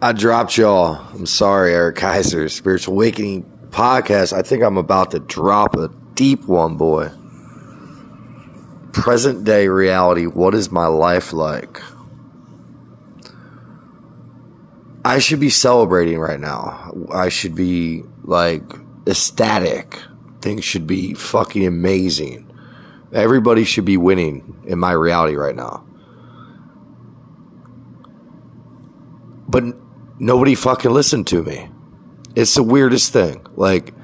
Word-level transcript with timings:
I 0.00 0.12
dropped 0.12 0.56
y'all. 0.56 1.04
I'm 1.12 1.26
sorry, 1.26 1.74
Eric 1.74 1.96
Kaiser, 1.96 2.48
Spiritual 2.48 2.94
Awakening 2.94 3.42
podcast. 3.70 4.32
I 4.32 4.42
think 4.42 4.62
I'm 4.62 4.76
about 4.76 5.10
to 5.10 5.18
drop 5.18 5.74
a 5.74 5.88
deep 6.14 6.44
one, 6.44 6.76
boy. 6.76 7.10
Present 8.92 9.42
day 9.42 9.66
reality. 9.66 10.26
What 10.26 10.54
is 10.54 10.70
my 10.70 10.86
life 10.86 11.32
like? 11.32 11.82
I 15.04 15.18
should 15.18 15.40
be 15.40 15.50
celebrating 15.50 16.20
right 16.20 16.38
now. 16.38 16.92
I 17.12 17.28
should 17.28 17.56
be 17.56 18.04
like 18.22 18.62
ecstatic. 19.08 19.98
Things 20.42 20.64
should 20.64 20.86
be 20.86 21.14
fucking 21.14 21.66
amazing. 21.66 22.48
Everybody 23.12 23.64
should 23.64 23.84
be 23.84 23.96
winning 23.96 24.62
in 24.64 24.78
my 24.78 24.92
reality 24.92 25.34
right 25.34 25.56
now. 25.56 25.84
But 29.48 29.64
nobody 30.18 30.54
fucking 30.54 30.90
listened 30.90 31.26
to 31.28 31.42
me. 31.42 31.68
It's 32.34 32.54
the 32.54 32.62
weirdest 32.62 33.12
thing. 33.12 33.46
Like, 33.56 33.94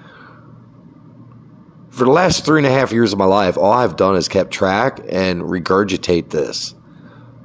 for 1.91 2.05
the 2.05 2.11
last 2.11 2.45
three 2.45 2.59
and 2.59 2.67
a 2.67 2.71
half 2.71 2.93
years 2.93 3.13
of 3.13 3.19
my 3.19 3.25
life, 3.25 3.57
all 3.57 3.73
I've 3.73 3.97
done 3.97 4.17
is 4.17 4.29
kept 4.29 4.51
track 4.51 5.01
and 5.09 5.43
regurgitate 5.43 6.31
this 6.31 6.75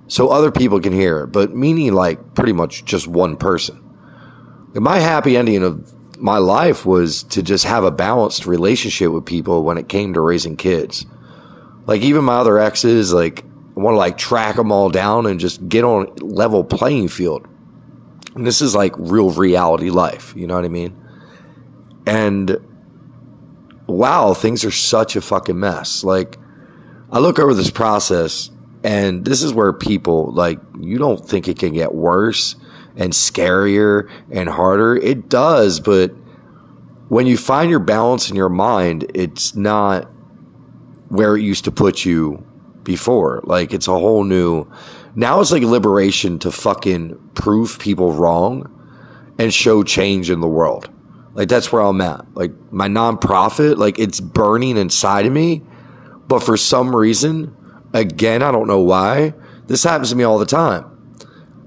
so 0.10 0.30
other 0.30 0.52
people 0.52 0.80
can 0.82 0.92
hear 0.92 1.22
it, 1.22 1.28
but 1.28 1.56
meaning 1.56 1.94
like 1.94 2.34
pretty 2.34 2.52
much 2.52 2.84
just 2.84 3.08
one 3.08 3.38
person. 3.38 3.80
My 4.74 4.98
happy 4.98 5.38
ending 5.38 5.64
of 5.64 6.18
my 6.18 6.40
life 6.40 6.86
was 6.86 7.24
to 7.26 7.44
just 7.44 7.66
have 7.66 7.84
a 7.84 7.92
balanced 7.92 8.48
relationship 8.48 9.12
with 9.12 9.26
people 9.26 9.64
when 9.64 9.78
it 9.78 9.88
came 9.88 10.14
to 10.16 10.22
raising 10.22 10.58
kids. 10.58 11.06
Like 11.86 12.02
even 12.02 12.26
my 12.26 12.38
other 12.38 12.58
exes, 12.58 13.14
like 13.14 13.46
I 13.46 13.80
want 13.80 13.94
to 13.94 14.00
like 14.00 14.18
track 14.18 14.56
them 14.56 14.72
all 14.72 14.90
down 14.90 15.28
and 15.28 15.40
just 15.40 15.70
get 15.70 15.84
on 15.84 16.16
level 16.16 16.64
playing 16.64 17.10
field. 17.10 17.48
And 18.40 18.48
this 18.48 18.62
is 18.62 18.74
like 18.74 18.94
real 18.98 19.32
reality 19.32 19.90
life, 19.90 20.34
you 20.34 20.48
know 20.48 20.56
what 20.56 20.64
I 20.64 20.70
mean? 20.70 20.96
And 22.06 22.56
wow, 23.86 24.34
things 24.34 24.64
are 24.64 24.72
such 24.72 25.18
a 25.18 25.22
fucking 25.22 25.60
mess. 25.60 26.06
Like 26.06 26.38
I 27.12 27.20
look 27.20 27.38
over 27.38 27.54
this 27.54 27.70
process 27.70 28.50
and 28.82 29.26
this 29.26 29.44
is 29.44 29.54
where 29.54 29.74
people 29.74 30.32
like 30.32 30.58
you 30.80 30.98
don't 30.98 31.20
think 31.20 31.50
it 31.50 31.60
can 31.60 31.74
get 31.74 31.94
worse 31.94 32.56
and 32.96 33.12
scarier 33.12 34.10
and 34.32 34.48
harder. 34.48 34.96
It 34.96 35.28
does, 35.28 35.82
but 35.82 36.12
when 37.10 37.28
you 37.28 37.36
find 37.36 37.70
your 37.70 37.80
balance 37.80 38.30
in 38.30 38.38
your 38.38 38.48
mind, 38.48 39.12
it's 39.14 39.54
not 39.54 40.06
where 41.10 41.36
it 41.36 41.42
used 41.42 41.66
to 41.66 41.72
put 41.72 42.06
you 42.06 42.48
before. 42.84 43.42
Like 43.44 43.74
it's 43.74 43.90
a 43.90 44.00
whole 44.00 44.24
new 44.24 44.66
now 45.16 45.42
it's 45.42 45.52
like 45.52 45.64
liberation 45.64 46.40
to 46.40 46.52
fucking 46.52 47.32
prove 47.34 47.80
people 47.80 48.12
wrong 48.12 48.76
and 49.38 49.54
show 49.54 49.84
change 49.84 50.30
in 50.30 50.42
the 50.42 50.48
world. 50.48 50.90
Like 51.34 51.50
that's 51.50 51.72
where 51.72 51.82
I'm 51.82 52.02
at. 52.02 52.26
Like 52.36 52.52
my 52.72 52.88
nonprofit, 52.88 53.78
like 53.78 54.00
it's 54.00 54.20
burning 54.20 54.78
inside 54.78 55.26
of 55.26 55.32
me, 55.32 55.64
but 56.28 56.44
for 56.44 56.58
some 56.58 56.96
reason, 56.96 57.56
again, 57.94 58.44
I 58.44 58.52
don't 58.52 58.68
know 58.68 58.82
why. 58.82 59.34
This 59.68 59.84
happens 59.84 60.10
to 60.10 60.16
me 60.16 60.24
all 60.24 60.40
the 60.40 60.46
time. 60.46 60.86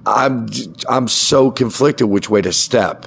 I'm 0.05 0.49
I'm 0.89 1.09
so 1.09 1.51
conflicted 1.51 2.09
which 2.09 2.29
way 2.29 2.43
to 2.43 2.53
step. 2.53 3.07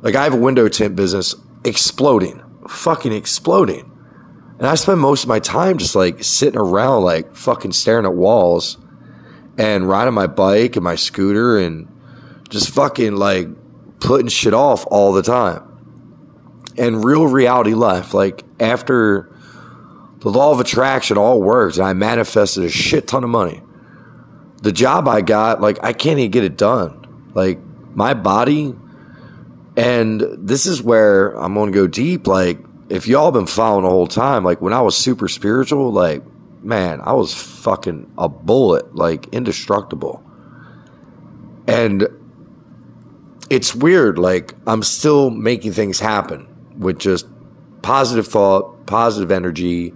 Like 0.00 0.14
I 0.14 0.24
have 0.24 0.34
a 0.34 0.38
window 0.38 0.68
tint 0.68 0.96
business 0.96 1.34
exploding, 1.64 2.42
fucking 2.68 3.12
exploding. 3.12 3.90
And 4.58 4.66
I 4.66 4.76
spend 4.76 5.00
most 5.00 5.24
of 5.24 5.28
my 5.28 5.40
time 5.40 5.78
just 5.78 5.94
like 5.94 6.22
sitting 6.22 6.58
around 6.58 7.04
like 7.04 7.34
fucking 7.34 7.72
staring 7.72 8.06
at 8.06 8.14
walls 8.14 8.78
and 9.58 9.88
riding 9.88 10.14
my 10.14 10.26
bike 10.26 10.76
and 10.76 10.84
my 10.84 10.96
scooter 10.96 11.58
and 11.58 11.88
just 12.48 12.70
fucking 12.74 13.16
like 13.16 13.48
putting 14.00 14.28
shit 14.28 14.54
off 14.54 14.84
all 14.88 15.12
the 15.12 15.22
time. 15.22 15.70
And 16.76 17.04
real 17.04 17.26
reality 17.26 17.74
life, 17.74 18.14
like 18.14 18.44
after 18.58 19.30
the 20.18 20.30
law 20.30 20.50
of 20.50 20.60
attraction 20.60 21.16
all 21.18 21.40
worked 21.40 21.76
and 21.76 21.86
I 21.86 21.92
manifested 21.92 22.64
a 22.64 22.68
shit 22.68 23.06
ton 23.06 23.24
of 23.24 23.30
money. 23.30 23.62
The 24.62 24.72
job 24.72 25.06
I 25.06 25.20
got, 25.20 25.60
like 25.60 25.78
I 25.84 25.92
can't 25.92 26.18
even 26.18 26.30
get 26.30 26.44
it 26.44 26.56
done. 26.56 27.30
Like 27.34 27.60
my 27.94 28.14
body 28.14 28.74
and 29.76 30.20
this 30.38 30.66
is 30.66 30.82
where 30.82 31.32
I'm 31.32 31.54
to 31.54 31.70
go 31.70 31.86
deep 31.86 32.26
like 32.26 32.58
if 32.88 33.06
y'all 33.06 33.30
been 33.30 33.46
following 33.46 33.84
the 33.84 33.90
whole 33.90 34.06
time, 34.06 34.44
like 34.44 34.60
when 34.60 34.72
I 34.72 34.80
was 34.80 34.96
super 34.96 35.28
spiritual, 35.28 35.92
like 35.92 36.22
man, 36.64 37.00
I 37.02 37.12
was 37.12 37.34
fucking 37.34 38.12
a 38.18 38.28
bullet, 38.28 38.94
like 38.94 39.28
indestructible. 39.32 40.22
And 41.66 42.08
it's 43.50 43.74
weird, 43.74 44.18
like 44.18 44.54
I'm 44.66 44.82
still 44.82 45.30
making 45.30 45.72
things 45.72 46.00
happen 46.00 46.48
with 46.78 46.98
just 46.98 47.26
positive 47.82 48.26
thought, 48.26 48.86
positive 48.86 49.30
energy, 49.30 49.94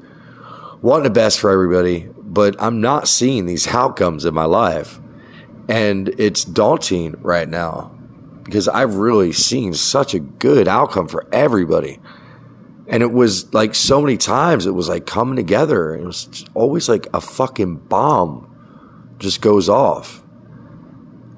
wanting 0.82 1.04
the 1.04 1.10
best 1.10 1.40
for 1.40 1.50
everybody, 1.50 2.08
but 2.18 2.56
I'm 2.58 2.80
not 2.80 3.08
seeing 3.08 3.46
these 3.46 3.66
outcomes 3.68 4.24
in 4.24 4.34
my 4.34 4.44
life. 4.44 5.00
And 5.68 6.08
it's 6.18 6.44
daunting 6.44 7.16
right 7.20 7.48
now 7.48 7.90
because 8.44 8.68
I've 8.68 8.94
really 8.94 9.32
seen 9.32 9.74
such 9.74 10.14
a 10.14 10.18
good 10.18 10.68
outcome 10.68 11.08
for 11.08 11.26
everybody. 11.32 12.00
And 12.88 13.02
it 13.02 13.12
was 13.12 13.52
like 13.52 13.74
so 13.74 14.00
many 14.00 14.16
times 14.16 14.66
it 14.66 14.70
was 14.70 14.88
like 14.88 15.06
coming 15.06 15.36
together. 15.36 15.94
It 15.94 16.04
was 16.04 16.44
always 16.54 16.88
like 16.88 17.06
a 17.12 17.20
fucking 17.20 17.76
bomb 17.76 18.48
just 19.18 19.40
goes 19.40 19.68
off. 19.68 20.22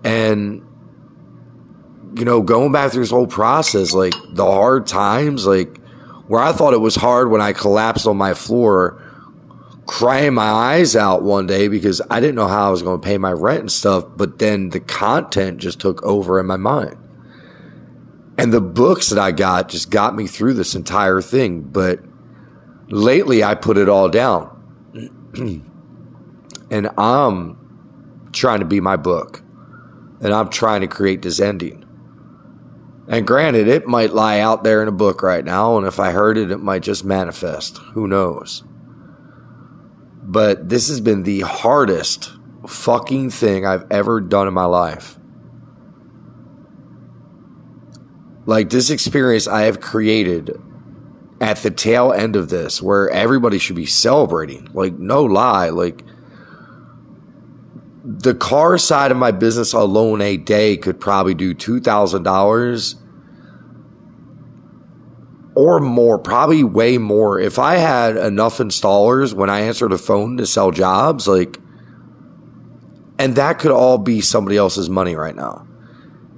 And, 0.04 0.62
you 2.14 2.24
know, 2.24 2.42
going 2.42 2.72
back 2.72 2.92
through 2.92 3.02
this 3.02 3.10
whole 3.10 3.26
process, 3.26 3.92
like 3.92 4.14
the 4.32 4.44
hard 4.44 4.86
times, 4.86 5.46
like 5.46 5.78
where 6.28 6.40
I 6.40 6.52
thought 6.52 6.72
it 6.74 6.80
was 6.80 6.94
hard 6.94 7.30
when 7.30 7.40
I 7.40 7.52
collapsed 7.52 8.06
on 8.06 8.16
my 8.16 8.34
floor, 8.34 9.02
crying 9.86 10.34
my 10.34 10.48
eyes 10.48 10.94
out 10.94 11.22
one 11.22 11.46
day 11.46 11.66
because 11.66 12.00
I 12.08 12.20
didn't 12.20 12.36
know 12.36 12.46
how 12.46 12.68
I 12.68 12.70
was 12.70 12.82
going 12.82 13.00
to 13.00 13.04
pay 13.04 13.18
my 13.18 13.32
rent 13.32 13.60
and 13.60 13.72
stuff. 13.72 14.04
But 14.16 14.38
then 14.38 14.70
the 14.70 14.80
content 14.80 15.58
just 15.58 15.80
took 15.80 16.02
over 16.04 16.38
in 16.38 16.46
my 16.46 16.56
mind. 16.56 16.96
And 18.38 18.52
the 18.52 18.60
books 18.60 19.10
that 19.10 19.18
I 19.18 19.32
got 19.32 19.68
just 19.68 19.90
got 19.90 20.14
me 20.14 20.26
through 20.26 20.54
this 20.54 20.74
entire 20.74 21.20
thing. 21.20 21.62
But 21.62 22.00
lately 22.88 23.44
I 23.44 23.54
put 23.54 23.76
it 23.76 23.88
all 23.88 24.08
down. 24.08 24.56
and 26.70 26.90
I'm 26.96 28.28
trying 28.32 28.60
to 28.60 28.66
be 28.66 28.80
my 28.80 28.96
book. 28.96 29.42
And 30.20 30.32
I'm 30.32 30.48
trying 30.48 30.82
to 30.82 30.88
create 30.88 31.22
this 31.22 31.40
ending. 31.40 31.84
And 33.08 33.26
granted, 33.26 33.66
it 33.66 33.86
might 33.86 34.12
lie 34.12 34.38
out 34.38 34.62
there 34.62 34.82
in 34.82 34.88
a 34.88 34.92
book 34.92 35.22
right 35.22 35.44
now. 35.44 35.76
And 35.76 35.86
if 35.86 35.98
I 35.98 36.12
heard 36.12 36.38
it, 36.38 36.50
it 36.50 36.58
might 36.58 36.82
just 36.82 37.04
manifest. 37.04 37.78
Who 37.94 38.06
knows? 38.06 38.62
But 40.22 40.68
this 40.68 40.88
has 40.88 41.00
been 41.00 41.24
the 41.24 41.40
hardest 41.40 42.30
fucking 42.68 43.30
thing 43.30 43.66
I've 43.66 43.86
ever 43.90 44.20
done 44.20 44.46
in 44.46 44.54
my 44.54 44.66
life. 44.66 45.18
Like 48.50 48.68
this 48.70 48.90
experience 48.90 49.46
I 49.46 49.62
have 49.62 49.80
created 49.80 50.60
at 51.40 51.58
the 51.58 51.70
tail 51.70 52.12
end 52.12 52.34
of 52.34 52.48
this 52.48 52.82
where 52.82 53.08
everybody 53.08 53.58
should 53.58 53.76
be 53.76 53.86
celebrating. 53.86 54.68
Like, 54.74 54.98
no 54.98 55.22
lie. 55.22 55.68
Like, 55.68 56.02
the 58.02 58.34
car 58.34 58.76
side 58.76 59.12
of 59.12 59.16
my 59.16 59.30
business 59.30 59.72
alone 59.72 60.20
a 60.20 60.36
day 60.36 60.76
could 60.76 60.98
probably 60.98 61.32
do 61.34 61.54
$2,000 61.54 62.94
or 65.54 65.78
more, 65.78 66.18
probably 66.18 66.64
way 66.64 66.98
more. 66.98 67.38
If 67.38 67.56
I 67.60 67.76
had 67.76 68.16
enough 68.16 68.58
installers 68.58 69.32
when 69.32 69.48
I 69.48 69.60
answered 69.60 69.92
the 69.92 69.98
phone 69.98 70.38
to 70.38 70.46
sell 70.46 70.72
jobs, 70.72 71.28
like, 71.28 71.56
and 73.16 73.36
that 73.36 73.60
could 73.60 73.70
all 73.70 73.98
be 73.98 74.20
somebody 74.20 74.56
else's 74.56 74.90
money 74.90 75.14
right 75.14 75.36
now. 75.36 75.68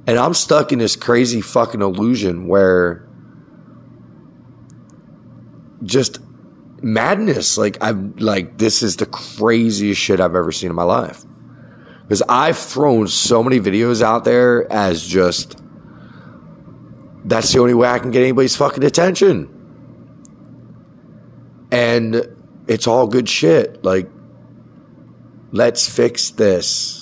And 0.06 0.18
I'm 0.18 0.34
stuck 0.34 0.72
in 0.72 0.78
this 0.78 0.96
crazy 0.96 1.40
fucking 1.40 1.80
illusion 1.80 2.46
where 2.48 3.08
just 5.84 6.18
madness. 6.82 7.56
Like 7.56 7.78
I'm 7.80 8.16
like, 8.16 8.58
this 8.58 8.82
is 8.82 8.96
the 8.96 9.06
craziest 9.06 10.00
shit 10.00 10.20
I've 10.20 10.34
ever 10.34 10.52
seen 10.52 10.70
in 10.70 10.76
my 10.76 10.82
life. 10.82 11.24
Because 12.02 12.22
I've 12.28 12.58
thrown 12.58 13.06
so 13.08 13.42
many 13.42 13.60
videos 13.60 14.02
out 14.02 14.24
there 14.24 14.70
as 14.72 15.06
just 15.06 15.62
that's 17.24 17.52
the 17.52 17.60
only 17.60 17.74
way 17.74 17.88
I 17.88 17.98
can 18.00 18.10
get 18.10 18.22
anybody's 18.22 18.56
fucking 18.56 18.82
attention. 18.82 19.48
And 21.70 22.26
it's 22.66 22.86
all 22.86 23.06
good 23.06 23.28
shit. 23.28 23.84
Like, 23.84 24.10
let's 25.52 25.88
fix 25.88 26.30
this 26.30 27.01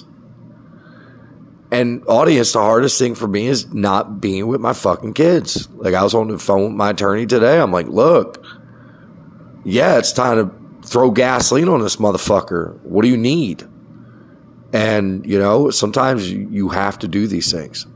and 1.72 2.04
audience, 2.08 2.52
the 2.52 2.60
hardest 2.60 2.98
thing 2.98 3.14
for 3.14 3.28
me 3.28 3.46
is 3.46 3.72
not 3.72 4.20
being 4.20 4.46
with 4.46 4.60
my 4.60 4.72
fucking 4.72 5.14
kids. 5.14 5.68
Like 5.70 5.94
I 5.94 6.02
was 6.02 6.14
on 6.14 6.28
the 6.28 6.38
phone 6.38 6.64
with 6.64 6.72
my 6.72 6.90
attorney 6.90 7.26
today. 7.26 7.60
I'm 7.60 7.72
like, 7.72 7.86
look, 7.86 8.44
yeah, 9.64 9.98
it's 9.98 10.12
time 10.12 10.36
to 10.36 10.88
throw 10.88 11.10
gasoline 11.10 11.68
on 11.68 11.80
this 11.80 11.96
motherfucker. 11.96 12.80
What 12.82 13.02
do 13.02 13.08
you 13.08 13.16
need? 13.16 13.66
And, 14.72 15.24
you 15.26 15.38
know, 15.38 15.70
sometimes 15.70 16.30
you 16.30 16.70
have 16.70 16.98
to 17.00 17.08
do 17.08 17.26
these 17.26 17.52
things. 17.52 17.86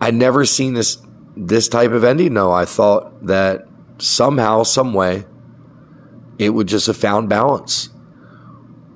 I'd 0.00 0.14
never 0.14 0.44
seen 0.44 0.74
this 0.74 0.98
this 1.36 1.68
type 1.68 1.90
of 1.90 2.04
ending. 2.04 2.34
No, 2.34 2.52
I 2.52 2.64
thought 2.64 3.26
that 3.26 3.66
somehow, 3.98 4.62
some 4.62 4.94
way, 4.94 5.24
it 6.38 6.50
would 6.50 6.68
just 6.68 6.86
have 6.86 6.96
found 6.96 7.28
balance. 7.28 7.88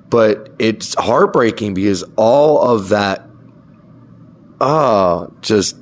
But 0.09 0.51
it's 0.59 0.95
heartbreaking 0.95 1.75
because 1.75 2.03
all 2.15 2.61
of 2.61 2.89
that, 2.89 3.27
uh, 4.59 5.27
just 5.41 5.77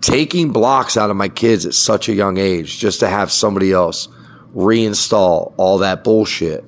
taking 0.00 0.52
blocks 0.52 0.96
out 0.96 1.10
of 1.10 1.16
my 1.16 1.28
kids 1.28 1.66
at 1.66 1.74
such 1.74 2.08
a 2.08 2.14
young 2.14 2.38
age 2.38 2.78
just 2.78 3.00
to 3.00 3.08
have 3.08 3.30
somebody 3.30 3.72
else 3.72 4.08
reinstall 4.54 5.52
all 5.56 5.78
that 5.78 6.04
bullshit. 6.04 6.64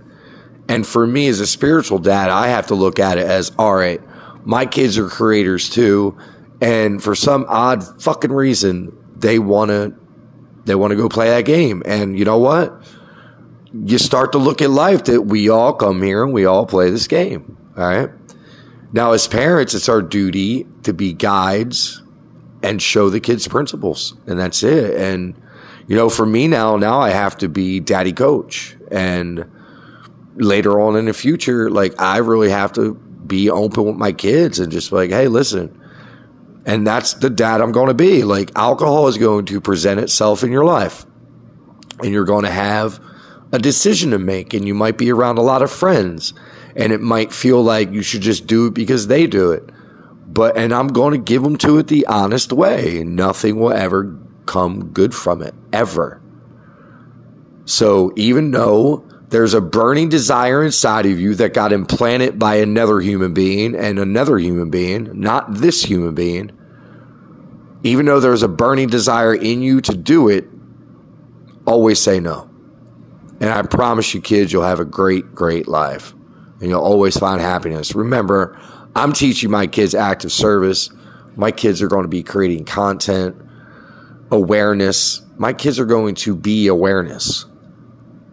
And 0.69 0.87
for 0.87 1.07
me 1.07 1.29
as 1.29 1.41
a 1.41 1.47
spiritual 1.47 1.99
dad, 1.99 2.31
I 2.31 2.49
have 2.49 2.69
to 2.69 2.75
look 2.75 2.99
at 2.99 3.19
it 3.19 3.27
as 3.27 3.53
all 3.59 3.75
right, 3.75 4.01
my 4.45 4.67
kids 4.67 4.99
are 4.99 5.09
creators 5.09 5.71
too. 5.71 6.17
And 6.61 7.03
for 7.03 7.15
some 7.15 7.45
odd 7.49 8.03
fucking 8.03 8.33
reason, 8.33 8.97
they 9.17 9.39
want 9.39 9.71
to 9.71 9.95
they 10.65 10.75
want 10.75 10.93
to 10.93 10.97
go 10.97 11.09
play 11.09 11.29
that 11.31 11.45
game. 11.45 11.83
And 11.85 12.17
you 12.17 12.25
know 12.25 12.39
what? 12.39 12.83
You 13.75 13.99
start 13.99 14.33
to 14.33 14.39
look 14.39 14.61
at 14.61 14.71
life 14.71 15.05
that 15.05 15.23
we 15.23 15.49
all 15.49 15.73
come 15.73 16.03
here 16.03 16.23
and 16.23 16.33
we 16.33 16.45
all 16.45 16.67
play 16.67 16.91
this 16.91 17.07
game. 17.07 17.57
All 17.77 17.85
right. 17.85 18.11
Now, 18.93 19.13
as 19.13 19.27
parents, 19.27 19.75
it's 19.75 19.89
our 19.89 20.03
duty 20.03 20.67
to 20.83 20.93
be 20.93 21.15
guides 21.15 22.03
and 22.63 22.81
show 22.81 23.09
the 23.09 23.21
kids 23.21 23.49
principles. 23.49 24.15
And 24.27 24.39
that's 24.39 24.63
it. 24.63 24.95
And, 25.01 25.41
you 25.87 25.97
know, 25.97 26.11
for 26.11 26.27
me 26.27 26.47
now, 26.47 26.77
now 26.77 27.01
I 27.01 27.11
have 27.11 27.39
to 27.39 27.49
be 27.49 27.81
daddy 27.81 28.13
coach. 28.13 28.77
And 28.91 29.51
later 30.35 30.79
on 30.81 30.97
in 30.97 31.07
the 31.07 31.15
future, 31.15 31.71
like 31.71 32.01
I 32.01 32.19
really 32.19 32.51
have 32.51 32.75
to 32.75 32.95
be 32.95 33.49
open 33.49 33.85
with 33.85 33.97
my 33.97 34.13
kids 34.13 34.59
and 34.59 34.71
just 34.71 34.93
like, 34.93 35.11
hey, 35.11 35.29
listen. 35.29 35.79
And 36.67 36.87
that's 36.87 37.15
the 37.15 37.31
dad 37.31 37.63
I'm 37.63 37.73
going 37.73 37.89
to 37.89 37.95
be. 37.95 38.23
Like 38.23 38.51
alcohol 38.57 39.09
is 39.09 39.17
going 39.17 39.47
to 39.47 39.61
present 39.61 39.99
itself 39.99 40.45
in 40.45 40.53
your 40.53 40.65
life. 40.65 41.07
And 42.01 42.13
you're 42.13 42.25
going 42.25 42.45
to 42.45 42.51
have 42.51 43.01
a 43.53 43.59
decision 43.59 44.11
to 44.11 44.19
make 44.19 44.55
and 44.55 44.67
you 44.67 44.75
might 44.75 44.99
be 44.99 45.13
around 45.13 45.39
a 45.39 45.43
lot 45.43 45.63
of 45.63 45.71
friends 45.71 46.33
and 46.75 46.93
it 46.93 47.01
might 47.01 47.33
feel 47.33 47.63
like 47.63 47.93
you 47.93 48.03
should 48.03 48.23
just 48.23 48.47
do 48.47 48.67
it 48.67 48.75
because 48.75 49.07
they 49.07 49.27
do 49.27 49.53
it. 49.53 49.69
But 50.27 50.57
and 50.57 50.73
I'm 50.73 50.89
going 50.89 51.13
to 51.13 51.19
give 51.19 51.43
them 51.43 51.57
to 51.59 51.79
it 51.79 51.89
the 51.89 52.07
honest 52.07 52.53
way. 52.53 53.05
Nothing 53.05 53.59
will 53.59 53.73
ever 53.73 54.19
come 54.47 54.89
good 54.89 55.15
from 55.15 55.43
it 55.43 55.55
ever. 55.73 56.23
So 57.67 58.13
even 58.17 58.51
though 58.51 59.07
there's 59.29 59.55
a 59.55 59.61
burning 59.61 60.09
desire 60.09 60.63
inside 60.63 61.07
of 61.07 61.21
you 61.21 61.35
that 61.37 61.55
got 61.55 61.73
implanted 61.73 62.39
by 62.39 62.57
another 62.57 63.01
human 63.01 63.35
being 63.35 63.75
and 63.75 63.99
another 63.99 64.39
human 64.39 64.71
being, 64.71 65.21
not 65.21 65.55
this 65.55 65.83
human 65.83 66.15
being, 66.15 66.51
even 67.83 68.07
though 68.07 68.21
there's 68.21 68.43
a 68.43 68.49
burning 68.49 68.89
desire 68.89 69.35
in 69.35 69.63
you 69.63 69.81
to 69.83 69.97
do 69.97 70.29
it, 70.29 70.49
always 71.67 72.01
say 72.01 72.21
no. 72.21 72.52
And 73.43 73.51
I 73.51 73.61
promise 73.63 74.15
you, 74.15 74.21
kids, 74.21 74.53
you'll 74.53 74.63
have 74.63 74.79
a 74.79 74.85
great, 74.85 75.35
great 75.35 75.67
life 75.67 76.15
and 76.61 76.71
you'll 76.71 76.81
always 76.81 77.19
find 77.19 77.41
happiness. 77.41 77.93
Remember, 77.93 78.57
I'm 78.95 79.13
teaching 79.13 79.51
my 79.51 79.67
kids 79.67 79.97
active 79.97 80.31
service. 80.31 80.91
My 81.35 81.51
kids 81.51 81.83
are 81.83 81.89
going 81.89 82.05
to 82.05 82.09
be 82.09 82.23
creating 82.23 82.67
content, 82.67 83.35
awareness. 84.31 85.23
My 85.39 85.53
kids 85.53 85.81
are 85.81 85.85
going 85.85 86.15
to 86.15 86.37
be 86.37 86.69
awareness, 86.69 87.45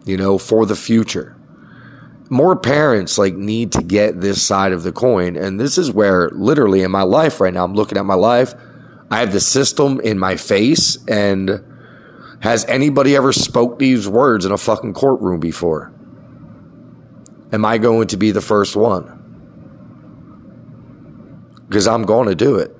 you 0.04 0.16
know, 0.16 0.38
for 0.38 0.64
the 0.64 0.76
future. 0.76 1.36
More 2.28 2.54
parents 2.54 3.18
like 3.18 3.34
need 3.34 3.72
to 3.72 3.82
get 3.82 4.20
this 4.20 4.40
side 4.40 4.70
of 4.70 4.84
the 4.84 4.92
coin. 4.92 5.36
And 5.36 5.58
this 5.58 5.76
is 5.76 5.90
where 5.90 6.30
literally 6.30 6.82
in 6.82 6.92
my 6.92 7.02
life 7.02 7.40
right 7.40 7.52
now, 7.52 7.64
I'm 7.64 7.74
looking 7.74 7.98
at 7.98 8.06
my 8.06 8.14
life. 8.14 8.54
I 9.10 9.18
have 9.18 9.32
the 9.32 9.40
system 9.40 10.00
in 10.02 10.20
my 10.20 10.36
face 10.36 10.96
and 11.08 11.64
has 12.40 12.64
anybody 12.64 13.14
ever 13.16 13.32
spoke 13.32 13.78
these 13.78 14.08
words 14.08 14.44
in 14.44 14.52
a 14.52 14.58
fucking 14.58 14.94
courtroom 14.94 15.40
before? 15.40 15.92
Am 17.52 17.64
I 17.64 17.78
going 17.78 18.08
to 18.08 18.16
be 18.16 18.30
the 18.30 18.40
first 18.40 18.76
one? 18.76 19.16
Because 21.68 21.86
I'm 21.86 22.04
going 22.04 22.28
to 22.28 22.34
do 22.34 22.56
it. 22.56 22.74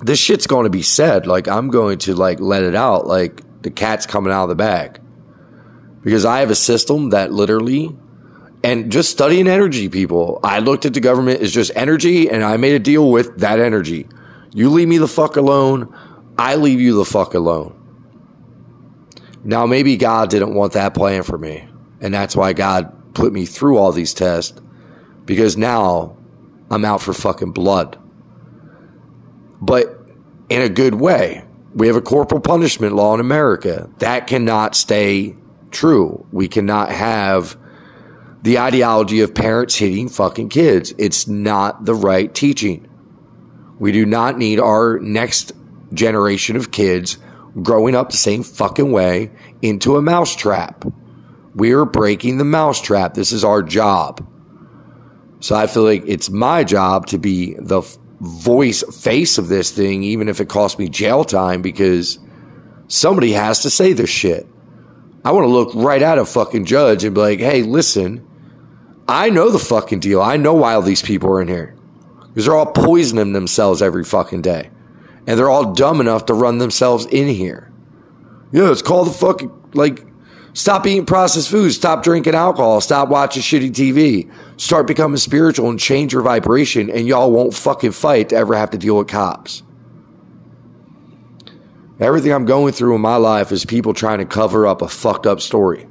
This 0.00 0.18
shit's 0.18 0.46
going 0.46 0.64
to 0.64 0.70
be 0.70 0.82
said. 0.82 1.26
Like, 1.26 1.48
I'm 1.48 1.68
going 1.68 1.98
to, 1.98 2.14
like, 2.14 2.40
let 2.40 2.62
it 2.62 2.74
out. 2.74 3.06
Like, 3.06 3.42
the 3.62 3.70
cat's 3.70 4.06
coming 4.06 4.32
out 4.32 4.44
of 4.44 4.48
the 4.50 4.54
bag. 4.54 5.00
Because 6.02 6.24
I 6.24 6.40
have 6.40 6.50
a 6.50 6.54
system 6.54 7.10
that 7.10 7.32
literally, 7.32 7.96
and 8.62 8.92
just 8.92 9.10
studying 9.10 9.48
energy, 9.48 9.88
people, 9.88 10.38
I 10.44 10.60
looked 10.60 10.86
at 10.86 10.94
the 10.94 11.00
government 11.00 11.40
as 11.40 11.52
just 11.52 11.72
energy, 11.74 12.30
and 12.30 12.44
I 12.44 12.56
made 12.56 12.74
a 12.74 12.78
deal 12.78 13.10
with 13.10 13.38
that 13.38 13.58
energy. 13.58 14.06
You 14.54 14.70
leave 14.70 14.88
me 14.88 14.98
the 14.98 15.08
fuck 15.08 15.36
alone, 15.36 15.94
I 16.38 16.54
leave 16.54 16.80
you 16.80 16.94
the 16.94 17.04
fuck 17.04 17.34
alone. 17.34 17.77
Now, 19.44 19.66
maybe 19.66 19.96
God 19.96 20.30
didn't 20.30 20.54
want 20.54 20.72
that 20.72 20.94
plan 20.94 21.22
for 21.22 21.38
me. 21.38 21.68
And 22.00 22.12
that's 22.12 22.36
why 22.36 22.52
God 22.52 23.14
put 23.14 23.32
me 23.32 23.46
through 23.46 23.78
all 23.78 23.92
these 23.92 24.14
tests 24.14 24.60
because 25.24 25.56
now 25.56 26.16
I'm 26.70 26.84
out 26.84 27.02
for 27.02 27.12
fucking 27.12 27.52
blood. 27.52 27.98
But 29.60 29.98
in 30.48 30.62
a 30.62 30.68
good 30.68 30.94
way. 30.94 31.44
We 31.74 31.86
have 31.86 31.96
a 31.96 32.02
corporal 32.02 32.40
punishment 32.40 32.94
law 32.94 33.14
in 33.14 33.20
America. 33.20 33.90
That 33.98 34.26
cannot 34.26 34.74
stay 34.74 35.36
true. 35.70 36.26
We 36.32 36.48
cannot 36.48 36.90
have 36.90 37.56
the 38.42 38.58
ideology 38.58 39.20
of 39.20 39.34
parents 39.34 39.76
hitting 39.76 40.08
fucking 40.08 40.48
kids. 40.48 40.94
It's 40.96 41.28
not 41.28 41.84
the 41.84 41.94
right 41.94 42.34
teaching. 42.34 42.88
We 43.78 43.92
do 43.92 44.06
not 44.06 44.38
need 44.38 44.58
our 44.58 44.98
next 44.98 45.52
generation 45.92 46.56
of 46.56 46.70
kids 46.70 47.18
growing 47.62 47.94
up 47.94 48.10
the 48.10 48.16
same 48.16 48.42
fucking 48.42 48.90
way 48.90 49.30
into 49.62 49.96
a 49.96 50.02
mousetrap. 50.02 50.84
We 51.54 51.72
are 51.72 51.84
breaking 51.84 52.38
the 52.38 52.44
mousetrap. 52.44 53.14
This 53.14 53.32
is 53.32 53.44
our 53.44 53.62
job. 53.62 54.26
So 55.40 55.54
I 55.54 55.66
feel 55.66 55.84
like 55.84 56.04
it's 56.06 56.30
my 56.30 56.64
job 56.64 57.06
to 57.06 57.18
be 57.18 57.54
the 57.54 57.82
voice, 58.20 58.82
face 59.02 59.38
of 59.38 59.48
this 59.48 59.70
thing, 59.70 60.02
even 60.02 60.28
if 60.28 60.40
it 60.40 60.48
costs 60.48 60.78
me 60.78 60.88
jail 60.88 61.24
time, 61.24 61.62
because 61.62 62.18
somebody 62.88 63.32
has 63.32 63.60
to 63.60 63.70
say 63.70 63.92
this 63.92 64.10
shit. 64.10 64.46
I 65.24 65.32
want 65.32 65.44
to 65.44 65.52
look 65.52 65.74
right 65.74 66.02
at 66.02 66.18
a 66.18 66.24
fucking 66.24 66.64
judge 66.64 67.04
and 67.04 67.14
be 67.14 67.20
like, 67.20 67.38
hey, 67.38 67.62
listen, 67.62 68.26
I 69.08 69.30
know 69.30 69.50
the 69.50 69.58
fucking 69.58 70.00
deal. 70.00 70.20
I 70.20 70.36
know 70.36 70.54
why 70.54 70.74
all 70.74 70.82
these 70.82 71.02
people 71.02 71.30
are 71.30 71.42
in 71.42 71.48
here. 71.48 71.76
Because 72.28 72.44
they're 72.44 72.54
all 72.54 72.72
poisoning 72.72 73.32
themselves 73.32 73.82
every 73.82 74.04
fucking 74.04 74.42
day 74.42 74.70
and 75.28 75.38
they're 75.38 75.50
all 75.50 75.74
dumb 75.74 76.00
enough 76.00 76.24
to 76.24 76.32
run 76.34 76.56
themselves 76.56 77.04
in 77.04 77.28
here. 77.28 77.70
Yeah, 78.50 78.72
it's 78.72 78.80
called 78.80 79.08
the 79.08 79.12
fucking 79.12 79.52
like 79.74 80.06
stop 80.54 80.86
eating 80.86 81.04
processed 81.04 81.50
foods, 81.50 81.76
stop 81.76 82.02
drinking 82.02 82.34
alcohol, 82.34 82.80
stop 82.80 83.10
watching 83.10 83.42
shitty 83.42 83.70
TV, 83.70 84.32
start 84.56 84.86
becoming 84.86 85.18
spiritual 85.18 85.68
and 85.68 85.78
change 85.78 86.14
your 86.14 86.22
vibration, 86.22 86.88
and 86.88 87.06
y'all 87.06 87.30
won't 87.30 87.52
fucking 87.52 87.92
fight 87.92 88.30
to 88.30 88.36
ever 88.36 88.54
have 88.54 88.70
to 88.70 88.78
deal 88.78 88.96
with 88.96 89.08
cops. 89.08 89.62
Everything 92.00 92.32
I'm 92.32 92.46
going 92.46 92.72
through 92.72 92.94
in 92.94 93.02
my 93.02 93.16
life 93.16 93.52
is 93.52 93.66
people 93.66 93.92
trying 93.92 94.20
to 94.20 94.24
cover 94.24 94.66
up 94.66 94.80
a 94.80 94.88
fucked 94.88 95.26
up 95.26 95.42
story, 95.42 95.86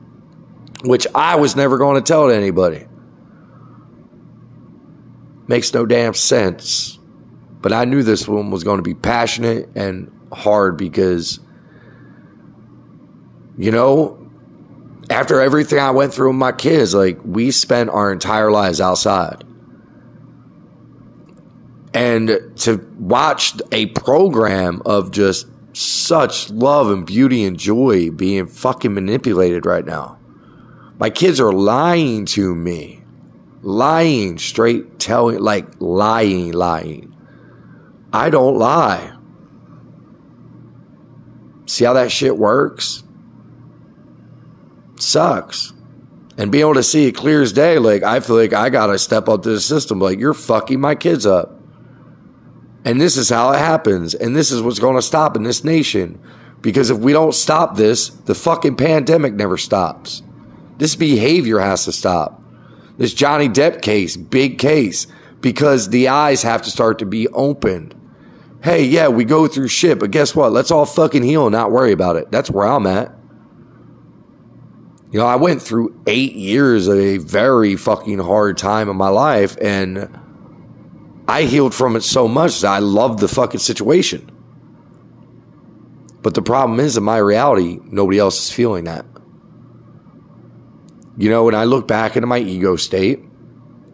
which 0.84 1.06
I 1.14 1.36
was 1.36 1.56
never 1.56 1.78
going 1.78 2.02
to 2.02 2.08
tell 2.08 2.28
to 2.28 2.36
anybody. 2.36 2.88
Makes 5.48 5.76
no 5.76 5.86
damn 5.86 6.16
sense. 6.16 6.97
But 7.68 7.76
I 7.76 7.84
knew 7.84 8.02
this 8.02 8.30
one 8.30 8.50
was 8.50 8.64
going 8.64 8.78
to 8.78 8.82
be 8.82 8.94
passionate 8.94 9.68
and 9.76 10.10
hard 10.32 10.78
because, 10.78 11.42
you 13.58 13.72
know, 13.72 14.26
after 15.10 15.42
everything 15.42 15.78
I 15.78 15.92
went 15.92 16.14
through 16.14 16.30
with 16.30 16.38
my 16.38 16.54
kids, 16.54 16.96
like 16.96 17.20
we 17.26 17.52
spent 17.52 17.90
our 17.90 18.10
entire 18.14 18.52
lives 18.52 18.80
outside. 18.80 19.44
And 21.94 22.40
to 22.60 22.90
watch 22.98 23.56
a 23.74 23.88
program 23.88 24.82
of 24.86 25.12
just 25.12 25.48
such 25.74 26.50
love 26.50 26.90
and 26.90 27.06
beauty 27.06 27.44
and 27.44 27.60
joy 27.60 28.12
being 28.12 28.48
fucking 28.48 28.94
manipulated 28.94 29.66
right 29.66 29.86
now. 29.86 30.18
My 31.00 31.10
kids 31.10 31.42
are 31.42 31.52
lying 31.52 32.28
to 32.28 32.56
me. 32.56 33.04
Lying, 33.62 34.38
straight 34.38 35.00
telling, 35.00 35.40
like 35.40 35.68
lying, 35.82 36.54
lying. 36.54 37.14
I 38.18 38.32
don't 38.32 38.58
lie. 38.58 39.16
See 41.68 41.86
how 41.86 41.94
that 41.94 42.12
shit 42.12 42.36
works? 42.36 43.04
Sucks. 44.96 45.74
And 46.36 46.52
being 46.52 46.64
able 46.64 46.74
to 46.74 46.84
see 46.84 47.06
it 47.06 47.12
clear 47.12 47.44
as 47.44 47.54
day, 47.54 47.78
like 47.78 48.02
I 48.02 48.20
feel 48.20 48.36
like 48.36 48.54
I 48.54 48.70
gotta 48.70 48.98
step 48.98 49.30
up 49.30 49.44
to 49.44 49.50
the 49.50 49.62
system. 49.62 50.00
Like 50.00 50.18
you're 50.18 50.34
fucking 50.34 50.80
my 50.80 50.96
kids 50.96 51.28
up. 51.28 51.60
And 52.84 53.00
this 53.00 53.18
is 53.18 53.30
how 53.30 53.52
it 53.52 53.60
happens. 53.60 54.16
And 54.16 54.36
this 54.36 54.52
is 54.52 54.64
what's 54.64 54.80
gonna 54.80 55.04
stop 55.04 55.36
in 55.36 55.44
this 55.44 55.64
nation. 55.64 56.20
Because 56.62 56.90
if 56.90 56.98
we 56.98 57.14
don't 57.14 57.36
stop 57.36 57.76
this, 57.76 58.10
the 58.10 58.34
fucking 58.34 58.78
pandemic 58.78 59.34
never 59.34 59.58
stops. 59.58 60.24
This 60.80 60.96
behavior 60.96 61.60
has 61.60 61.86
to 61.86 61.92
stop. 61.92 62.42
This 62.98 63.14
Johnny 63.14 63.48
Depp 63.48 63.84
case, 63.84 64.18
big 64.18 64.58
case, 64.58 65.06
because 65.40 65.90
the 65.90 66.08
eyes 66.08 66.42
have 66.42 66.64
to 66.64 66.72
start 66.72 66.98
to 66.98 67.06
be 67.06 67.28
opened 67.28 67.94
hey, 68.68 68.84
yeah, 68.84 69.08
we 69.08 69.24
go 69.24 69.48
through 69.48 69.70
shit, 69.70 69.98
but 69.98 70.12
guess 70.12 70.36
what? 70.36 70.52
Let's 70.52 70.72
all 70.72 70.86
fucking 70.86 71.24
heal 71.24 71.46
and 71.48 71.54
not 71.54 71.72
worry 71.72 71.94
about 71.94 72.18
it. 72.18 72.30
That's 72.32 72.52
where 72.52 72.68
I'm 72.68 72.86
at. 72.86 73.16
You 75.10 75.20
know, 75.20 75.26
I 75.26 75.38
went 75.38 75.62
through 75.62 75.98
eight 76.06 76.34
years 76.34 76.90
of 76.90 76.98
a 76.98 77.18
very 77.18 77.78
fucking 77.78 78.20
hard 78.20 78.58
time 78.58 78.90
in 78.90 78.98
my 78.98 79.08
life, 79.08 79.56
and 79.62 80.20
I 81.30 81.44
healed 81.44 81.74
from 81.74 81.96
it 81.96 82.02
so 82.02 82.28
much 82.28 82.60
that 82.60 82.68
I 82.68 82.80
loved 82.80 83.20
the 83.20 83.30
fucking 83.30 83.62
situation. 83.62 84.30
But 86.22 86.34
the 86.34 86.42
problem 86.42 86.82
is, 86.82 86.98
in 86.98 87.04
my 87.06 87.20
reality, 87.20 87.80
nobody 87.86 88.20
else 88.20 88.38
is 88.38 88.52
feeling 88.52 88.84
that. 88.84 89.06
You 91.18 91.30
know, 91.30 91.46
when 91.46 91.56
I 91.56 91.64
look 91.64 91.88
back 91.88 92.18
into 92.18 92.28
my 92.28 92.40
ego 92.40 92.76
state 92.76 93.24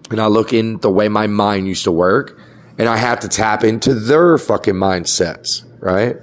and 0.09 0.19
I 0.19 0.25
look 0.25 0.51
in 0.51 0.79
the 0.79 0.89
way 0.89 1.09
my 1.09 1.27
mind 1.27 1.67
used 1.67 1.83
to 1.83 1.91
work, 1.91 2.39
and 2.77 2.89
I 2.89 2.97
have 2.97 3.19
to 3.21 3.27
tap 3.27 3.63
into 3.63 3.93
their 3.93 4.37
fucking 4.37 4.73
mindsets, 4.73 5.63
right? 5.79 6.17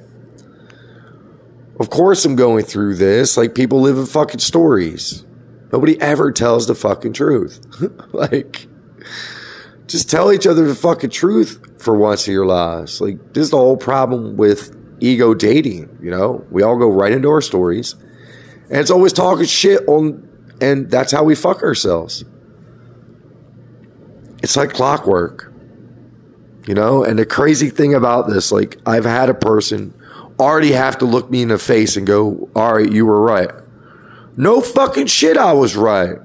Of 1.78 1.90
course, 1.90 2.24
I'm 2.24 2.36
going 2.36 2.64
through 2.64 2.96
this. 2.96 3.36
Like, 3.36 3.54
people 3.54 3.80
live 3.80 3.96
in 3.96 4.06
fucking 4.06 4.40
stories. 4.40 5.24
Nobody 5.72 6.00
ever 6.00 6.32
tells 6.32 6.66
the 6.66 6.74
fucking 6.74 7.12
truth. 7.12 7.60
like, 8.12 8.66
just 9.86 10.10
tell 10.10 10.32
each 10.32 10.46
other 10.46 10.66
the 10.66 10.74
fucking 10.74 11.10
truth 11.10 11.82
for 11.82 11.96
once 11.96 12.26
in 12.26 12.34
your 12.34 12.46
lives. 12.46 13.00
Like, 13.00 13.32
this 13.32 13.44
is 13.44 13.50
the 13.50 13.56
whole 13.56 13.76
problem 13.76 14.36
with 14.36 14.76
ego 15.00 15.32
dating, 15.32 15.98
you 16.02 16.10
know? 16.10 16.44
We 16.50 16.62
all 16.62 16.76
go 16.76 16.90
right 16.90 17.12
into 17.12 17.28
our 17.28 17.40
stories, 17.40 17.94
and 18.68 18.78
it's 18.78 18.90
always 18.90 19.12
talking 19.12 19.46
shit 19.46 19.86
on, 19.88 20.28
and 20.60 20.90
that's 20.90 21.12
how 21.12 21.22
we 21.24 21.34
fuck 21.34 21.62
ourselves. 21.62 22.24
It's 24.42 24.56
like 24.56 24.72
clockwork 24.72 25.49
you 26.70 26.74
know, 26.74 27.02
and 27.02 27.18
the 27.18 27.26
crazy 27.26 27.68
thing 27.68 27.94
about 27.94 28.28
this, 28.28 28.52
like 28.52 28.78
I've 28.86 29.04
had 29.04 29.28
a 29.28 29.34
person 29.34 29.92
already 30.38 30.70
have 30.70 30.98
to 30.98 31.04
look 31.04 31.28
me 31.28 31.42
in 31.42 31.48
the 31.48 31.58
face 31.58 31.96
and 31.96 32.06
go, 32.06 32.48
all 32.54 32.76
right, 32.76 32.88
you 32.88 33.06
were 33.06 33.20
right. 33.20 33.50
No 34.36 34.60
fucking 34.60 35.08
shit, 35.08 35.36
I 35.36 35.52
was 35.52 35.74
right. 35.74 36.18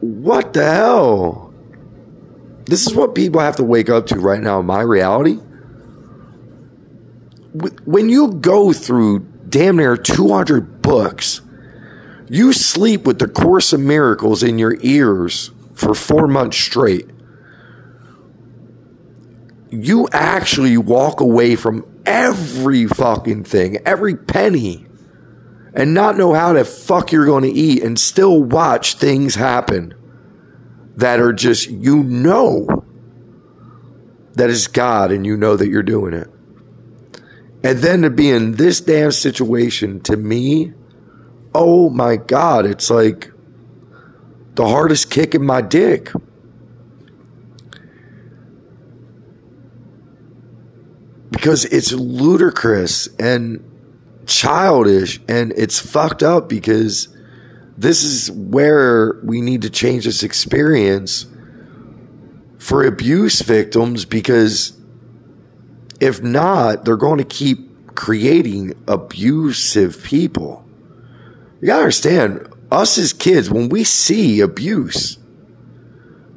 What 0.00 0.54
the 0.54 0.64
hell? 0.64 1.52
This 2.64 2.86
is 2.86 2.94
what 2.94 3.14
people 3.14 3.42
have 3.42 3.56
to 3.56 3.62
wake 3.62 3.90
up 3.90 4.06
to 4.06 4.14
right 4.14 4.40
now 4.40 4.60
in 4.60 4.64
my 4.64 4.80
reality. 4.80 5.34
When 7.84 8.08
you 8.08 8.32
go 8.32 8.72
through 8.72 9.18
damn 9.50 9.76
near 9.76 9.98
200 9.98 10.80
books, 10.80 11.42
you 12.30 12.54
sleep 12.54 13.06
with 13.06 13.18
the 13.18 13.28
Course 13.28 13.74
of 13.74 13.80
Miracles 13.80 14.42
in 14.42 14.58
your 14.58 14.78
ears 14.80 15.50
for 15.74 15.94
four 15.94 16.26
months 16.26 16.56
straight, 16.56 17.10
you 19.70 20.08
actually 20.12 20.76
walk 20.76 21.20
away 21.20 21.56
from 21.56 21.84
every 22.06 22.86
fucking 22.86 23.44
thing, 23.44 23.78
every 23.84 24.16
penny, 24.16 24.86
and 25.74 25.92
not 25.92 26.16
know 26.16 26.32
how 26.32 26.52
the 26.52 26.64
fuck 26.64 27.10
you're 27.10 27.26
going 27.26 27.42
to 27.42 27.50
eat 27.50 27.82
and 27.82 27.98
still 27.98 28.42
watch 28.42 28.94
things 28.94 29.34
happen 29.34 29.94
that 30.96 31.18
are 31.18 31.32
just, 31.32 31.68
you 31.68 32.04
know, 32.04 32.84
that 34.34 34.50
is 34.50 34.68
God 34.68 35.10
and 35.10 35.26
you 35.26 35.36
know 35.36 35.56
that 35.56 35.68
you're 35.68 35.82
doing 35.82 36.14
it. 36.14 36.28
And 37.64 37.78
then 37.78 38.02
to 38.02 38.10
be 38.10 38.30
in 38.30 38.52
this 38.52 38.80
damn 38.80 39.10
situation, 39.10 40.00
to 40.02 40.16
me, 40.16 40.72
oh 41.54 41.88
my 41.90 42.16
God, 42.16 42.66
it's 42.66 42.90
like, 42.90 43.30
the 44.54 44.66
hardest 44.66 45.10
kick 45.10 45.34
in 45.34 45.44
my 45.44 45.60
dick. 45.60 46.10
Because 51.30 51.64
it's 51.66 51.92
ludicrous 51.92 53.08
and 53.18 53.62
childish 54.26 55.20
and 55.28 55.52
it's 55.56 55.78
fucked 55.78 56.22
up 56.22 56.48
because 56.48 57.08
this 57.76 58.04
is 58.04 58.30
where 58.30 59.20
we 59.24 59.40
need 59.40 59.62
to 59.62 59.70
change 59.70 60.04
this 60.04 60.22
experience 60.22 61.26
for 62.58 62.84
abuse 62.84 63.42
victims 63.42 64.04
because 64.04 64.78
if 66.00 66.22
not, 66.22 66.84
they're 66.84 66.96
going 66.96 67.18
to 67.18 67.24
keep 67.24 67.94
creating 67.94 68.74
abusive 68.88 70.02
people. 70.02 70.64
You 71.60 71.68
gotta 71.68 71.80
understand, 71.80 72.53
us 72.70 72.98
as 72.98 73.12
kids, 73.12 73.50
when 73.50 73.68
we 73.68 73.84
see 73.84 74.40
abuse, 74.40 75.18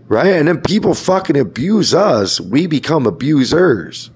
right? 0.08 0.34
And 0.34 0.48
then 0.48 0.62
people 0.62 0.94
fucking 0.94 1.38
abuse 1.38 1.94
us, 1.94 2.40
we 2.40 2.68
become 2.68 3.06
abusers. 3.06 4.12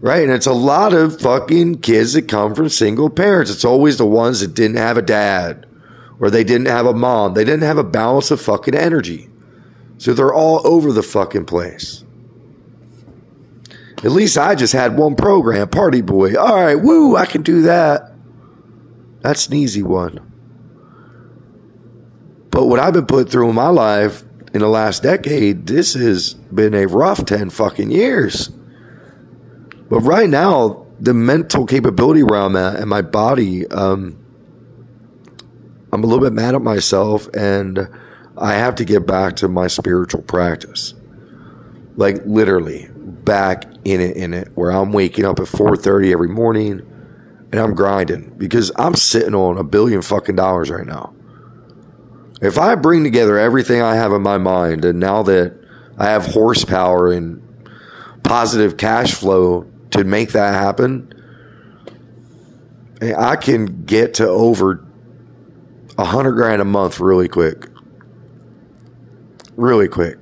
Right? 0.00 0.22
And 0.22 0.30
it's 0.30 0.46
a 0.46 0.52
lot 0.52 0.94
of 0.94 1.20
fucking 1.20 1.80
kids 1.80 2.12
that 2.12 2.28
come 2.28 2.54
from 2.54 2.68
single 2.68 3.10
parents. 3.10 3.50
It's 3.50 3.64
always 3.64 3.98
the 3.98 4.06
ones 4.06 4.38
that 4.40 4.54
didn't 4.54 4.76
have 4.76 4.96
a 4.96 5.02
dad 5.02 5.66
or 6.20 6.30
they 6.30 6.44
didn't 6.44 6.68
have 6.68 6.86
a 6.86 6.94
mom. 6.94 7.34
They 7.34 7.44
didn't 7.44 7.64
have 7.64 7.78
a 7.78 7.84
balance 7.84 8.30
of 8.30 8.40
fucking 8.40 8.76
energy. 8.76 9.28
So 9.98 10.14
they're 10.14 10.32
all 10.32 10.64
over 10.64 10.92
the 10.92 11.02
fucking 11.02 11.46
place. 11.46 12.04
At 14.04 14.12
least 14.12 14.38
I 14.38 14.54
just 14.54 14.72
had 14.72 14.96
one 14.96 15.16
program, 15.16 15.68
Party 15.68 16.02
Boy. 16.02 16.36
All 16.36 16.54
right, 16.54 16.76
woo, 16.76 17.16
I 17.16 17.26
can 17.26 17.42
do 17.42 17.62
that. 17.62 18.12
That's 19.22 19.48
an 19.48 19.54
easy 19.54 19.82
one. 19.82 20.27
But 22.50 22.66
what 22.66 22.78
I've 22.78 22.94
been 22.94 23.06
put 23.06 23.30
through 23.30 23.48
in 23.48 23.54
my 23.54 23.68
life 23.68 24.22
in 24.54 24.60
the 24.60 24.68
last 24.68 25.02
decade, 25.02 25.66
this 25.66 25.94
has 25.94 26.34
been 26.34 26.74
a 26.74 26.86
rough 26.86 27.24
10 27.24 27.50
fucking 27.50 27.90
years. 27.90 28.50
But 29.90 30.00
right 30.00 30.28
now, 30.28 30.86
the 31.00 31.14
mental 31.14 31.66
capability 31.66 32.22
where 32.22 32.40
I'm 32.40 32.56
at 32.56 32.76
and 32.76 32.88
my 32.88 33.02
body, 33.02 33.66
um, 33.68 34.18
I'm 35.92 36.02
a 36.02 36.06
little 36.06 36.24
bit 36.24 36.32
mad 36.32 36.54
at 36.54 36.62
myself 36.62 37.28
and 37.34 37.88
I 38.36 38.54
have 38.54 38.74
to 38.76 38.84
get 38.84 39.06
back 39.06 39.36
to 39.36 39.48
my 39.48 39.66
spiritual 39.66 40.22
practice. 40.22 40.94
Like 41.96 42.24
literally 42.24 42.88
back 42.94 43.64
in 43.84 44.00
it 44.00 44.16
in 44.16 44.34
it 44.34 44.48
where 44.54 44.70
I'm 44.70 44.92
waking 44.92 45.24
up 45.24 45.40
at 45.40 45.46
4:30 45.46 46.12
every 46.12 46.28
morning 46.28 46.82
and 47.50 47.60
I'm 47.60 47.74
grinding 47.74 48.34
because 48.36 48.70
I'm 48.76 48.94
sitting 48.94 49.34
on 49.34 49.58
a 49.58 49.64
billion 49.64 50.02
fucking 50.02 50.36
dollars 50.36 50.70
right 50.70 50.86
now. 50.86 51.14
If 52.40 52.58
I 52.58 52.74
bring 52.76 53.04
together 53.04 53.38
everything 53.38 53.82
I 53.82 53.96
have 53.96 54.12
in 54.12 54.22
my 54.22 54.38
mind, 54.38 54.84
and 54.84 55.00
now 55.00 55.22
that 55.24 55.58
I 55.96 56.10
have 56.10 56.26
horsepower 56.26 57.12
and 57.12 57.42
positive 58.22 58.76
cash 58.76 59.14
flow 59.14 59.66
to 59.90 60.04
make 60.04 60.32
that 60.32 60.54
happen, 60.54 61.12
eh, 63.00 63.14
I 63.16 63.36
can 63.36 63.84
get 63.84 64.14
to 64.14 64.28
over 64.28 64.84
a 65.96 66.04
hundred 66.04 66.32
grand 66.32 66.62
a 66.62 66.64
month 66.64 67.00
really 67.00 67.28
quick. 67.28 67.66
Really 69.56 69.88
quick. 69.88 70.18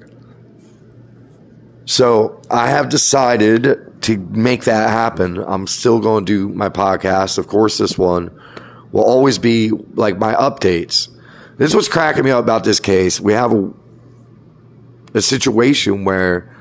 So 1.85 2.41
I 2.51 2.69
have 2.69 2.89
decided 2.89 4.03
to 4.03 4.19
make 4.19 4.65
that 4.65 4.91
happen. 4.91 5.39
I'm 5.39 5.67
still 5.67 6.01
going 6.01 6.25
to 6.25 6.49
do 6.49 6.55
my 6.55 6.69
podcast. 6.69 7.39
Of 7.39 7.47
course, 7.47 7.77
this 7.79 7.99
one 7.99 8.31
will 8.93 9.05
always 9.05 9.39
be 9.39 9.71
like 9.95 10.19
my 10.19 10.35
updates. 10.35 11.09
This 11.57 11.75
was 11.75 11.89
cracking 11.89 12.25
me 12.25 12.31
up 12.31 12.45
about 12.45 12.65
this 12.65 12.81
case. 12.81 13.21
We 13.21 13.33
have 13.33 13.53
a, 13.53 13.73
a 15.15 15.23
situation 15.23 16.05
where 16.05 16.55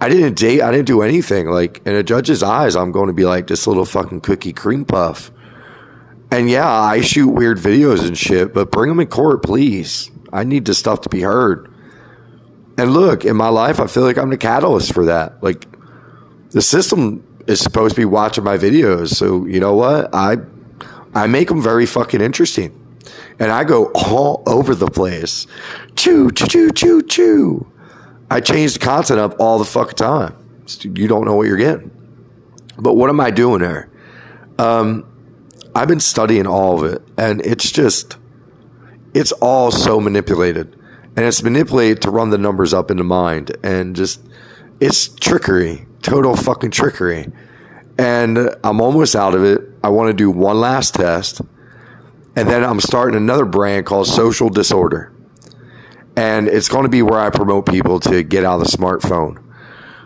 I 0.00 0.08
didn't 0.08 0.34
date, 0.34 0.62
I 0.62 0.70
didn't 0.70 0.86
do 0.86 1.02
anything. 1.02 1.48
Like 1.48 1.82
in 1.84 1.94
a 1.94 2.04
judge's 2.04 2.42
eyes, 2.42 2.76
I'm 2.76 2.92
going 2.92 3.08
to 3.08 3.12
be 3.12 3.24
like 3.24 3.48
this 3.48 3.66
little 3.66 3.84
fucking 3.84 4.20
cookie 4.20 4.52
cream 4.52 4.84
puff. 4.84 5.32
And 6.30 6.48
yeah, 6.48 6.70
I 6.70 7.00
shoot 7.00 7.28
weird 7.28 7.58
videos 7.58 8.06
and 8.06 8.16
shit, 8.16 8.54
but 8.54 8.70
bring 8.70 8.90
them 8.90 9.00
in 9.00 9.08
court, 9.08 9.42
please. 9.42 10.10
I 10.32 10.44
need 10.44 10.66
this 10.66 10.78
stuff 10.78 11.00
to 11.02 11.08
be 11.08 11.22
heard. 11.22 11.72
And 12.76 12.92
look, 12.92 13.24
in 13.24 13.34
my 13.36 13.48
life, 13.48 13.80
I 13.80 13.88
feel 13.88 14.04
like 14.04 14.18
I'm 14.18 14.30
the 14.30 14.36
catalyst 14.36 14.92
for 14.92 15.06
that. 15.06 15.42
Like 15.42 15.66
the 16.50 16.62
system 16.62 17.24
is 17.48 17.60
supposed 17.60 17.96
to 17.96 18.00
be 18.00 18.04
watching 18.04 18.44
my 18.44 18.56
videos, 18.56 19.14
so 19.14 19.46
you 19.46 19.58
know 19.58 19.74
what? 19.74 20.14
I 20.14 20.36
I 21.12 21.26
make 21.26 21.48
them 21.48 21.60
very 21.60 21.86
fucking 21.86 22.20
interesting 22.20 22.87
and 23.38 23.50
I 23.50 23.64
go 23.64 23.90
all 23.94 24.42
over 24.46 24.74
the 24.74 24.88
place. 24.88 25.46
Choo, 25.96 26.30
choo, 26.30 26.46
choo, 26.46 26.70
choo, 26.70 27.02
choo. 27.02 27.72
I 28.30 28.40
change 28.40 28.74
the 28.74 28.78
content 28.80 29.20
up 29.20 29.36
all 29.40 29.58
the 29.58 29.64
fucking 29.64 29.96
time. 29.96 30.36
You 30.82 31.08
don't 31.08 31.24
know 31.24 31.34
what 31.34 31.46
you're 31.46 31.56
getting. 31.56 31.90
But 32.78 32.94
what 32.94 33.10
am 33.10 33.20
I 33.20 33.30
doing 33.30 33.60
there? 33.60 33.90
Um, 34.58 35.04
I've 35.74 35.88
been 35.88 36.00
studying 36.00 36.46
all 36.46 36.82
of 36.82 36.92
it, 36.92 37.02
and 37.16 37.40
it's 37.40 37.70
just, 37.70 38.16
it's 39.14 39.32
all 39.32 39.70
so 39.70 40.00
manipulated. 40.00 40.74
And 41.16 41.26
it's 41.26 41.42
manipulated 41.42 42.02
to 42.02 42.10
run 42.10 42.30
the 42.30 42.38
numbers 42.38 42.74
up 42.74 42.90
in 42.90 42.96
the 42.98 43.04
mind, 43.04 43.56
and 43.62 43.96
just, 43.96 44.20
it's 44.80 45.08
trickery, 45.08 45.86
total 46.02 46.36
fucking 46.36 46.70
trickery. 46.70 47.32
And 47.98 48.54
I'm 48.62 48.80
almost 48.80 49.16
out 49.16 49.34
of 49.34 49.42
it. 49.42 49.62
I 49.82 49.88
want 49.88 50.08
to 50.08 50.14
do 50.14 50.30
one 50.30 50.60
last 50.60 50.94
test 50.94 51.40
and 52.38 52.48
then 52.48 52.62
I'm 52.62 52.78
starting 52.78 53.16
another 53.16 53.44
brand 53.44 53.84
called 53.84 54.06
Social 54.06 54.48
Disorder. 54.48 55.12
And 56.16 56.46
it's 56.46 56.68
going 56.68 56.84
to 56.84 56.88
be 56.88 57.02
where 57.02 57.18
I 57.18 57.30
promote 57.30 57.66
people 57.66 57.98
to 57.98 58.22
get 58.22 58.44
out 58.44 58.60
of 58.60 58.70
the 58.70 58.76
smartphone. 58.76 59.42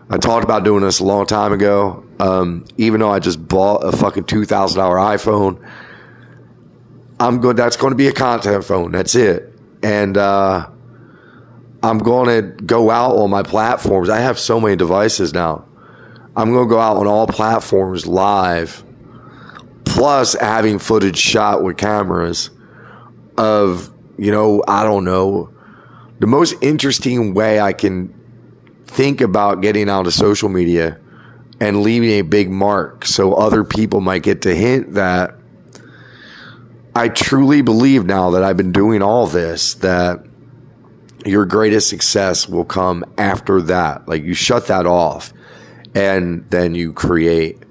I 0.09 0.17
talked 0.17 0.43
about 0.43 0.65
doing 0.65 0.83
this 0.83 0.99
a 1.01 1.05
long 1.05 1.27
time 1.27 1.53
ago. 1.53 2.07
Um, 2.19 2.65
even 2.79 3.01
though 3.01 3.11
I 3.11 3.19
just 3.19 3.47
bought 3.47 3.81
a 3.81 3.95
fucking 3.95 4.25
two 4.25 4.47
thousand 4.47 4.79
dollar 4.79 4.97
iPhone, 4.97 5.63
I'm 7.21 7.43
going. 7.43 7.57
That's 7.57 7.77
going 7.77 7.91
to 7.91 7.97
be 7.97 8.09
a 8.09 8.13
content 8.13 8.65
phone. 8.65 8.93
That's 8.93 9.15
it. 9.15 9.53
And 9.83 10.17
uh, 10.17 10.71
I'm 11.83 11.99
going 11.99 12.29
to 12.29 12.65
go 12.65 12.91
out 12.91 13.17
on 13.17 13.29
my 13.29 13.43
platforms. 13.43 14.09
I 14.09 14.21
have 14.21 14.39
so 14.39 14.59
many 14.59 14.77
devices 14.77 15.35
now. 15.35 15.67
I'm 16.35 16.51
going 16.53 16.67
to 16.67 16.71
go 16.71 16.81
out 16.81 16.97
on 16.97 17.07
all 17.07 17.27
platforms 17.27 18.07
live, 18.07 18.85
plus 19.85 20.35
having 20.35 20.79
footage 20.79 21.19
shot 21.19 21.63
with 21.63 21.77
cameras 21.77 22.51
of, 23.37 23.91
you 24.19 24.31
know, 24.31 24.63
I 24.67 24.85
don't 24.85 25.05
know, 25.05 25.53
the 26.19 26.27
most 26.27 26.55
interesting 26.61 27.35
way 27.35 27.61
I 27.61 27.73
can 27.73 28.15
think 28.87 29.21
about 29.21 29.61
getting 29.63 29.89
out 29.89 30.07
of 30.07 30.15
social 30.15 30.49
media 30.49 31.01
and 31.61 31.83
leaving 31.83 32.11
a 32.11 32.23
big 32.23 32.51
mark 32.51 33.07
so 33.07 33.35
other 33.35 33.65
people 33.65 34.01
might 34.01 34.23
get 34.23 34.43
to 34.43 34.55
hint 34.55 34.95
that 34.95 35.37
I 36.95 37.09
truly 37.09 37.63
believe 37.63 38.05
now 38.05 38.31
that 38.31 38.45
I've 38.45 38.57
been 38.57 38.73
doing 38.73 39.01
all 39.03 39.27
this 39.27 39.75
that 39.75 40.25
your 41.25 41.47
greatest 41.47 41.89
success 41.89 42.49
will 42.49 42.65
come 42.65 43.05
after 43.17 43.63
that. 43.63 44.07
Like 44.09 44.25
you 44.25 44.35
shut 44.35 44.67
that 44.67 44.87
off 44.87 45.33
and 45.95 46.49
then 46.51 46.75
you 46.75 46.93
create. 46.93 47.63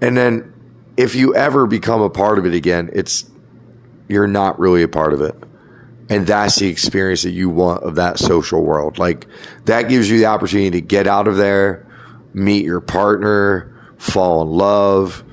And 0.00 0.16
then 0.16 0.52
if 0.96 1.14
you 1.14 1.34
ever 1.34 1.66
become 1.66 2.00
a 2.00 2.10
part 2.10 2.38
of 2.38 2.46
it 2.46 2.54
again, 2.54 2.90
it's 2.92 3.28
you're 4.08 4.26
not 4.26 4.58
really 4.58 4.82
a 4.82 4.88
part 4.88 5.12
of 5.12 5.20
it. 5.20 5.34
And 6.08 6.26
that's 6.26 6.56
the 6.56 6.68
experience 6.68 7.22
that 7.22 7.30
you 7.30 7.48
want 7.48 7.82
of 7.82 7.96
that 7.96 8.18
social 8.18 8.62
world. 8.62 8.98
Like 8.98 9.26
that 9.64 9.88
gives 9.88 10.08
you 10.08 10.18
the 10.18 10.26
opportunity 10.26 10.70
to 10.72 10.80
get 10.80 11.06
out 11.06 11.26
of 11.26 11.36
there, 11.36 11.86
meet 12.32 12.64
your 12.64 12.80
partner, 12.80 13.74
fall 13.98 14.42
in 14.42 14.48
love, 14.50 15.24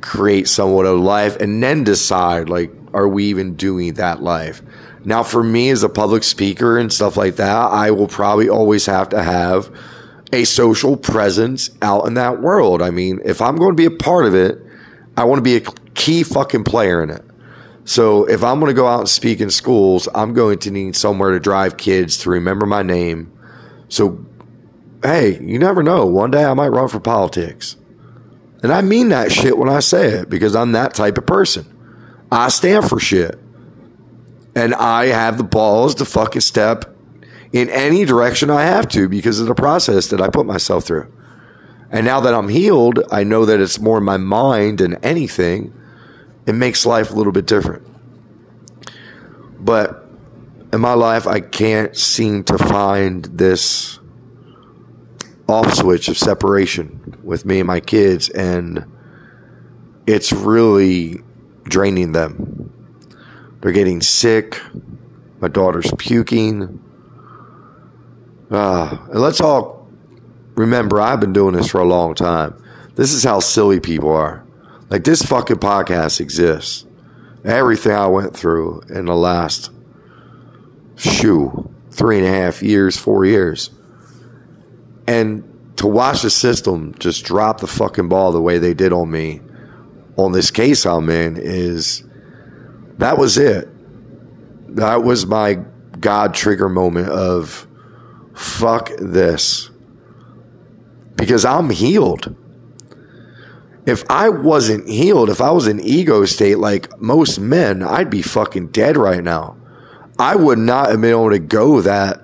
create 0.00 0.48
somewhat 0.48 0.86
of 0.86 0.98
a 0.98 1.02
life, 1.02 1.36
and 1.36 1.62
then 1.62 1.84
decide 1.84 2.48
like, 2.48 2.72
are 2.94 3.08
we 3.08 3.26
even 3.26 3.56
doing 3.56 3.94
that 3.94 4.22
life? 4.22 4.62
Now, 5.04 5.22
for 5.22 5.44
me 5.44 5.70
as 5.70 5.82
a 5.82 5.88
public 5.88 6.24
speaker 6.24 6.78
and 6.78 6.92
stuff 6.92 7.16
like 7.16 7.36
that, 7.36 7.54
I 7.54 7.90
will 7.90 8.08
probably 8.08 8.48
always 8.48 8.86
have 8.86 9.10
to 9.10 9.22
have 9.22 9.70
a 10.32 10.44
social 10.44 10.96
presence 10.96 11.70
out 11.82 12.06
in 12.06 12.14
that 12.14 12.40
world. 12.40 12.82
I 12.82 12.90
mean, 12.90 13.20
if 13.24 13.40
I'm 13.40 13.56
going 13.56 13.70
to 13.70 13.76
be 13.76 13.84
a 13.84 13.90
part 13.96 14.26
of 14.26 14.34
it, 14.34 14.65
I 15.16 15.24
want 15.24 15.38
to 15.38 15.42
be 15.42 15.56
a 15.56 15.60
key 15.94 16.22
fucking 16.22 16.64
player 16.64 17.02
in 17.02 17.10
it. 17.10 17.22
So 17.84 18.24
if 18.28 18.42
I'm 18.42 18.58
going 18.58 18.70
to 18.70 18.74
go 18.74 18.88
out 18.88 19.00
and 19.00 19.08
speak 19.08 19.40
in 19.40 19.48
schools, 19.50 20.08
I'm 20.14 20.34
going 20.34 20.58
to 20.60 20.70
need 20.70 20.96
somewhere 20.96 21.30
to 21.32 21.40
drive 21.40 21.76
kids 21.76 22.18
to 22.18 22.30
remember 22.30 22.66
my 22.66 22.82
name. 22.82 23.32
So, 23.88 24.26
hey, 25.02 25.38
you 25.40 25.58
never 25.58 25.82
know. 25.82 26.04
One 26.04 26.32
day 26.32 26.44
I 26.44 26.54
might 26.54 26.68
run 26.68 26.88
for 26.88 26.98
politics. 26.98 27.76
And 28.62 28.72
I 28.72 28.82
mean 28.82 29.10
that 29.10 29.30
shit 29.30 29.56
when 29.56 29.68
I 29.68 29.78
say 29.78 30.08
it 30.08 30.28
because 30.28 30.56
I'm 30.56 30.72
that 30.72 30.94
type 30.94 31.16
of 31.16 31.26
person. 31.26 31.72
I 32.32 32.48
stand 32.48 32.88
for 32.88 32.98
shit. 32.98 33.38
And 34.56 34.74
I 34.74 35.06
have 35.06 35.38
the 35.38 35.44
balls 35.44 35.94
to 35.96 36.04
fucking 36.04 36.40
step 36.40 36.96
in 37.52 37.68
any 37.70 38.04
direction 38.04 38.50
I 38.50 38.62
have 38.62 38.88
to 38.88 39.08
because 39.08 39.38
of 39.38 39.46
the 39.46 39.54
process 39.54 40.08
that 40.08 40.20
I 40.20 40.28
put 40.28 40.46
myself 40.46 40.84
through. 40.84 41.12
And 41.90 42.04
now 42.04 42.20
that 42.20 42.34
I'm 42.34 42.48
healed, 42.48 43.00
I 43.10 43.24
know 43.24 43.44
that 43.44 43.60
it's 43.60 43.78
more 43.78 44.00
my 44.00 44.16
mind 44.16 44.78
than 44.78 44.94
anything 45.04 45.72
it 46.46 46.54
makes 46.54 46.86
life 46.86 47.10
a 47.10 47.14
little 47.14 47.32
bit 47.32 47.46
different. 47.46 47.86
But 49.58 50.06
in 50.72 50.80
my 50.80 50.94
life, 50.94 51.26
I 51.26 51.40
can't 51.40 51.96
seem 51.96 52.44
to 52.44 52.56
find 52.56 53.24
this 53.24 53.98
off 55.48 55.74
switch 55.74 56.08
of 56.08 56.16
separation 56.16 57.18
with 57.22 57.44
me 57.44 57.60
and 57.60 57.66
my 57.66 57.80
kids, 57.80 58.28
and 58.30 58.84
it's 60.06 60.32
really 60.32 61.20
draining 61.64 62.12
them. 62.12 62.72
They're 63.60 63.72
getting 63.72 64.00
sick. 64.00 64.60
My 65.40 65.48
daughter's 65.48 65.90
puking. 65.98 66.82
Uh, 68.50 68.96
and 69.10 69.20
let's 69.20 69.40
all 69.40 69.75
remember 70.56 71.00
I've 71.00 71.20
been 71.20 71.32
doing 71.32 71.54
this 71.54 71.70
for 71.70 71.80
a 71.80 71.84
long 71.84 72.14
time. 72.14 72.60
This 72.96 73.12
is 73.12 73.22
how 73.22 73.40
silly 73.40 73.78
people 73.78 74.10
are. 74.10 74.44
Like 74.90 75.04
this 75.04 75.22
fucking 75.22 75.56
podcast 75.56 76.20
exists. 76.20 76.84
Everything 77.44 77.92
I 77.92 78.06
went 78.06 78.36
through 78.36 78.82
in 78.88 79.04
the 79.04 79.14
last 79.14 79.70
shoo 80.96 81.72
three 81.90 82.18
and 82.18 82.26
a 82.26 82.30
half 82.30 82.62
years, 82.62 82.96
four 82.96 83.24
years, 83.24 83.70
and 85.06 85.44
to 85.76 85.86
watch 85.86 86.22
the 86.22 86.30
system 86.30 86.94
just 86.98 87.24
drop 87.24 87.60
the 87.60 87.66
fucking 87.66 88.08
ball 88.08 88.32
the 88.32 88.40
way 88.40 88.58
they 88.58 88.74
did 88.74 88.92
on 88.92 89.10
me 89.10 89.40
on 90.16 90.32
this 90.32 90.50
case 90.50 90.86
I'm 90.86 91.08
in 91.10 91.36
is 91.36 92.02
that 92.98 93.18
was 93.18 93.38
it. 93.38 93.68
That 94.76 95.02
was 95.02 95.26
my 95.26 95.60
God 96.00 96.34
trigger 96.34 96.68
moment 96.68 97.08
of 97.08 97.66
fuck 98.34 98.90
this. 98.98 99.70
Because 101.16 101.44
I'm 101.44 101.70
healed 101.70 102.34
if 103.86 104.02
I 104.10 104.28
wasn't 104.28 104.88
healed, 104.88 105.30
if 105.30 105.40
I 105.40 105.52
was 105.52 105.68
in 105.68 105.78
ego 105.80 106.24
state 106.24 106.58
like 106.58 107.00
most 107.00 107.38
men, 107.38 107.84
I'd 107.84 108.10
be 108.10 108.20
fucking 108.20 108.68
dead 108.68 108.96
right 108.96 109.22
now. 109.22 109.56
I 110.18 110.34
would 110.34 110.58
not 110.58 110.90
have 110.90 111.00
been 111.00 111.10
able 111.10 111.30
to 111.30 111.38
go 111.38 111.80
that 111.80 112.22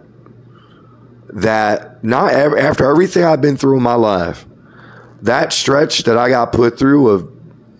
that 1.35 2.03
not 2.05 2.33
ever, 2.33 2.59
after 2.59 2.91
everything 2.91 3.25
I've 3.25 3.41
been 3.41 3.57
through 3.57 3.77
in 3.77 3.83
my 3.83 3.95
life, 3.95 4.45
that 5.23 5.53
stretch 5.53 6.03
that 6.03 6.19
I 6.19 6.29
got 6.29 6.53
put 6.53 6.79
through 6.79 7.09
of 7.09 7.31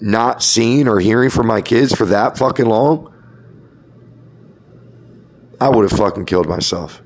not 0.01 0.43
seeing 0.43 0.87
or 0.89 1.01
hearing 1.01 1.29
from 1.29 1.49
my 1.49 1.61
kids 1.61 1.95
for 1.95 2.07
that 2.07 2.39
fucking 2.39 2.65
long, 2.65 3.13
I 5.61 5.69
would 5.69 5.91
have 5.91 5.99
fucking 5.99 6.27
killed 6.27 6.49
myself. 6.49 7.02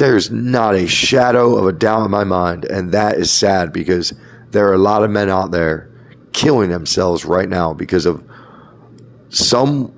There's 0.00 0.30
not 0.30 0.74
a 0.74 0.86
shadow 0.86 1.56
of 1.56 1.66
a 1.66 1.74
doubt 1.74 2.06
in 2.06 2.10
my 2.10 2.24
mind, 2.24 2.64
and 2.64 2.90
that 2.92 3.18
is 3.18 3.30
sad 3.30 3.70
because 3.70 4.14
there 4.50 4.66
are 4.66 4.72
a 4.72 4.78
lot 4.78 5.04
of 5.04 5.10
men 5.10 5.28
out 5.28 5.50
there 5.50 5.90
killing 6.32 6.70
themselves 6.70 7.26
right 7.26 7.50
now 7.50 7.74
because 7.74 8.06
of 8.06 8.24
some 9.28 9.92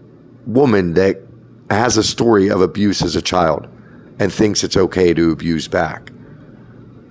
woman 0.44 0.94
that 0.94 1.22
has 1.70 1.96
a 1.96 2.02
story 2.02 2.50
of 2.50 2.60
abuse 2.60 3.00
as 3.00 3.14
a 3.14 3.22
child 3.22 3.68
and 4.18 4.32
thinks 4.32 4.64
it's 4.64 4.76
okay 4.76 5.14
to 5.14 5.30
abuse 5.30 5.68
back. 5.68 6.10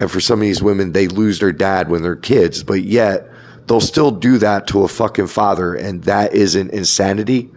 And 0.01 0.11
for 0.11 0.19
some 0.19 0.39
of 0.39 0.41
these 0.41 0.61
women, 0.61 0.91
they 0.91 1.07
lose 1.07 1.39
their 1.39 1.53
dad 1.53 1.89
when 1.89 2.01
they're 2.01 2.17
kids, 2.17 2.61
but 2.61 2.83
yet 2.83 3.25
they'll 3.67 3.79
still 3.79 4.11
do 4.11 4.37
that 4.39 4.67
to 4.67 4.83
a 4.83 4.89
fucking 4.89 5.27
father, 5.27 5.75
and 5.75 6.03
that 6.03 6.33
isn't 6.33 6.71
insanity. 6.71 7.53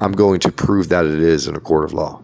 I'm 0.00 0.12
going 0.12 0.40
to 0.40 0.50
prove 0.50 0.88
that 0.88 1.04
it 1.04 1.18
is 1.18 1.46
in 1.46 1.54
a 1.54 1.60
court 1.60 1.84
of 1.84 1.92
law. 1.92 2.23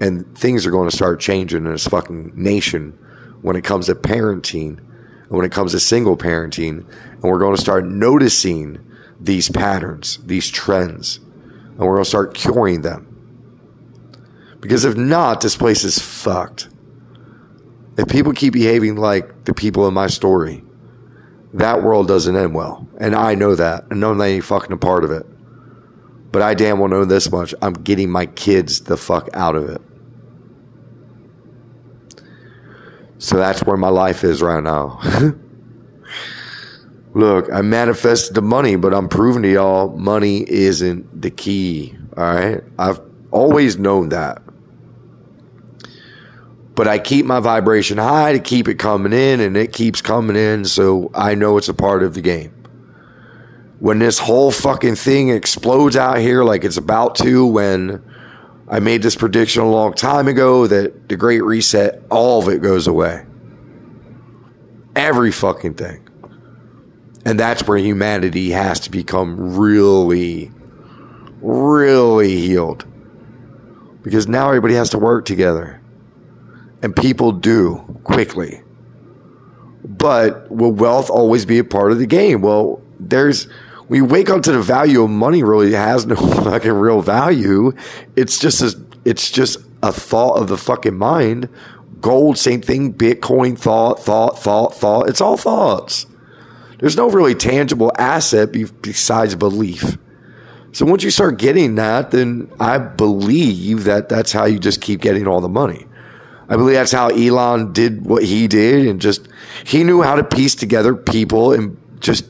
And 0.00 0.36
things 0.36 0.66
are 0.66 0.70
going 0.70 0.90
to 0.90 0.96
start 0.96 1.20
changing 1.20 1.64
in 1.64 1.72
this 1.72 1.86
fucking 1.86 2.32
nation 2.34 2.90
when 3.42 3.56
it 3.56 3.64
comes 3.64 3.86
to 3.86 3.94
parenting 3.94 4.78
and 4.78 5.30
when 5.30 5.44
it 5.44 5.52
comes 5.52 5.72
to 5.72 5.80
single 5.80 6.16
parenting. 6.16 6.86
And 7.12 7.22
we're 7.22 7.38
going 7.38 7.56
to 7.56 7.60
start 7.60 7.86
noticing 7.86 8.78
these 9.20 9.50
patterns, 9.50 10.18
these 10.24 10.50
trends, 10.50 11.18
and 11.18 11.78
we're 11.78 11.94
going 11.94 12.04
to 12.04 12.08
start 12.08 12.34
curing 12.34 12.82
them. 12.82 13.12
Because 14.60 14.84
if 14.84 14.96
not, 14.96 15.40
this 15.40 15.56
place 15.56 15.84
is 15.84 15.98
fucked. 15.98 16.68
If 17.96 18.08
people 18.08 18.32
keep 18.32 18.52
behaving 18.52 18.96
like 18.96 19.44
the 19.44 19.54
people 19.54 19.86
in 19.88 19.94
my 19.94 20.06
story, 20.06 20.62
that 21.54 21.82
world 21.82 22.08
doesn't 22.08 22.36
end 22.36 22.54
well. 22.54 22.86
And 22.98 23.14
I 23.14 23.34
know 23.34 23.54
that. 23.54 23.86
And 23.90 24.00
no 24.00 24.10
one 24.10 24.20
ain't 24.20 24.44
fucking 24.44 24.72
a 24.72 24.76
part 24.76 25.04
of 25.04 25.10
it. 25.10 25.26
But 26.30 26.42
I 26.42 26.54
damn 26.54 26.78
well 26.78 26.88
know 26.88 27.04
this 27.04 27.30
much. 27.30 27.54
I'm 27.62 27.72
getting 27.72 28.10
my 28.10 28.26
kids 28.26 28.80
the 28.82 28.96
fuck 28.96 29.30
out 29.32 29.56
of 29.56 29.68
it. 29.70 29.80
So 33.18 33.36
that's 33.36 33.62
where 33.62 33.76
my 33.76 33.88
life 33.88 34.24
is 34.24 34.42
right 34.42 34.62
now. 34.62 35.00
Look, 37.14 37.50
I 37.50 37.62
manifested 37.62 38.34
the 38.34 38.42
money, 38.42 38.76
but 38.76 38.92
I'm 38.92 39.08
proving 39.08 39.42
to 39.44 39.50
y'all 39.50 39.96
money 39.96 40.44
isn't 40.50 41.22
the 41.22 41.30
key. 41.30 41.96
All 42.16 42.24
right. 42.24 42.62
I've 42.78 43.00
always 43.30 43.78
known 43.78 44.10
that. 44.10 44.42
But 46.74 46.88
I 46.88 46.98
keep 46.98 47.24
my 47.24 47.40
vibration 47.40 47.96
high 47.96 48.34
to 48.34 48.38
keep 48.38 48.68
it 48.68 48.74
coming 48.74 49.14
in, 49.14 49.40
and 49.40 49.56
it 49.56 49.72
keeps 49.72 50.02
coming 50.02 50.36
in. 50.36 50.66
So 50.66 51.10
I 51.14 51.34
know 51.34 51.56
it's 51.56 51.70
a 51.70 51.74
part 51.74 52.02
of 52.02 52.12
the 52.12 52.20
game. 52.20 52.52
When 53.78 53.98
this 53.98 54.18
whole 54.18 54.50
fucking 54.52 54.96
thing 54.96 55.30
explodes 55.30 55.96
out 55.96 56.18
here 56.18 56.44
like 56.44 56.64
it's 56.64 56.76
about 56.76 57.14
to, 57.16 57.46
when 57.46 58.02
I 58.68 58.80
made 58.80 59.02
this 59.02 59.14
prediction 59.14 59.62
a 59.62 59.70
long 59.70 59.94
time 59.94 60.26
ago 60.26 60.66
that 60.66 61.08
the 61.08 61.16
Great 61.16 61.42
Reset, 61.42 62.02
all 62.10 62.42
of 62.42 62.48
it 62.48 62.62
goes 62.62 62.86
away. 62.86 63.24
Every 64.96 65.30
fucking 65.30 65.74
thing. 65.74 66.08
And 67.24 67.38
that's 67.38 67.66
where 67.66 67.78
humanity 67.78 68.50
has 68.50 68.80
to 68.80 68.90
become 68.90 69.56
really, 69.56 70.50
really 71.40 72.36
healed 72.36 72.84
because 74.02 74.28
now 74.28 74.48
everybody 74.48 74.74
has 74.74 74.90
to 74.90 74.98
work 74.98 75.24
together 75.24 75.80
and 76.82 76.94
people 76.94 77.32
do 77.32 78.00
quickly. 78.04 78.62
But 79.84 80.50
will 80.50 80.72
wealth 80.72 81.10
always 81.10 81.44
be 81.44 81.58
a 81.58 81.64
part 81.64 81.92
of 81.92 81.98
the 81.98 82.06
game? 82.06 82.42
Well, 82.42 82.80
there's 83.00 83.48
we 83.88 84.00
wake 84.00 84.30
up 84.30 84.42
to 84.42 84.52
the 84.52 84.62
value 84.62 85.02
of 85.02 85.10
money 85.10 85.42
really 85.42 85.72
has 85.72 86.06
no 86.06 86.16
fucking 86.44 86.72
real 86.72 87.00
value. 87.00 87.72
It's 88.16 88.38
just 88.38 88.62
a, 88.62 88.78
it's 89.04 89.30
just 89.30 89.58
a 89.82 89.92
thought 89.92 90.38
of 90.38 90.48
the 90.48 90.56
fucking 90.56 90.96
mind. 90.96 91.48
Gold, 92.00 92.38
same 92.38 92.60
thing. 92.60 92.92
Bitcoin, 92.92 93.58
thought, 93.58 94.00
thought, 94.00 94.38
thought, 94.38 94.74
thought. 94.74 95.08
It's 95.08 95.20
all 95.20 95.36
thoughts. 95.36 96.06
There's 96.78 96.96
no 96.96 97.08
really 97.10 97.34
tangible 97.34 97.90
asset 97.98 98.52
besides 98.82 99.34
belief. 99.34 99.96
So 100.72 100.84
once 100.84 101.02
you 101.02 101.10
start 101.10 101.38
getting 101.38 101.76
that, 101.76 102.10
then 102.10 102.50
I 102.60 102.76
believe 102.76 103.84
that 103.84 104.10
that's 104.10 104.32
how 104.32 104.44
you 104.44 104.58
just 104.58 104.82
keep 104.82 105.00
getting 105.00 105.26
all 105.26 105.40
the 105.40 105.48
money. 105.48 105.86
I 106.48 106.56
believe 106.56 106.74
that's 106.74 106.92
how 106.92 107.08
Elon 107.08 107.72
did 107.72 108.04
what 108.04 108.22
he 108.22 108.46
did 108.46 108.86
and 108.86 109.00
just 109.00 109.26
he 109.64 109.84
knew 109.84 110.02
how 110.02 110.16
to 110.16 110.22
piece 110.22 110.54
together 110.54 110.94
people 110.94 111.52
and 111.52 111.76
just 112.00 112.26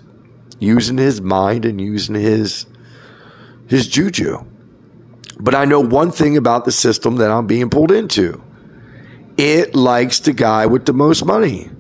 using 0.59 0.99
his 0.99 1.21
mind 1.21 1.65
and 1.65 1.81
using 1.81 2.15
his 2.15 2.67
his 3.69 3.87
juju. 3.89 4.45
But 5.39 5.55
I 5.55 5.65
know 5.65 5.81
one 5.81 6.13
thing 6.13 6.37
about 6.37 6.65
the 6.65 6.73
system 6.73 7.17
that 7.17 7.31
I'm 7.31 7.47
being 7.47 7.69
pulled 7.69 7.93
into. 7.93 8.43
It 9.37 9.75
likes 9.75 10.21
the 10.21 10.33
guy 10.33 10.67
with 10.67 10.87
the 10.87 10.95
most 10.95 11.25
money. 11.25 11.71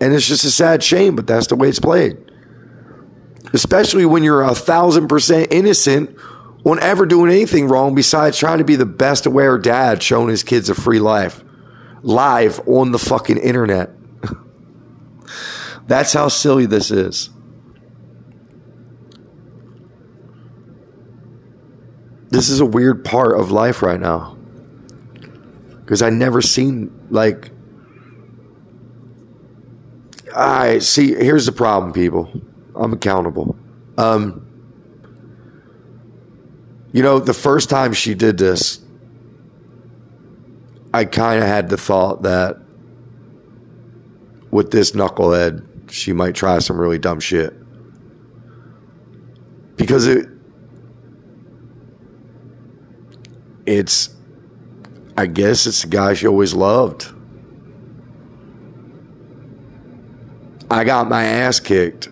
And 0.00 0.14
it's 0.14 0.26
just 0.26 0.44
a 0.44 0.50
sad 0.50 0.82
shame, 0.82 1.16
but 1.16 1.26
that's 1.26 1.48
the 1.48 1.56
way 1.56 1.68
it's 1.68 1.80
played 1.80 2.16
especially 3.52 4.04
when 4.04 4.22
you're 4.22 4.42
a 4.42 4.54
thousand 4.54 5.08
percent 5.08 5.52
innocent 5.52 6.16
on 6.64 6.80
ever 6.80 7.06
doing 7.06 7.30
anything 7.30 7.68
wrong 7.68 7.94
besides 7.94 8.38
trying 8.38 8.58
to 8.58 8.64
be 8.64 8.76
the 8.76 8.86
best 8.86 9.26
aware 9.26 9.58
dad 9.58 10.02
showing 10.02 10.28
his 10.28 10.42
kids 10.42 10.68
a 10.68 10.74
free 10.74 10.98
life 10.98 11.42
live 12.02 12.60
on 12.68 12.92
the 12.92 12.98
fucking 12.98 13.38
internet. 13.38 13.90
That's 15.88 16.12
how 16.12 16.28
silly 16.28 16.66
this 16.66 16.90
is. 16.90 17.30
This 22.28 22.50
is 22.50 22.60
a 22.60 22.66
weird 22.66 23.06
part 23.06 23.40
of 23.40 23.50
life 23.50 23.82
right 23.82 23.98
now. 23.98 24.36
Because 25.80 26.02
I 26.02 26.10
never 26.10 26.42
seen 26.42 27.06
like 27.10 27.50
I 30.36 30.78
see 30.80 31.14
here's 31.14 31.46
the 31.46 31.52
problem 31.52 31.94
people. 31.94 32.30
I'm 32.74 32.92
accountable. 32.92 33.56
Um, 33.96 34.44
you 36.92 37.02
know, 37.02 37.18
the 37.18 37.32
first 37.32 37.70
time 37.70 37.94
she 37.94 38.14
did 38.14 38.36
this, 38.36 38.80
I 40.92 41.06
kind 41.06 41.42
of 41.42 41.48
had 41.48 41.70
the 41.70 41.78
thought 41.78 42.22
that 42.22 42.58
with 44.50 44.70
this 44.70 44.92
knucklehead, 44.92 45.64
she 45.90 46.12
might 46.12 46.34
try 46.34 46.58
some 46.58 46.78
really 46.78 46.98
dumb 46.98 47.20
shit. 47.20 47.54
Because 49.76 50.06
it, 50.06 50.26
it's, 53.66 54.14
I 55.16 55.26
guess 55.26 55.66
it's 55.66 55.82
the 55.82 55.88
guy 55.88 56.14
she 56.14 56.26
always 56.26 56.54
loved. 56.54 57.12
I 60.70 60.84
got 60.84 61.08
my 61.08 61.24
ass 61.24 61.60
kicked 61.60 62.08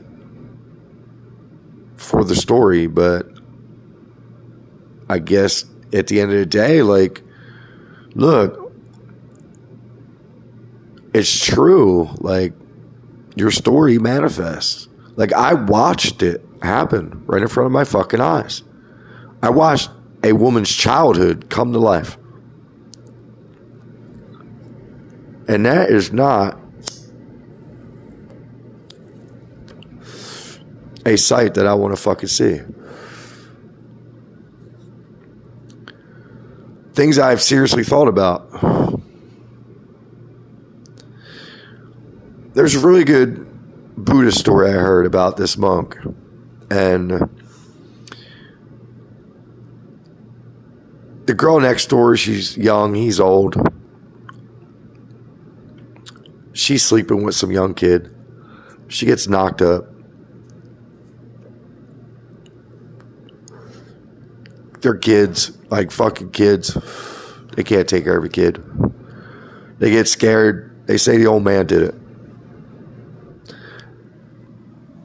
for 1.96 2.24
the 2.24 2.34
story, 2.34 2.86
but 2.86 3.28
I 5.08 5.18
guess 5.18 5.64
at 5.92 6.06
the 6.06 6.20
end 6.20 6.32
of 6.32 6.38
the 6.38 6.46
day, 6.46 6.82
like, 6.82 7.22
look, 8.14 8.72
it's 11.12 11.44
true. 11.44 12.08
Like, 12.18 12.52
your 13.36 13.52
story 13.52 13.98
manifests. 13.98 14.88
Like, 15.14 15.32
I 15.32 15.54
watched 15.54 16.22
it 16.22 16.44
happen 16.62 17.22
right 17.26 17.40
in 17.40 17.48
front 17.48 17.66
of 17.66 17.72
my 17.72 17.84
fucking 17.84 18.20
eyes. 18.20 18.62
I 19.42 19.50
watched 19.50 19.90
a 20.24 20.32
woman's 20.32 20.70
childhood 20.70 21.48
come 21.48 21.72
to 21.72 21.78
life. 21.78 22.18
And 25.46 25.64
that 25.64 25.90
is 25.90 26.12
not 26.12 26.58
a 31.04 31.16
sight 31.16 31.54
that 31.54 31.66
I 31.66 31.74
want 31.74 31.94
to 31.94 32.02
fucking 32.02 32.28
see. 32.28 32.60
Things 36.94 37.18
I've 37.18 37.42
seriously 37.42 37.84
thought 37.84 38.08
about. 38.08 38.50
There's 42.56 42.74
a 42.74 42.80
really 42.80 43.04
good 43.04 43.46
Buddhist 43.98 44.38
story 44.38 44.70
I 44.70 44.72
heard 44.72 45.04
about 45.04 45.36
this 45.36 45.58
monk. 45.58 45.94
And 46.70 47.28
the 51.26 51.34
girl 51.34 51.60
next 51.60 51.90
door, 51.90 52.16
she's 52.16 52.56
young, 52.56 52.94
he's 52.94 53.20
old. 53.20 53.56
She's 56.54 56.82
sleeping 56.82 57.24
with 57.24 57.34
some 57.34 57.52
young 57.52 57.74
kid. 57.74 58.10
She 58.88 59.04
gets 59.04 59.28
knocked 59.28 59.60
up. 59.60 59.92
they're 64.80 64.94
kids, 64.94 65.54
like 65.68 65.90
fucking 65.90 66.30
kids. 66.30 66.72
They 67.54 67.64
can't 67.64 67.86
take 67.86 68.04
care 68.04 68.16
of 68.16 68.24
a 68.24 68.30
kid. 68.30 68.64
They 69.78 69.90
get 69.90 70.08
scared. 70.08 70.86
They 70.86 70.96
say 70.96 71.18
the 71.18 71.26
old 71.26 71.44
man 71.44 71.66
did 71.66 71.82
it. 71.82 72.05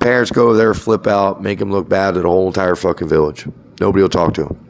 Parents 0.02 0.32
go 0.32 0.48
over 0.48 0.58
there, 0.58 0.74
flip 0.74 1.06
out, 1.06 1.44
make 1.44 1.62
him 1.62 1.72
look 1.72 1.88
bad 1.88 2.16
to 2.16 2.22
the 2.22 2.28
whole 2.28 2.48
entire 2.48 2.76
fucking 2.76 3.08
village. 3.08 3.48
Nobody 3.80 4.02
will 4.02 4.10
talk 4.10 4.34
to 4.34 4.48
him. 4.48 4.68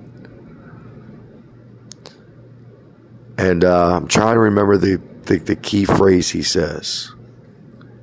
And 3.38 3.64
uh, 3.64 3.96
I'm 3.96 4.08
trying 4.10 4.36
to 4.36 4.42
remember 4.42 4.76
the, 4.76 5.02
the, 5.24 5.38
the 5.38 5.56
key 5.56 5.86
phrase 5.86 6.30
he 6.30 6.44
says. 6.44 7.14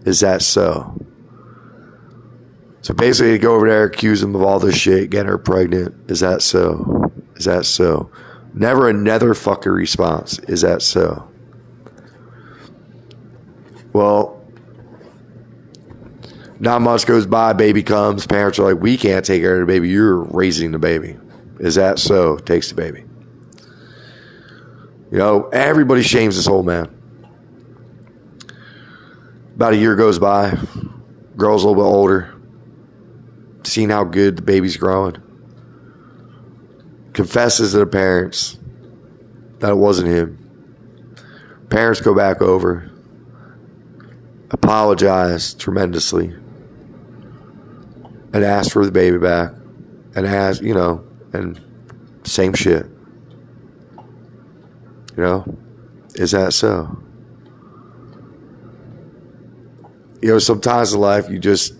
Is 0.06 0.20
that 0.20 0.40
so? 0.40 0.98
So 2.80 2.94
basically, 2.94 3.32
they 3.32 3.38
go 3.38 3.56
over 3.56 3.68
there, 3.68 3.84
accuse 3.84 4.22
him 4.22 4.34
of 4.34 4.40
all 4.40 4.58
this 4.58 4.76
shit, 4.76 5.10
get 5.10 5.26
her 5.26 5.36
pregnant. 5.36 6.10
Is 6.10 6.20
that 6.20 6.40
so? 6.40 7.12
Is 7.36 7.44
that 7.44 7.66
so? 7.66 8.10
Never 8.54 8.88
another 8.88 9.34
fucking 9.34 9.70
response. 9.70 10.38
Is 10.48 10.62
that 10.62 10.80
so? 10.80 11.28
Well, 13.92 14.37
nine 16.60 16.82
months 16.82 17.04
goes 17.04 17.26
by, 17.26 17.52
baby 17.52 17.82
comes. 17.82 18.26
Parents 18.26 18.58
are 18.58 18.72
like, 18.72 18.82
we 18.82 18.96
can't 18.96 19.24
take 19.24 19.42
care 19.42 19.60
of 19.60 19.66
the 19.66 19.72
baby. 19.72 19.88
You're 19.88 20.22
raising 20.24 20.72
the 20.72 20.78
baby. 20.78 21.16
Is 21.58 21.74
that 21.76 21.98
so? 21.98 22.38
Takes 22.38 22.68
the 22.68 22.74
baby. 22.74 23.04
You 25.10 25.18
know, 25.18 25.48
everybody 25.48 26.02
shames 26.02 26.36
this 26.36 26.46
old 26.46 26.66
man. 26.66 26.94
About 29.54 29.72
a 29.72 29.76
year 29.76 29.96
goes 29.96 30.18
by. 30.18 30.56
Girl's 31.36 31.64
a 31.64 31.68
little 31.68 31.82
bit 31.82 31.88
older 31.88 32.34
seeing 33.68 33.90
how 33.90 34.04
good 34.04 34.36
the 34.36 34.42
baby's 34.42 34.76
growing. 34.76 35.16
Confesses 37.12 37.72
to 37.72 37.78
the 37.78 37.86
parents 37.86 38.58
that 39.58 39.70
it 39.70 39.76
wasn't 39.76 40.08
him. 40.08 40.34
Parents 41.68 42.00
go 42.00 42.14
back 42.14 42.40
over, 42.40 42.90
apologize 44.50 45.52
tremendously, 45.54 46.34
and 48.32 48.44
ask 48.44 48.72
for 48.72 48.84
the 48.84 48.92
baby 48.92 49.18
back, 49.18 49.52
and 50.14 50.26
ask, 50.26 50.62
you 50.62 50.74
know, 50.74 51.04
and 51.32 51.60
same 52.24 52.54
shit. 52.54 52.86
You 55.16 55.24
know, 55.24 55.58
is 56.14 56.30
that 56.32 56.52
so? 56.52 56.96
You 60.20 60.30
know, 60.30 60.38
sometimes 60.38 60.92
in 60.92 61.00
life 61.00 61.30
you 61.30 61.38
just 61.38 61.74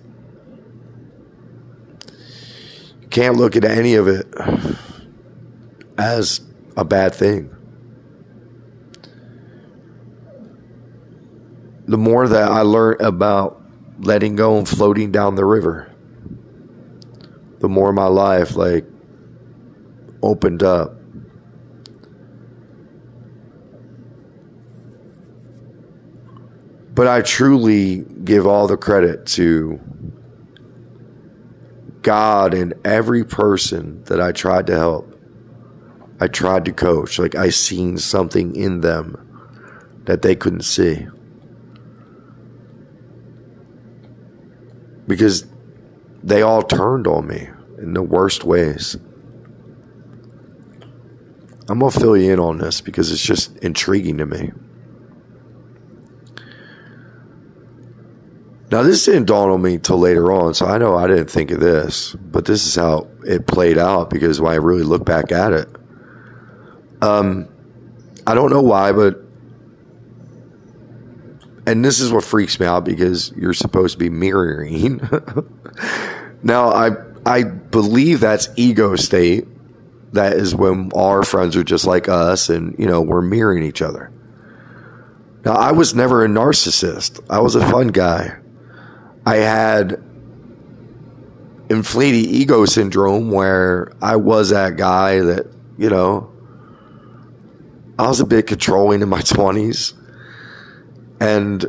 can't 3.11 3.37
look 3.37 3.57
at 3.57 3.65
any 3.65 3.95
of 3.95 4.07
it 4.07 4.27
as 5.99 6.41
a 6.77 6.85
bad 6.85 7.15
thing. 7.15 7.55
The 11.87 11.99
more 11.99 12.29
that 12.29 12.51
I 12.51 12.61
learn 12.63 12.97
about 13.01 13.63
letting 13.99 14.37
go 14.37 14.59
and 14.59 14.69
floating 14.69 15.11
down 15.11 15.35
the 15.35 15.45
river, 15.45 15.88
the 17.61 17.69
more 17.69 17.93
my 17.93 18.07
life 18.07 18.57
like 18.57 18.85
opened 20.23 20.63
up. 20.63 20.95
But 26.95 27.07
I 27.07 27.23
truly 27.23 27.99
give 28.25 28.47
all 28.47 28.67
the 28.67 28.77
credit 28.77 29.25
to 29.27 29.79
God 32.03 32.55
and 32.55 32.75
every 32.85 33.25
person 33.25 34.03
that 34.05 34.21
I 34.21 34.33
tried 34.33 34.67
to 34.69 34.77
help. 34.77 35.15
I 36.21 36.27
tried 36.27 36.65
to 36.65 36.73
coach. 36.73 37.19
Like 37.19 37.37
I 37.37 37.51
seen 37.51 37.99
something 37.99 38.57
in 38.57 38.81
them 38.81 39.25
that 40.07 40.23
they 40.23 40.35
couldn't 40.35 40.63
see. 40.63 41.07
Because 45.07 45.47
they 46.29 46.43
all 46.43 46.63
turned 46.63 47.07
on 47.07 47.27
me 47.27 47.49
in 47.79 47.95
the 47.95 48.03
worst 48.03 48.45
ways. 48.45 48.97
I'm 51.71 51.79
going 51.79 51.93
to 51.93 52.01
fill 52.01 52.17
you 52.17 52.33
in 52.33 52.41
on 52.41 52.59
this 52.59 52.81
because 52.81 53.13
it's 53.13 53.23
just 53.23 53.57
intriguing 53.59 54.19
to 54.19 54.27
me. 54.27 54.53
Now, 58.71 58.83
this 58.83 59.05
didn't 59.07 59.25
dawn 59.25 59.49
on 59.51 59.63
me 59.63 59.79
till 59.79 59.99
later 59.99 60.31
on, 60.31 60.53
so 60.53 60.67
I 60.67 60.77
know 60.77 60.97
I 60.97 61.07
didn't 61.07 61.31
think 61.31 61.51
of 61.51 61.61
this, 61.61 62.15
but 62.15 62.45
this 62.45 62.67
is 62.67 62.75
how 62.75 63.09
it 63.27 63.47
played 63.47 63.79
out 63.79 64.11
because 64.11 64.41
when 64.41 64.53
I 64.53 64.57
really 64.57 64.83
look 64.83 65.07
back 65.07 65.33
at 65.33 65.55
it, 65.55 65.69
um, 67.01 67.49
I 68.27 68.35
don't 68.35 68.51
know 68.51 68.61
why, 68.61 68.93
but 68.93 69.23
and 71.67 71.85
this 71.85 72.01
is 72.01 72.13
what 72.13 72.25
freaks 72.25 72.59
me 72.61 72.67
out 72.67 72.85
because 72.85 73.33
you're 73.33 73.55
supposed 73.55 73.93
to 73.93 73.99
be 73.99 74.11
mirroring. 74.11 75.01
now, 76.43 76.69
I 76.69 76.91
I 77.27 77.43
believe 77.45 78.21
that's 78.21 78.49
ego 78.57 78.97
state. 78.97 79.47
That 80.13 80.35
is 80.35 80.55
when 80.55 80.91
our 80.95 81.23
friends 81.23 81.57
are 81.57 81.65
just 81.65 81.87
like 81.87 82.09
us, 82.09 82.49
and 82.49 82.79
you 82.79 82.87
know 82.87 83.01
we're 83.01 83.23
mirroring 83.23 83.63
each 83.63 83.83
other. 83.83 84.13
Now, 85.45 85.53
I 85.55 85.73
was 85.73 85.95
never 85.95 86.25
a 86.25 86.29
narcissist. 86.29 87.25
I 87.31 87.41
was 87.41 87.55
a 87.55 87.67
fun 87.71 87.89
guy. 87.89 88.37
I 89.25 89.37
had 89.37 90.03
inflated 91.71 92.27
ego 92.31 92.65
syndrome 92.65 93.31
where 93.31 93.93
I 94.03 94.17
was 94.17 94.51
that 94.51 94.77
guy 94.77 95.21
that, 95.21 95.47
you 95.77 95.91
know, 95.91 96.33
I 97.99 98.09
was 98.09 98.21
a 98.21 98.27
bit 98.27 98.47
controlling 98.47 99.01
in 99.01 99.09
my 99.09 99.21
20s. 99.23 99.95
And 101.21 101.65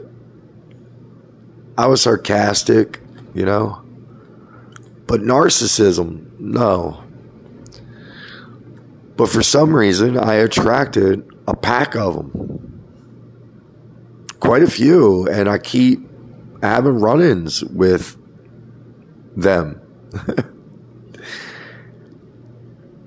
I 1.78 1.88
was 1.88 2.02
sarcastic, 2.02 3.00
you 3.34 3.46
know. 3.46 3.79
But 5.10 5.22
narcissism, 5.22 6.40
no. 6.40 7.04
But 9.18 9.28
for 9.28 9.42
some 9.42 9.76
reason, 9.76 10.20
I 10.20 10.36
attracted 10.36 11.28
a 11.48 11.56
pack 11.56 11.96
of 11.96 12.14
them. 12.14 12.84
Quite 14.40 14.62
a 14.62 14.70
few. 14.70 15.28
And 15.28 15.50
I 15.50 15.58
keep 15.58 16.08
having 16.62 17.00
run 17.00 17.24
ins 17.24 17.64
with 17.64 18.18
them. 19.36 19.82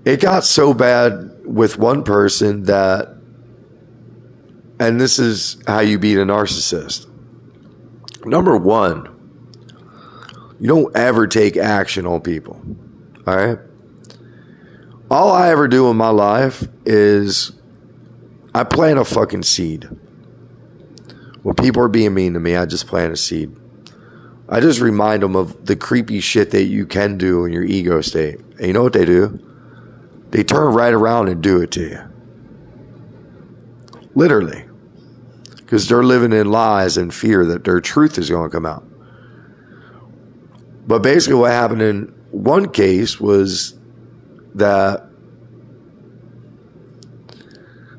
it 0.05 0.21
got 0.21 0.43
so 0.43 0.75
bad 0.75 1.47
with 1.47 1.79
one 1.79 2.03
person 2.03 2.65
that, 2.65 3.17
and 4.81 5.01
this 5.01 5.21
is 5.21 5.63
how 5.69 5.79
you 5.79 6.01
beat 6.01 6.19
a 6.19 6.25
narcissist. 6.25 7.07
Number 8.27 8.57
one, 8.57 9.22
you 10.63 10.69
don't 10.69 10.97
ever 10.97 11.27
take 11.27 11.57
action 11.57 12.07
on 12.07 12.21
people. 12.21 12.63
All 13.27 13.37
right? 13.37 13.59
All 15.11 15.33
I 15.33 15.51
ever 15.51 15.67
do 15.67 15.91
in 15.91 15.97
my 15.97 16.11
life 16.11 16.69
is 16.87 17.51
I 18.55 18.63
plant 18.63 19.01
a 19.01 19.05
fucking 19.05 19.43
seed. 19.43 19.89
When 21.43 21.57
people 21.57 21.83
are 21.83 21.89
being 21.89 22.15
mean 22.15 22.35
to 22.35 22.39
me, 22.39 22.55
I 22.55 22.67
just 22.67 22.87
plant 22.87 23.13
a 23.13 23.17
seed. 23.17 23.57
I 24.49 24.61
just 24.61 24.81
remind 24.81 25.25
them 25.25 25.35
of 25.35 25.67
the 25.67 25.75
creepy 25.75 26.21
shit 26.21 26.53
that 26.53 26.67
you 26.67 26.87
can 26.87 27.19
do 27.19 27.45
in 27.45 27.53
your 27.53 27.65
ego 27.65 28.01
state. 28.01 28.39
And 28.39 28.69
you 28.69 28.73
know 28.73 28.85
what 28.85 28.93
they 28.93 29.05
do? 29.05 29.41
They 30.31 30.45
turn 30.45 30.75
right 30.75 30.95
around 30.95 31.27
and 31.27 31.43
do 31.43 31.61
it 31.61 31.73
to 31.73 31.89
you. 31.89 31.99
Literally. 34.15 34.65
Because 35.57 35.89
they're 35.89 36.05
living 36.05 36.33
in 36.33 36.53
lies 36.53 36.97
and 36.97 37.13
fear 37.13 37.45
that 37.47 37.65
their 37.65 37.81
truth 37.81 38.17
is 38.17 38.31
going 38.31 38.49
to 38.49 38.55
come 38.55 38.65
out. 38.65 38.87
But 40.87 41.03
basically, 41.03 41.37
what 41.37 41.53
happened 41.53 41.83
in 41.83 42.15
one 42.31 42.71
case 42.71 43.21
was 43.21 43.79
that 44.55 45.07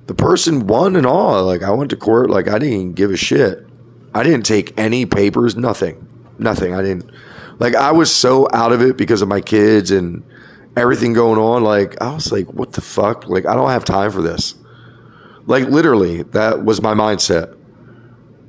the 0.08 0.13
person 0.13 0.67
won 0.67 0.96
and 0.96 1.06
all. 1.06 1.43
Like 1.43 1.63
I 1.63 1.72
went 1.72 1.89
to 1.91 1.96
court, 1.96 2.30
like 2.30 2.48
I 2.48 2.60
didn't 2.60 2.93
give 2.93 3.12
a 3.12 3.17
shit. 3.17 3.65
I 4.13 4.24
didn't 4.24 4.46
take 4.46 4.78
any 4.78 5.06
papers, 5.06 5.56
nothing, 5.56 6.08
nothing. 6.38 6.74
I 6.74 6.82
didn't 6.82 7.10
like. 7.60 7.76
I 7.76 7.91
was 7.91 8.13
so 8.13 8.48
out 8.54 8.72
of 8.72 8.82
it 8.82 8.98
because 8.98 9.22
of 9.22 9.28
my 9.28 9.41
kids 9.41 9.91
and 9.91 10.24
everything 10.76 11.13
going 11.13 11.39
on. 11.39 11.63
Like 11.63 12.00
I 12.02 12.13
was 12.13 12.32
like, 12.32 12.48
what 12.54 12.74
the 12.74 12.82
fuck? 12.82 13.28
Like 13.28 13.46
I 13.46 13.56
don't 13.56 13.69
have 13.69 13.86
time 13.86 14.12
for 14.12 14.22
this. 14.22 14.56
Like 15.46 15.65
literally, 15.65 16.24
that 16.24 16.63
was 16.63 16.82
my 16.82 16.93
mindset. 16.93 17.58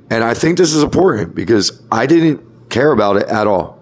And 0.09 0.23
I 0.23 0.33
think 0.35 0.57
this 0.57 0.73
is 0.73 0.83
important 0.83 1.33
because 1.33 1.81
I 1.91 2.05
didn't 2.05 2.69
care 2.69 2.91
about 2.91 3.17
it 3.17 3.27
at 3.27 3.47
all. 3.47 3.81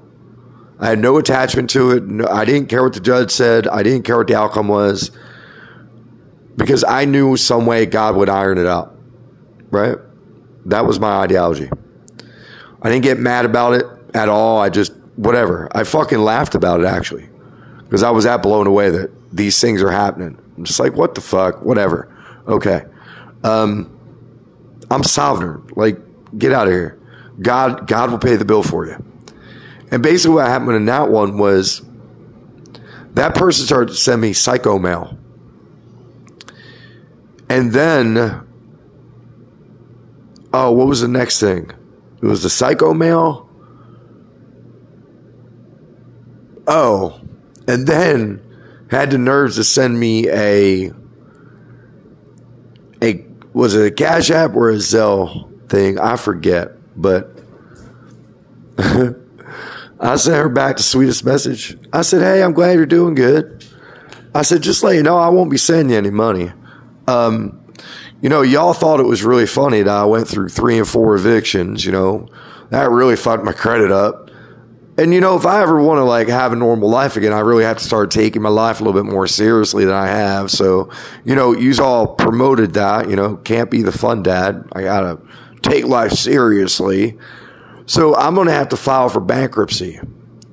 I 0.83 0.87
had 0.87 0.99
no 0.99 1.17
attachment 1.17 1.69
to 1.69 1.91
it. 1.91 2.03
No, 2.03 2.27
I 2.27 2.43
didn't 2.43 2.67
care 2.67 2.83
what 2.83 2.91
the 2.91 2.99
judge 2.99 3.31
said. 3.31 3.69
I 3.69 3.83
didn't 3.83 4.03
care 4.03 4.17
what 4.17 4.27
the 4.27 4.35
outcome 4.35 4.67
was 4.67 5.11
because 6.57 6.83
I 6.83 7.05
knew 7.05 7.37
some 7.37 7.65
way 7.65 7.85
God 7.85 8.17
would 8.17 8.27
iron 8.27 8.57
it 8.57 8.65
out. 8.65 8.93
Right? 9.71 9.95
That 10.65 10.85
was 10.85 10.99
my 10.99 11.21
ideology. 11.21 11.69
I 12.81 12.89
didn't 12.89 13.03
get 13.05 13.17
mad 13.17 13.45
about 13.45 13.75
it 13.75 13.85
at 14.13 14.27
all. 14.27 14.59
I 14.59 14.69
just, 14.69 14.91
whatever. 15.15 15.69
I 15.71 15.85
fucking 15.85 16.19
laughed 16.19 16.53
about 16.53 16.81
it 16.81 16.85
actually 16.85 17.29
because 17.85 18.03
I 18.03 18.11
was 18.11 18.25
that 18.25 18.43
blown 18.43 18.67
away 18.67 18.89
that 18.89 19.09
these 19.31 19.61
things 19.61 19.81
are 19.81 19.89
happening. 19.89 20.37
I'm 20.57 20.65
just 20.65 20.81
like, 20.81 20.97
what 20.97 21.15
the 21.15 21.21
fuck? 21.21 21.63
Whatever. 21.63 22.13
Okay. 22.45 22.83
Um, 23.45 23.89
I'm 24.91 25.05
sovereign. 25.05 25.65
Like, 25.77 25.97
get 26.37 26.51
out 26.51 26.67
of 26.67 26.73
here. 26.73 26.99
God, 27.39 27.87
God 27.87 28.11
will 28.11 28.19
pay 28.19 28.35
the 28.35 28.43
bill 28.43 28.63
for 28.63 28.85
you. 28.85 29.01
And 29.93 30.01
basically, 30.01 30.37
what 30.37 30.47
happened 30.47 30.75
in 30.75 30.85
that 30.85 31.11
one 31.11 31.37
was 31.37 31.83
that 33.13 33.35
person 33.35 33.67
started 33.67 33.89
to 33.89 33.95
send 33.95 34.23
me 34.23 34.33
psycho 34.33 34.79
mail. 34.79 35.19
And 37.47 37.71
then, 37.71 38.17
oh, 40.51 40.71
what 40.71 40.87
was 40.87 41.01
the 41.01 41.07
next 41.07 41.39
thing? 41.39 41.69
It 42.23 42.25
was 42.25 42.41
the 42.41 42.49
psycho 42.49 42.95
mail. 42.95 43.47
Oh, 46.65 47.21
and 47.67 47.85
then 47.85 48.41
had 48.89 49.11
the 49.11 49.19
nerves 49.19 49.57
to 49.57 49.63
send 49.63 49.99
me 49.99 50.27
a 50.27 50.91
a 52.99 53.25
was 53.53 53.75
it 53.75 53.85
a 53.85 53.91
Cash 53.91 54.31
App 54.31 54.55
or 54.55 54.71
a 54.71 54.77
Zelle 54.77 55.69
thing? 55.69 55.99
I 55.99 56.15
forget, 56.15 56.71
but 56.99 57.29
I 60.03 60.17
sent 60.17 60.35
her 60.35 60.49
back 60.49 60.77
the 60.77 60.83
sweetest 60.83 61.25
message. 61.25 61.77
I 61.93 62.01
said, 62.01 62.21
"Hey, 62.21 62.43
I'm 62.43 62.53
glad 62.53 62.73
you're 62.73 62.85
doing 62.85 63.15
good." 63.15 63.65
I 64.35 64.41
said, 64.41 64.61
"Just 64.61 64.83
let 64.83 64.95
you 64.95 65.03
know, 65.03 65.17
I 65.17 65.29
won't 65.29 65.49
be 65.49 65.57
sending 65.57 65.91
you 65.91 65.97
any 65.97 66.09
money." 66.09 66.51
Um, 67.07 67.59
you 68.21 68.29
know, 68.29 68.41
y'all 68.41 68.73
thought 68.73 68.99
it 68.99 69.05
was 69.05 69.23
really 69.23 69.45
funny 69.45 69.81
that 69.81 69.93
I 69.93 70.05
went 70.05 70.27
through 70.27 70.49
three 70.49 70.77
and 70.77 70.87
four 70.87 71.15
evictions. 71.15 71.85
You 71.85 71.93
know, 71.93 72.27
that 72.69 72.89
really 72.89 73.15
fucked 73.15 73.45
my 73.45 73.53
credit 73.53 73.91
up. 73.91 74.29
And 74.97 75.13
you 75.13 75.21
know, 75.21 75.35
if 75.35 75.45
I 75.45 75.61
ever 75.61 75.81
want 75.81 75.97
to 75.99 76.03
like 76.03 76.27
have 76.27 76.53
a 76.53 76.55
normal 76.55 76.89
life 76.89 77.17
again, 77.17 77.33
I 77.33 77.39
really 77.39 77.63
have 77.63 77.77
to 77.77 77.83
start 77.83 78.11
taking 78.11 78.41
my 78.41 78.49
life 78.49 78.79
a 78.79 78.83
little 78.83 79.01
bit 79.01 79.11
more 79.11 79.25
seriously 79.25 79.85
than 79.85 79.95
I 79.95 80.07
have. 80.07 80.51
So, 80.51 80.91
you 81.25 81.33
know, 81.33 81.53
you 81.53 81.73
all 81.81 82.07
promoted 82.07 82.73
that. 82.73 83.09
You 83.09 83.15
know, 83.15 83.37
can't 83.37 83.71
be 83.71 83.81
the 83.81 83.91
fun 83.91 84.21
dad. 84.21 84.63
I 84.73 84.83
gotta 84.83 85.19
take 85.61 85.85
life 85.85 86.11
seriously. 86.11 87.17
So 87.85 88.15
I'm 88.15 88.35
gonna 88.35 88.51
have 88.51 88.69
to 88.69 88.77
file 88.77 89.09
for 89.09 89.19
bankruptcy. 89.19 89.99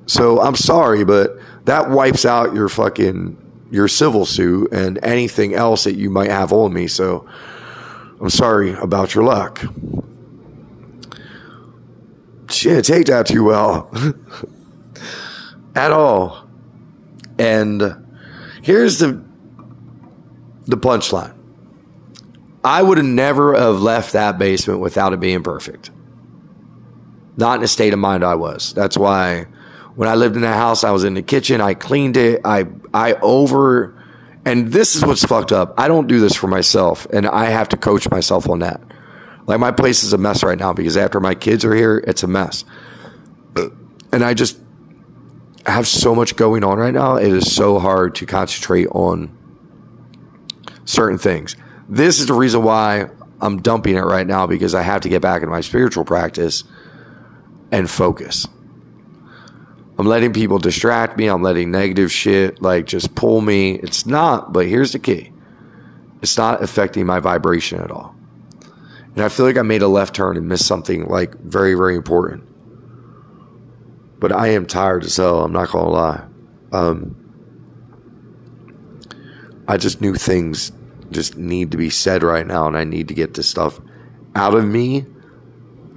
So 0.05 0.41
I'm 0.41 0.55
sorry, 0.55 1.05
but 1.05 1.37
that 1.65 1.89
wipes 1.89 2.25
out 2.25 2.53
your 2.53 2.67
fucking 2.69 3.37
your 3.71 3.87
civil 3.87 4.25
suit 4.25 4.71
and 4.73 4.99
anything 5.01 5.53
else 5.53 5.85
that 5.85 5.95
you 5.95 6.09
might 6.09 6.29
have 6.29 6.51
on 6.51 6.73
me. 6.73 6.87
So 6.87 7.27
I'm 8.19 8.29
sorry 8.29 8.73
about 8.73 9.15
your 9.15 9.23
luck. 9.23 9.63
She 12.49 12.67
didn't 12.69 12.85
take 12.85 13.05
that 13.05 13.27
too 13.27 13.45
well 13.45 13.89
at 15.75 15.91
all. 15.91 16.47
And 17.39 18.05
here's 18.61 18.99
the 18.99 19.23
the 20.65 20.77
punchline. 20.77 21.35
I 22.63 22.83
would 22.83 22.97
have 22.97 23.07
never 23.07 23.55
have 23.57 23.81
left 23.81 24.13
that 24.13 24.37
basement 24.37 24.79
without 24.79 25.13
it 25.13 25.19
being 25.19 25.41
perfect. 25.41 25.89
Not 27.37 27.55
in 27.55 27.61
the 27.61 27.67
state 27.67 27.93
of 27.93 27.99
mind 27.99 28.23
I 28.23 28.35
was. 28.35 28.73
That's 28.73 28.97
why 28.97 29.47
when 29.95 30.07
I 30.07 30.15
lived 30.15 30.35
in 30.35 30.41
that 30.41 30.55
house, 30.55 30.83
I 30.83 30.91
was 30.91 31.03
in 31.03 31.13
the 31.13 31.21
kitchen. 31.21 31.61
I 31.61 31.73
cleaned 31.73 32.17
it. 32.17 32.41
I 32.45 32.65
I 32.93 33.13
over, 33.21 34.01
and 34.45 34.71
this 34.71 34.95
is 34.95 35.05
what's 35.05 35.23
fucked 35.23 35.51
up. 35.51 35.73
I 35.77 35.87
don't 35.87 36.07
do 36.07 36.19
this 36.19 36.35
for 36.35 36.47
myself, 36.47 37.05
and 37.11 37.27
I 37.27 37.45
have 37.45 37.69
to 37.69 37.77
coach 37.77 38.09
myself 38.09 38.49
on 38.49 38.59
that. 38.59 38.81
Like 39.47 39.59
my 39.59 39.71
place 39.71 40.03
is 40.03 40.13
a 40.13 40.17
mess 40.17 40.43
right 40.43 40.57
now 40.57 40.73
because 40.73 40.97
after 40.97 41.19
my 41.19 41.35
kids 41.35 41.65
are 41.65 41.75
here, 41.75 42.03
it's 42.07 42.23
a 42.23 42.27
mess. 42.27 42.63
And 44.13 44.23
I 44.23 44.33
just 44.33 44.59
have 45.65 45.87
so 45.87 46.15
much 46.15 46.35
going 46.35 46.63
on 46.63 46.77
right 46.77 46.93
now. 46.93 47.15
It 47.15 47.31
is 47.31 47.53
so 47.53 47.79
hard 47.79 48.15
to 48.15 48.25
concentrate 48.25 48.87
on 48.87 49.37
certain 50.85 51.17
things. 51.17 51.55
This 51.87 52.19
is 52.19 52.27
the 52.27 52.33
reason 52.33 52.63
why 52.63 53.09
I'm 53.41 53.61
dumping 53.61 53.95
it 53.95 54.01
right 54.01 54.27
now 54.27 54.47
because 54.47 54.75
I 54.75 54.81
have 54.81 55.01
to 55.01 55.09
get 55.09 55.21
back 55.21 55.41
into 55.41 55.51
my 55.51 55.61
spiritual 55.61 56.05
practice 56.05 56.63
and 57.71 57.89
focus. 57.89 58.47
I'm 59.97 60.07
letting 60.07 60.33
people 60.33 60.57
distract 60.57 61.17
me. 61.17 61.27
I'm 61.27 61.43
letting 61.43 61.71
negative 61.71 62.11
shit 62.11 62.61
like 62.61 62.85
just 62.85 63.13
pull 63.15 63.41
me. 63.41 63.75
It's 63.75 64.05
not, 64.05 64.51
but 64.51 64.65
here's 64.65 64.93
the 64.93 64.99
key 64.99 65.31
it's 66.21 66.37
not 66.37 66.61
affecting 66.61 67.05
my 67.05 67.19
vibration 67.19 67.79
at 67.81 67.91
all. 67.91 68.15
And 69.15 69.23
I 69.23 69.29
feel 69.29 69.45
like 69.45 69.57
I 69.57 69.63
made 69.63 69.81
a 69.81 69.87
left 69.87 70.15
turn 70.15 70.37
and 70.37 70.47
missed 70.47 70.65
something 70.65 71.07
like 71.07 71.35
very, 71.39 71.73
very 71.73 71.95
important. 71.95 72.47
But 74.19 74.31
I 74.31 74.49
am 74.49 74.65
tired 74.65 75.03
as 75.03 75.17
hell. 75.17 75.43
I'm 75.43 75.51
not 75.51 75.69
going 75.69 75.85
to 75.85 75.91
lie. 75.91 76.23
Um, 76.71 77.17
I 79.67 79.77
just 79.77 79.99
knew 79.99 80.15
things 80.15 80.71
just 81.11 81.37
need 81.37 81.71
to 81.71 81.77
be 81.77 81.89
said 81.89 82.23
right 82.23 82.47
now, 82.47 82.67
and 82.67 82.77
I 82.77 82.83
need 82.83 83.07
to 83.09 83.13
get 83.13 83.33
this 83.33 83.49
stuff 83.49 83.79
out 84.35 84.53
of 84.53 84.65
me. 84.65 85.05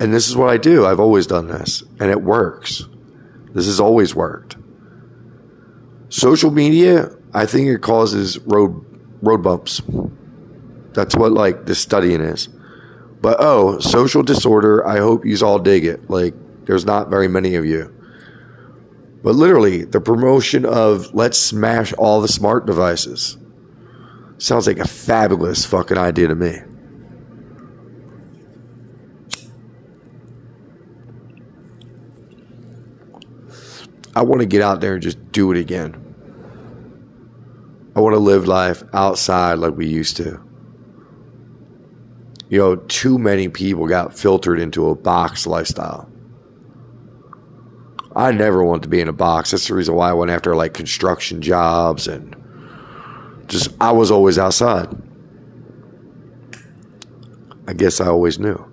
And 0.01 0.13
this 0.13 0.29
is 0.29 0.37
what 0.37 0.51
I 0.51 0.57
do. 0.57 0.87
I've 0.87 1.01
always 1.01 1.27
done 1.27 1.47
this, 1.47 1.83
and 2.01 2.11
it 2.11 2.23
works. 2.23 2.85
This 3.53 3.67
has 3.67 3.79
always 3.79 4.15
worked. 4.15 4.57
Social 6.09 6.51
media, 6.51 7.11
I 7.33 7.47
think 7.47 7.69
it 7.69 7.81
causes 7.81 8.39
road 8.41 8.85
road 9.23 9.43
bumps. 9.43 9.81
That's 10.93 11.17
what 11.17 11.33
like 11.33 11.67
the 11.67 11.75
studying 11.75 12.21
is. 12.21 12.49
But 13.21 13.37
oh, 13.41 13.79
social 13.79 14.23
disorder, 14.23 14.87
I 14.87 14.99
hope 14.99 15.25
you 15.25 15.37
all 15.45 15.59
dig 15.59 15.85
it. 15.85 16.11
Like 16.11 16.35
there's 16.67 16.85
not 16.85 17.11
very 17.11 17.29
many 17.29 17.55
of 17.55 17.65
you. 17.65 17.93
But 19.23 19.35
literally, 19.35 19.85
the 19.85 20.01
promotion 20.01 20.67
of 20.67 21.15
let's 21.15 21.39
smash 21.39 21.93
all 21.95 22.21
the 22.21 22.29
smart 22.29 22.67
devices 22.67 23.39
sounds 24.39 24.67
like 24.67 24.79
a 24.79 24.87
fabulous 24.87 25.65
fucking 25.65 25.97
idea 25.97 26.29
to 26.29 26.35
me. 26.35 26.59
I 34.17 34.23
want 34.23 34.41
to 34.41 34.47
get 34.47 34.63
out 34.63 34.81
there 34.81 34.95
and 34.95 35.03
just 35.03 35.33
do 35.33 35.51
it 35.51 35.59
again. 35.59 36.01
I 37.97 38.01
want 38.01 38.15
to 38.15 38.21
live 38.21 38.47
life 38.47 38.83
outside 38.93 39.55
like 39.55 39.77
we 39.77 39.87
used 39.87 40.17
to. 40.19 40.41
You 42.49 42.59
know, 42.59 42.77
too 42.77 43.19
many 43.19 43.49
people 43.49 43.87
got 43.87 44.17
filtered 44.17 44.61
into 44.61 44.89
a 44.89 44.95
box 44.95 45.47
lifestyle. 45.47 46.09
I 48.17 48.31
never 48.31 48.63
want 48.63 48.83
to 48.85 48.89
be 48.89 49.01
in 49.01 49.09
a 49.09 49.13
box. 49.13 49.51
That's 49.51 49.67
the 49.67 49.75
reason 49.75 49.95
why 49.95 50.11
I 50.11 50.13
went 50.13 50.31
after 50.31 50.55
like 50.55 50.75
construction 50.75 51.43
jobs 51.43 52.07
and 52.07 52.37
just, 53.49 53.71
I 53.81 53.93
was 53.93 54.11
always 54.11 54.39
outside. 54.39 54.89
I 57.67 57.73
guess 57.73 58.01
I 58.01 58.07
always 58.07 58.39
knew. 58.39 58.65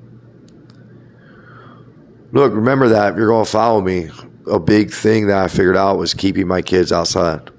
Look, 2.34 2.54
remember 2.54 2.90
that 2.90 3.14
if 3.14 3.18
you're 3.18 3.28
going 3.28 3.46
to 3.46 3.52
follow 3.52 3.82
me, 3.82 4.10
a 4.48 4.60
big 4.60 4.92
thing 4.92 5.28
that 5.28 5.38
I 5.38 5.48
figured 5.48 5.78
out 5.78 5.98
was 5.98 6.14
keeping 6.14 6.48
my 6.48 6.62
kids 6.62 6.92
outside. 6.92 7.50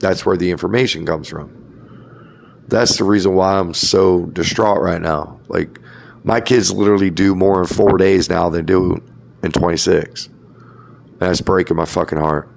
That's 0.00 0.24
where 0.24 0.36
the 0.36 0.50
information 0.50 1.04
comes 1.04 1.28
from. 1.28 1.54
That's 2.68 2.98
the 2.98 3.04
reason 3.04 3.34
why 3.34 3.58
I'm 3.58 3.74
so 3.74 4.26
distraught 4.26 4.80
right 4.80 5.00
now. 5.00 5.40
Like, 5.48 5.80
my 6.24 6.40
kids 6.40 6.70
literally 6.70 7.10
do 7.10 7.34
more 7.34 7.60
in 7.60 7.66
four 7.66 7.96
days 7.96 8.28
now 8.28 8.48
than 8.50 8.66
do 8.66 9.02
in 9.42 9.52
26. 9.52 10.26
And 10.26 11.20
that's 11.20 11.40
breaking 11.40 11.76
my 11.76 11.84
fucking 11.84 12.18
heart. 12.18 12.48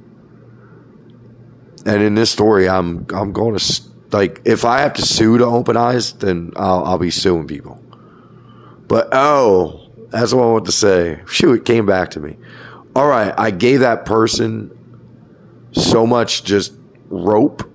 And 1.85 2.03
in 2.03 2.15
this 2.15 2.29
story, 2.29 2.69
I'm 2.69 3.07
I'm 3.13 3.31
going 3.31 3.57
to 3.57 3.83
like 4.11 4.41
if 4.45 4.65
I 4.65 4.81
have 4.81 4.93
to 4.93 5.01
sue 5.01 5.37
to 5.39 5.45
open 5.45 5.77
eyes, 5.77 6.13
then 6.13 6.51
I'll, 6.55 6.83
I'll 6.83 6.97
be 6.99 7.09
suing 7.09 7.47
people. 7.47 7.81
But 8.87 9.09
oh, 9.13 9.89
that's 10.09 10.33
what 10.33 10.43
I 10.43 10.47
want 10.47 10.65
to 10.65 10.71
say. 10.71 11.21
Phew, 11.25 11.53
it 11.53 11.65
came 11.65 11.85
back 11.85 12.11
to 12.11 12.19
me. 12.19 12.37
All 12.95 13.07
right, 13.07 13.33
I 13.37 13.51
gave 13.51 13.79
that 13.79 14.05
person 14.05 14.77
so 15.71 16.05
much 16.05 16.43
just 16.43 16.73
rope, 17.07 17.69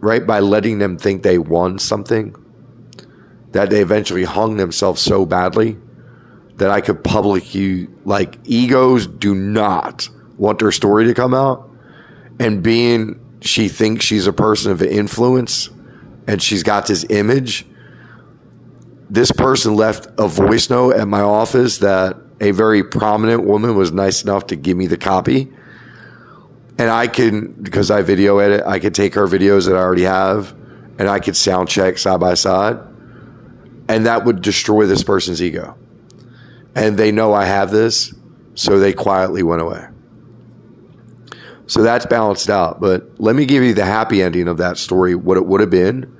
right, 0.00 0.26
by 0.26 0.40
letting 0.40 0.78
them 0.78 0.96
think 0.96 1.22
they 1.22 1.38
won 1.38 1.78
something, 1.78 2.34
that 3.52 3.70
they 3.70 3.82
eventually 3.82 4.24
hung 4.24 4.56
themselves 4.56 5.02
so 5.02 5.26
badly 5.26 5.76
that 6.56 6.70
I 6.70 6.80
could 6.80 7.02
publicly, 7.04 7.88
like, 8.04 8.38
egos 8.44 9.06
do 9.06 9.34
not 9.34 10.08
want 10.36 10.58
their 10.58 10.72
story 10.72 11.06
to 11.06 11.14
come 11.14 11.34
out. 11.34 11.68
And 12.38 12.62
being 12.62 13.20
she 13.40 13.68
thinks 13.68 14.04
she's 14.04 14.26
a 14.26 14.32
person 14.32 14.72
of 14.72 14.82
influence 14.82 15.70
and 16.26 16.42
she's 16.42 16.62
got 16.62 16.86
this 16.86 17.04
image. 17.08 17.66
This 19.08 19.32
person 19.32 19.74
left 19.74 20.08
a 20.18 20.28
voice 20.28 20.70
note 20.70 20.94
at 20.96 21.08
my 21.08 21.20
office 21.20 21.78
that 21.78 22.16
a 22.40 22.50
very 22.52 22.82
prominent 22.82 23.44
woman 23.44 23.76
was 23.76 23.92
nice 23.92 24.22
enough 24.22 24.46
to 24.48 24.56
give 24.56 24.76
me 24.76 24.86
the 24.86 24.96
copy 24.96 25.52
and 26.80 26.88
I 26.88 27.08
can 27.08 27.52
because 27.52 27.90
I 27.90 28.00
video 28.00 28.38
edit, 28.38 28.64
I 28.64 28.78
could 28.78 28.94
take 28.94 29.14
her 29.14 29.26
videos 29.26 29.66
that 29.66 29.76
I 29.76 29.80
already 29.80 30.04
have, 30.04 30.52
and 30.98 31.10
I 31.10 31.20
could 31.20 31.36
sound 31.36 31.68
check 31.68 31.98
side 31.98 32.20
by 32.20 32.32
side, 32.32 32.78
and 33.86 34.06
that 34.06 34.24
would 34.24 34.40
destroy 34.40 34.86
this 34.86 35.04
person's 35.04 35.42
ego. 35.42 35.76
And 36.74 36.96
they 36.96 37.12
know 37.12 37.34
I 37.34 37.44
have 37.44 37.70
this, 37.70 38.14
so 38.54 38.78
they 38.78 38.94
quietly 38.94 39.42
went 39.42 39.60
away. 39.60 39.88
So 41.66 41.82
that's 41.82 42.06
balanced 42.06 42.48
out. 42.48 42.80
But 42.80 43.20
let 43.20 43.36
me 43.36 43.44
give 43.44 43.62
you 43.62 43.74
the 43.74 43.84
happy 43.84 44.22
ending 44.22 44.48
of 44.48 44.56
that 44.56 44.78
story. 44.78 45.14
What 45.14 45.36
it 45.36 45.44
would 45.44 45.60
have 45.60 45.70
been 45.70 46.16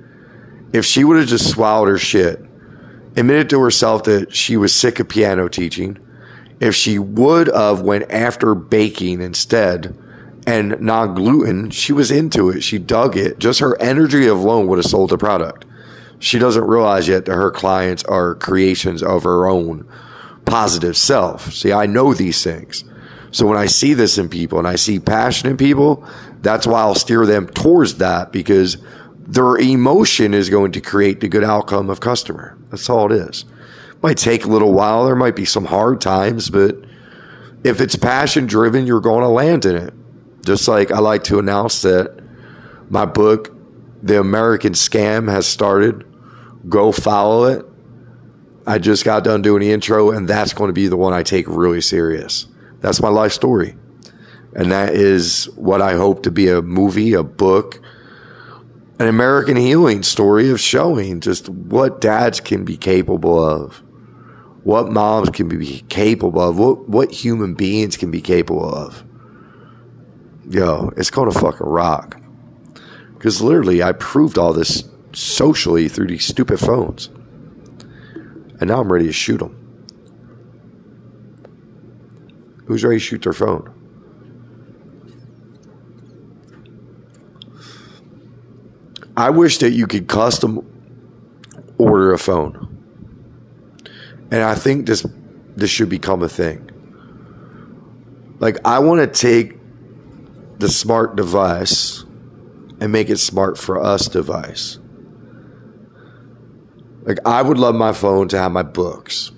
if 0.73 0.85
she 0.85 1.03
would 1.03 1.17
have 1.17 1.27
just 1.27 1.49
swallowed 1.49 1.89
her 1.89 1.97
shit, 1.97 2.39
admitted 3.15 3.49
to 3.49 3.59
herself 3.59 4.03
that 4.03 4.35
she 4.35 4.57
was 4.57 4.75
sick 4.75 4.99
of 4.99 5.09
piano 5.09 5.47
teaching. 5.47 5.97
If 6.61 6.75
she 6.75 6.99
would 6.99 7.47
have 7.47 7.81
went 7.81 8.11
after 8.11 8.53
baking 8.53 9.19
instead 9.19 9.97
and 10.45 10.79
non 10.79 11.15
gluten, 11.15 11.71
she 11.71 11.91
was 11.91 12.11
into 12.11 12.49
it. 12.49 12.61
She 12.61 12.77
dug 12.77 13.17
it. 13.17 13.39
Just 13.39 13.59
her 13.59 13.79
energy 13.81 14.27
alone 14.27 14.67
would 14.67 14.77
have 14.77 14.85
sold 14.85 15.09
the 15.09 15.17
product. 15.17 15.65
She 16.19 16.37
doesn't 16.37 16.63
realize 16.63 17.07
yet 17.07 17.25
that 17.25 17.33
her 17.33 17.49
clients 17.49 18.03
are 18.03 18.35
creations 18.35 19.01
of 19.01 19.23
her 19.23 19.47
own 19.47 19.89
positive 20.45 20.95
self. 20.95 21.51
See, 21.51 21.73
I 21.73 21.87
know 21.87 22.13
these 22.13 22.43
things. 22.43 22.83
So 23.31 23.47
when 23.47 23.57
I 23.57 23.65
see 23.65 23.95
this 23.95 24.19
in 24.19 24.29
people 24.29 24.59
and 24.59 24.67
I 24.67 24.75
see 24.75 24.99
passion 24.99 25.49
in 25.49 25.57
people, 25.57 26.07
that's 26.41 26.67
why 26.67 26.81
I'll 26.81 26.93
steer 26.93 27.25
them 27.25 27.47
towards 27.47 27.95
that 27.95 28.31
because 28.31 28.77
their 29.17 29.57
emotion 29.57 30.35
is 30.35 30.49
going 30.49 30.73
to 30.73 30.81
create 30.81 31.21
the 31.21 31.27
good 31.27 31.43
outcome 31.43 31.89
of 31.89 32.01
customer. 32.01 32.55
That's 32.69 32.89
all 32.89 33.11
it 33.11 33.15
is. 33.29 33.45
Might 34.01 34.17
take 34.17 34.45
a 34.45 34.49
little 34.49 34.73
while. 34.73 35.05
There 35.05 35.15
might 35.15 35.35
be 35.35 35.45
some 35.45 35.65
hard 35.65 36.01
times, 36.01 36.49
but 36.49 36.75
if 37.63 37.79
it's 37.81 37.95
passion 37.95 38.47
driven, 38.47 38.87
you're 38.87 39.01
going 39.01 39.21
to 39.21 39.27
land 39.27 39.65
in 39.65 39.75
it. 39.75 39.93
Just 40.43 40.67
like 40.67 40.91
I 40.91 40.99
like 40.99 41.23
to 41.25 41.37
announce 41.37 41.83
that 41.83 42.19
my 42.89 43.05
book, 43.05 43.55
The 44.01 44.19
American 44.19 44.73
Scam, 44.73 45.29
has 45.29 45.45
started. 45.45 46.03
Go 46.67 46.91
follow 46.91 47.45
it. 47.45 47.65
I 48.65 48.77
just 48.77 49.05
got 49.05 49.23
done 49.23 49.41
doing 49.41 49.61
the 49.61 49.71
intro, 49.71 50.11
and 50.11 50.27
that's 50.27 50.53
going 50.53 50.69
to 50.69 50.73
be 50.73 50.87
the 50.87 50.97
one 50.97 51.13
I 51.13 51.23
take 51.23 51.47
really 51.47 51.81
serious. 51.81 52.47
That's 52.79 53.01
my 53.01 53.09
life 53.09 53.31
story. 53.33 53.75
And 54.53 54.71
that 54.71 54.93
is 54.93 55.45
what 55.55 55.81
I 55.81 55.95
hope 55.95 56.23
to 56.23 56.31
be 56.31 56.49
a 56.49 56.61
movie, 56.61 57.13
a 57.13 57.23
book, 57.23 57.79
an 58.99 59.07
American 59.07 59.55
healing 59.55 60.03
story 60.03 60.51
of 60.51 60.59
showing 60.59 61.21
just 61.21 61.49
what 61.49 62.01
dads 62.01 62.39
can 62.39 62.65
be 62.65 62.77
capable 62.77 63.43
of, 63.43 63.81
what 64.63 64.91
moms 64.91 65.29
can 65.29 65.47
be 65.47 65.83
capable 65.89 66.41
of, 66.41 66.57
what, 66.57 66.87
what 66.87 67.11
human 67.11 67.53
beings 67.55 67.97
can 67.97 68.11
be 68.11 68.21
capable 68.21 68.73
of 68.73 69.03
yo, 70.51 70.91
it's 70.97 71.09
going 71.09 71.31
to 71.31 71.39
fucking 71.39 71.67
rock. 71.67 72.21
Because 73.13 73.41
literally, 73.41 73.81
I 73.81 73.93
proved 73.93 74.37
all 74.37 74.53
this 74.53 74.83
socially 75.13 75.87
through 75.87 76.07
these 76.07 76.25
stupid 76.25 76.59
phones. 76.59 77.07
And 78.59 78.67
now 78.67 78.81
I'm 78.81 78.91
ready 78.91 79.07
to 79.07 79.13
shoot 79.13 79.37
them. 79.37 79.57
Who's 82.65 82.83
ready 82.83 82.97
to 82.97 82.99
shoot 82.99 83.23
their 83.23 83.33
phone? 83.33 83.73
I 89.17 89.29
wish 89.29 89.57
that 89.59 89.71
you 89.71 89.87
could 89.87 90.07
custom 90.07 90.65
order 91.77 92.13
a 92.13 92.17
phone. 92.17 92.70
And 94.31 94.41
I 94.41 94.55
think 94.55 94.87
this 94.87 95.05
this 95.55 95.69
should 95.69 95.89
become 95.89 96.23
a 96.23 96.29
thing. 96.29 96.69
Like 98.39 98.57
I 98.65 98.79
want 98.79 99.01
to 99.01 99.07
take 99.07 99.57
the 100.57 100.69
smart 100.69 101.15
device 101.15 102.03
and 102.79 102.91
make 102.91 103.09
it 103.09 103.17
smart 103.17 103.57
for 103.57 103.81
us 103.81 104.07
device. 104.07 104.79
Like 107.03 107.17
I 107.25 107.41
would 107.41 107.57
love 107.57 107.75
my 107.75 107.93
phone 107.93 108.27
to 108.29 108.37
have 108.37 108.51
my 108.51 108.63
books. 108.63 109.31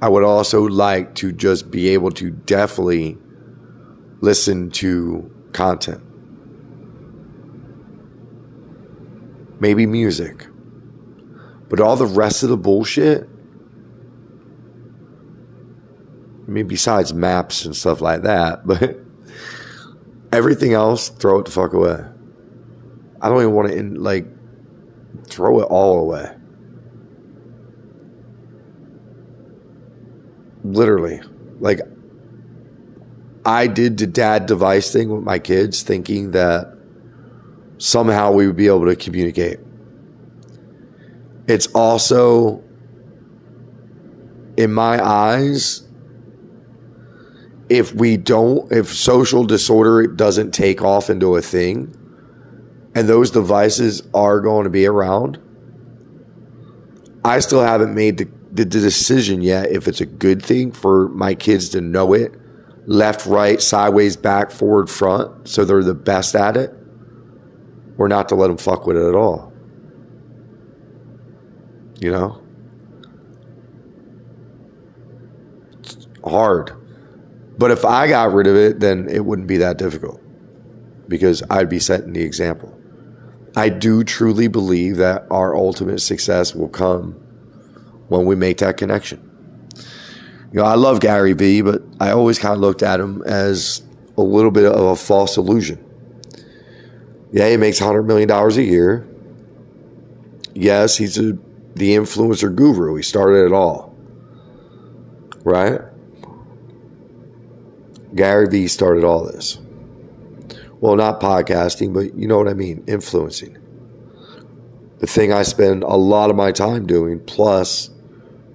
I 0.00 0.08
would 0.08 0.24
also 0.24 0.62
like 0.62 1.14
to 1.16 1.30
just 1.30 1.70
be 1.70 1.90
able 1.90 2.10
to 2.12 2.30
definitely 2.30 3.16
listen 4.20 4.70
to 4.72 5.30
content. 5.52 6.02
Maybe 9.60 9.86
music. 9.86 10.46
But 11.72 11.80
all 11.80 11.96
the 11.96 12.04
rest 12.04 12.42
of 12.42 12.50
the 12.50 12.58
bullshit, 12.58 13.26
I 16.46 16.50
mean, 16.50 16.66
besides 16.66 17.14
maps 17.14 17.64
and 17.64 17.74
stuff 17.74 18.02
like 18.02 18.24
that, 18.24 18.66
but 18.66 18.98
everything 20.30 20.74
else, 20.74 21.08
throw 21.08 21.38
it 21.38 21.46
the 21.46 21.50
fuck 21.50 21.72
away. 21.72 22.04
I 23.22 23.28
don't 23.30 23.38
even 23.38 23.54
want 23.54 23.72
to, 23.72 23.82
like, 23.98 24.26
throw 25.28 25.60
it 25.60 25.64
all 25.64 26.00
away. 26.00 26.30
Literally. 30.64 31.22
Like, 31.58 31.80
I 33.46 33.66
did 33.66 33.96
the 33.96 34.06
dad 34.06 34.44
device 34.44 34.92
thing 34.92 35.08
with 35.08 35.24
my 35.24 35.38
kids, 35.38 35.82
thinking 35.82 36.32
that 36.32 36.76
somehow 37.78 38.32
we 38.32 38.46
would 38.46 38.56
be 38.56 38.66
able 38.66 38.84
to 38.84 38.94
communicate. 38.94 39.58
It's 41.46 41.66
also, 41.68 42.62
in 44.56 44.72
my 44.72 45.04
eyes, 45.04 45.86
if 47.68 47.94
we 47.94 48.16
don't, 48.16 48.70
if 48.70 48.92
social 48.92 49.44
disorder 49.44 50.06
doesn't 50.06 50.52
take 50.52 50.82
off 50.82 51.10
into 51.10 51.36
a 51.36 51.42
thing, 51.42 51.96
and 52.94 53.08
those 53.08 53.30
devices 53.30 54.02
are 54.14 54.40
going 54.40 54.64
to 54.64 54.70
be 54.70 54.86
around, 54.86 55.38
I 57.24 57.40
still 57.40 57.62
haven't 57.62 57.94
made 57.94 58.18
the, 58.18 58.28
the, 58.50 58.64
decision 58.64 59.40
yet 59.42 59.70
if 59.70 59.88
it's 59.88 60.00
a 60.00 60.06
good 60.06 60.42
thing 60.42 60.72
for 60.72 61.08
my 61.10 61.34
kids 61.34 61.68
to 61.70 61.80
know 61.80 62.12
it 62.12 62.34
left, 62.86 63.26
right, 63.26 63.60
sideways, 63.62 64.16
back, 64.16 64.50
forward, 64.50 64.90
front, 64.90 65.48
so 65.48 65.64
they're 65.64 65.84
the 65.84 65.94
best 65.94 66.34
at 66.34 66.56
it, 66.56 66.74
or 67.96 68.08
not 68.08 68.28
to 68.28 68.34
let 68.34 68.48
them 68.48 68.56
fuck 68.56 68.86
with 68.86 68.96
it 68.96 69.08
at 69.08 69.14
all. 69.14 69.51
You 72.02 72.10
know? 72.10 72.42
It's 75.78 76.08
hard. 76.24 76.72
But 77.56 77.70
if 77.70 77.84
I 77.84 78.08
got 78.08 78.32
rid 78.32 78.48
of 78.48 78.56
it, 78.56 78.80
then 78.80 79.08
it 79.08 79.24
wouldn't 79.24 79.46
be 79.46 79.58
that 79.58 79.78
difficult 79.78 80.20
because 81.06 81.44
I'd 81.48 81.68
be 81.68 81.78
setting 81.78 82.12
the 82.12 82.22
example. 82.22 82.76
I 83.54 83.68
do 83.68 84.02
truly 84.02 84.48
believe 84.48 84.96
that 84.96 85.26
our 85.30 85.54
ultimate 85.54 86.00
success 86.00 86.56
will 86.56 86.68
come 86.68 87.12
when 88.08 88.26
we 88.26 88.34
make 88.34 88.58
that 88.58 88.78
connection. 88.78 89.20
You 90.52 90.58
know, 90.58 90.64
I 90.64 90.74
love 90.74 90.98
Gary 90.98 91.34
Vee, 91.34 91.62
but 91.62 91.82
I 92.00 92.10
always 92.10 92.36
kind 92.36 92.54
of 92.54 92.60
looked 92.60 92.82
at 92.82 92.98
him 92.98 93.22
as 93.22 93.80
a 94.18 94.22
little 94.22 94.50
bit 94.50 94.64
of 94.64 94.80
a 94.80 94.96
false 94.96 95.36
illusion. 95.36 95.78
Yeah, 97.30 97.48
he 97.48 97.56
makes 97.56 97.78
$100 97.78 98.06
million 98.06 98.28
a 98.28 98.50
year. 98.60 99.08
Yes, 100.52 100.96
he's 100.96 101.16
a, 101.16 101.38
the 101.74 101.94
influencer 101.94 102.54
guru. 102.54 102.96
He 102.96 103.02
started 103.02 103.46
it 103.46 103.52
all. 103.52 103.96
Right? 105.44 105.80
Gary 108.14 108.48
Vee 108.48 108.68
started 108.68 109.04
all 109.04 109.24
this. 109.24 109.58
Well, 110.80 110.96
not 110.96 111.20
podcasting, 111.20 111.94
but 111.94 112.14
you 112.14 112.26
know 112.26 112.38
what 112.38 112.48
I 112.48 112.54
mean, 112.54 112.84
influencing. 112.86 113.56
The 114.98 115.06
thing 115.06 115.32
I 115.32 115.42
spend 115.42 115.82
a 115.82 115.96
lot 115.96 116.30
of 116.30 116.36
my 116.36 116.52
time 116.52 116.86
doing, 116.86 117.20
plus 117.20 117.90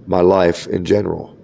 my 0.05 0.22
life 0.22 0.68
in 0.68 0.86
general. 0.86 1.36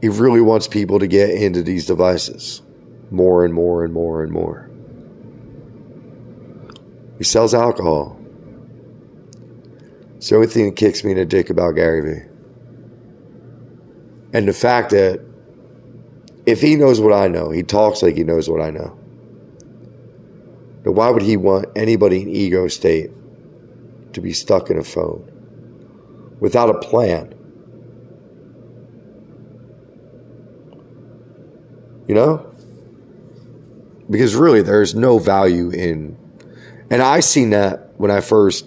He 0.00 0.08
really 0.08 0.40
wants 0.40 0.66
people 0.68 0.98
to 0.98 1.06
get 1.06 1.30
into 1.30 1.62
these 1.62 1.86
devices 1.86 2.62
more 3.10 3.44
and 3.44 3.54
more 3.54 3.84
and 3.84 3.92
more 3.92 4.22
and 4.22 4.32
more. 4.32 4.68
He 7.18 7.24
sells 7.24 7.54
alcohol. 7.54 8.18
It's 10.22 10.28
the 10.28 10.36
only 10.36 10.46
thing 10.46 10.66
that 10.66 10.76
kicks 10.76 11.02
me 11.02 11.10
in 11.10 11.16
the 11.16 11.24
dick 11.24 11.50
about 11.50 11.72
Gary 11.72 12.00
Vee. 12.00 12.26
And 14.32 14.46
the 14.46 14.52
fact 14.52 14.90
that 14.90 15.20
if 16.46 16.60
he 16.60 16.76
knows 16.76 17.00
what 17.00 17.12
I 17.12 17.26
know, 17.26 17.50
he 17.50 17.64
talks 17.64 18.04
like 18.04 18.14
he 18.14 18.22
knows 18.22 18.48
what 18.48 18.60
I 18.60 18.70
know. 18.70 18.96
But 20.84 20.92
why 20.92 21.10
would 21.10 21.22
he 21.22 21.36
want 21.36 21.70
anybody 21.74 22.22
in 22.22 22.28
ego 22.28 22.68
state 22.68 23.10
to 24.12 24.20
be 24.20 24.32
stuck 24.32 24.70
in 24.70 24.78
a 24.78 24.84
phone 24.84 25.28
without 26.38 26.70
a 26.70 26.78
plan? 26.78 27.34
You 32.06 32.14
know? 32.14 32.54
Because 34.08 34.36
really, 34.36 34.62
there's 34.62 34.94
no 34.94 35.18
value 35.18 35.70
in. 35.70 36.16
And 36.90 37.02
I 37.02 37.18
seen 37.18 37.50
that 37.50 37.90
when 37.96 38.12
I 38.12 38.20
first 38.20 38.66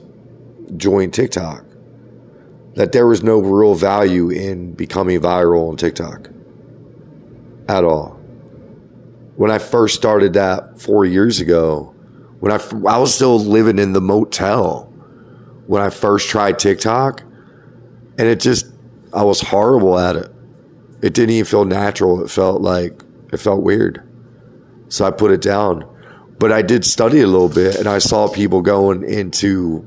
joined 0.78 1.14
TikTok, 1.14 1.66
that 2.76 2.92
there 2.92 3.08
was 3.08 3.24
no 3.24 3.40
real 3.40 3.76
value 3.76 4.30
in 4.30 4.74
becoming 4.74 5.20
viral 5.20 5.70
on 5.70 5.78
TikTok 5.78 6.30
at 7.68 7.84
all. 7.84 8.20
When 9.36 9.52
I 9.52 9.58
first 9.58 9.96
started 9.96 10.34
that 10.34 10.80
four 10.80 11.06
years 11.06 11.40
ago, 11.40 11.94
when 12.40 12.52
I, 12.52 12.56
I 12.88 12.98
was 12.98 13.14
still 13.14 13.40
living 13.40 13.80
in 13.80 13.94
the 13.94 14.02
motel 14.02 14.92
when 15.68 15.82
I 15.82 15.90
first 15.90 16.30
tried 16.30 16.60
TikTok, 16.60 17.22
and 18.18 18.28
it 18.28 18.40
just, 18.40 18.68
I 19.14 19.24
was 19.24 19.42
horrible 19.42 19.98
at 19.98 20.16
it. 20.16 20.32
It 21.02 21.14
didn't 21.14 21.32
even 21.32 21.46
feel 21.46 21.66
natural. 21.66 22.24
It 22.24 22.30
felt 22.30 22.62
like, 22.62 23.02
it 23.34 23.38
felt 23.38 23.64
weird. 23.64 24.08
So 24.90 25.06
I 25.06 25.12
put 25.12 25.32
it 25.32 25.42
down. 25.42 25.86
But 26.38 26.52
I 26.52 26.62
did 26.62 26.86
study 26.86 27.22
a 27.22 27.28
little 27.28 27.50
bit, 27.50 27.76
and 27.78 27.88
I 27.88 27.98
saw 27.98 28.28
people 28.28 28.62
going 28.62 29.04
into 29.04 29.86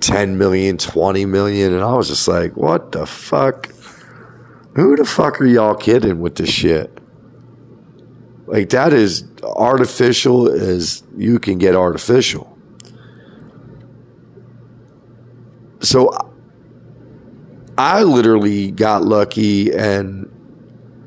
10 0.00 0.38
million, 0.38 0.78
20 0.78 1.24
million, 1.26 1.74
and 1.74 1.82
I 1.82 1.92
was 1.94 2.08
just 2.08 2.28
like, 2.28 2.56
what 2.56 2.92
the 2.92 3.06
fuck? 3.06 3.72
Who 4.74 4.96
the 4.96 5.04
fuck 5.04 5.40
are 5.40 5.46
y'all 5.46 5.74
kidding 5.74 6.20
with 6.20 6.36
this 6.36 6.50
shit? 6.50 6.96
Like 8.46 8.70
that 8.70 8.92
is 8.92 9.24
artificial 9.42 10.48
as 10.48 11.02
you 11.16 11.38
can 11.38 11.58
get 11.58 11.74
artificial. 11.74 12.56
So 15.80 16.10
I 17.76 18.02
literally 18.02 18.70
got 18.70 19.02
lucky 19.02 19.72
and 19.72 20.32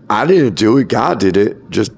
I 0.09 0.25
didn't 0.25 0.55
do 0.55 0.77
it. 0.77 0.87
God 0.87 1.19
did 1.19 1.35
it. 1.35 1.69
Just 1.69 1.91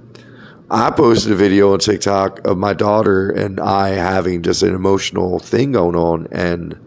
I 0.74 0.90
posted 0.90 1.32
a 1.32 1.36
video 1.36 1.74
on 1.74 1.78
TikTok 1.78 2.48
of 2.48 2.58
my 2.58 2.74
daughter 2.74 3.30
and 3.30 3.60
I 3.60 3.90
having 3.90 4.42
just 4.42 4.64
an 4.64 4.74
emotional 4.74 5.38
thing 5.38 5.74
going 5.74 5.96
on 5.96 6.28
and 6.32 6.80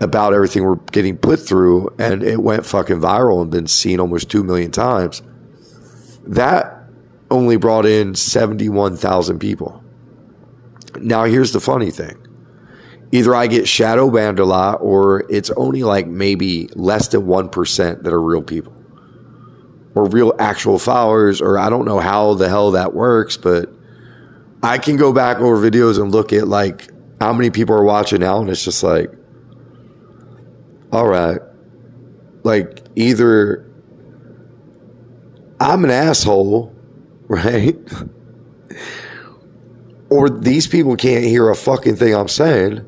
about 0.00 0.32
everything 0.32 0.64
we're 0.64 0.76
getting 0.92 1.18
put 1.18 1.40
through, 1.40 1.94
and 1.98 2.22
it 2.22 2.42
went 2.42 2.64
fucking 2.64 3.00
viral 3.00 3.42
and 3.42 3.50
been 3.50 3.66
seen 3.66 4.00
almost 4.00 4.30
2 4.30 4.44
million 4.44 4.70
times. 4.70 5.20
That 6.26 6.88
only 7.30 7.58
brought 7.58 7.84
in 7.84 8.14
71,000 8.14 9.38
people. 9.38 9.84
Now, 10.98 11.24
here's 11.24 11.52
the 11.52 11.60
funny 11.60 11.90
thing 11.90 12.16
either 13.12 13.34
I 13.34 13.46
get 13.46 13.68
shadow 13.68 14.10
banned 14.10 14.38
a 14.38 14.46
lot, 14.46 14.78
or 14.80 15.30
it's 15.30 15.50
only 15.50 15.82
like 15.82 16.06
maybe 16.06 16.70
less 16.74 17.08
than 17.08 17.26
1% 17.26 18.02
that 18.02 18.12
are 18.12 18.22
real 18.22 18.42
people 18.42 18.74
or 19.94 20.06
real 20.06 20.34
actual 20.38 20.78
followers, 20.78 21.40
or 21.40 21.58
I 21.58 21.68
don't 21.68 21.84
know 21.84 21.98
how 22.00 22.34
the 22.34 22.48
hell 22.48 22.72
that 22.72 22.94
works, 22.94 23.36
but 23.36 23.70
I 24.62 24.78
can 24.78 24.96
go 24.96 25.12
back 25.12 25.38
over 25.38 25.70
videos 25.70 26.00
and 26.00 26.10
look 26.10 26.32
at 26.32 26.48
like 26.48 26.90
how 27.20 27.32
many 27.32 27.50
people 27.50 27.74
are 27.74 27.84
watching 27.84 28.20
now, 28.20 28.40
and 28.40 28.50
it's 28.50 28.64
just 28.64 28.82
like, 28.82 29.10
all 30.92 31.06
right, 31.06 31.40
like 32.42 32.82
either 32.96 33.68
I'm 35.60 35.84
an 35.84 35.90
asshole, 35.90 36.74
right? 37.28 37.76
or 40.12 40.28
these 40.28 40.66
people 40.66 40.94
can't 40.94 41.24
hear 41.24 41.48
a 41.48 41.56
fucking 41.56 41.96
thing 41.96 42.14
I'm 42.14 42.28
saying. 42.28 42.84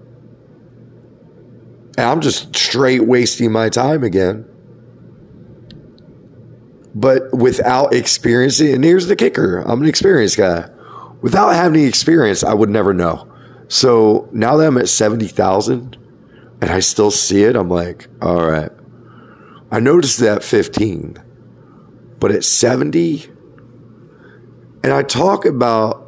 And 1.96 2.06
I'm 2.06 2.20
just 2.20 2.54
straight 2.54 3.06
wasting 3.06 3.50
my 3.50 3.70
time 3.70 4.04
again. 4.04 4.44
But 6.94 7.32
without 7.32 7.92
experiencing, 7.92 8.72
and 8.74 8.84
here's 8.84 9.08
the 9.08 9.16
kicker 9.16 9.58
I'm 9.58 9.82
an 9.82 9.88
experienced 9.88 10.36
guy. 10.36 10.68
Without 11.20 11.54
having 11.54 11.84
experience, 11.84 12.44
I 12.44 12.54
would 12.54 12.70
never 12.70 12.92
know. 12.92 13.30
So 13.68 14.28
now 14.32 14.56
that 14.56 14.66
I'm 14.66 14.78
at 14.78 14.88
70,000, 14.88 15.96
and 16.60 16.70
I 16.70 16.80
still 16.80 17.10
see 17.10 17.42
it, 17.42 17.56
I'm 17.56 17.68
like, 17.68 18.08
all 18.22 18.46
right. 18.46 18.70
I 19.70 19.80
noticed 19.80 20.20
that 20.20 20.44
15, 20.44 21.16
but 22.20 22.30
at 22.30 22.44
70, 22.44 23.28
and 24.84 24.92
I 24.92 25.02
talk 25.02 25.46
about 25.46 26.06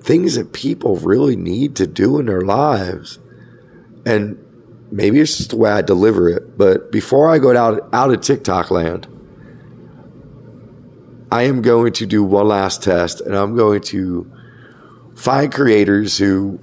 things 0.00 0.36
that 0.36 0.52
people 0.52 0.96
really 0.96 1.36
need 1.36 1.76
to 1.76 1.86
do 1.86 2.18
in 2.18 2.26
their 2.26 2.42
lives. 2.42 3.18
And 4.06 4.38
maybe 4.90 5.20
it's 5.20 5.36
just 5.36 5.50
the 5.50 5.56
way 5.56 5.70
I 5.70 5.82
deliver 5.82 6.28
it, 6.28 6.56
but 6.56 6.92
before 6.92 7.28
I 7.28 7.38
go 7.38 7.56
out, 7.56 7.88
out 7.92 8.12
of 8.12 8.20
TikTok 8.20 8.70
land, 8.70 9.06
I 11.34 11.42
am 11.42 11.62
going 11.62 11.92
to 11.94 12.06
do 12.06 12.22
one 12.22 12.46
last 12.46 12.80
test 12.84 13.20
and 13.20 13.34
I'm 13.34 13.56
going 13.56 13.80
to 13.86 14.30
find 15.16 15.52
creators 15.52 16.16
who, 16.16 16.60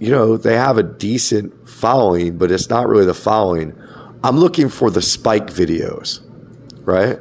you 0.00 0.10
know, 0.10 0.36
they 0.36 0.56
have 0.56 0.76
a 0.76 0.82
decent 0.82 1.68
following, 1.68 2.36
but 2.36 2.50
it's 2.50 2.68
not 2.68 2.88
really 2.88 3.06
the 3.06 3.14
following. 3.14 3.80
I'm 4.24 4.38
looking 4.38 4.68
for 4.70 4.90
the 4.90 5.00
spike 5.00 5.46
videos, 5.46 6.18
right? 6.84 7.20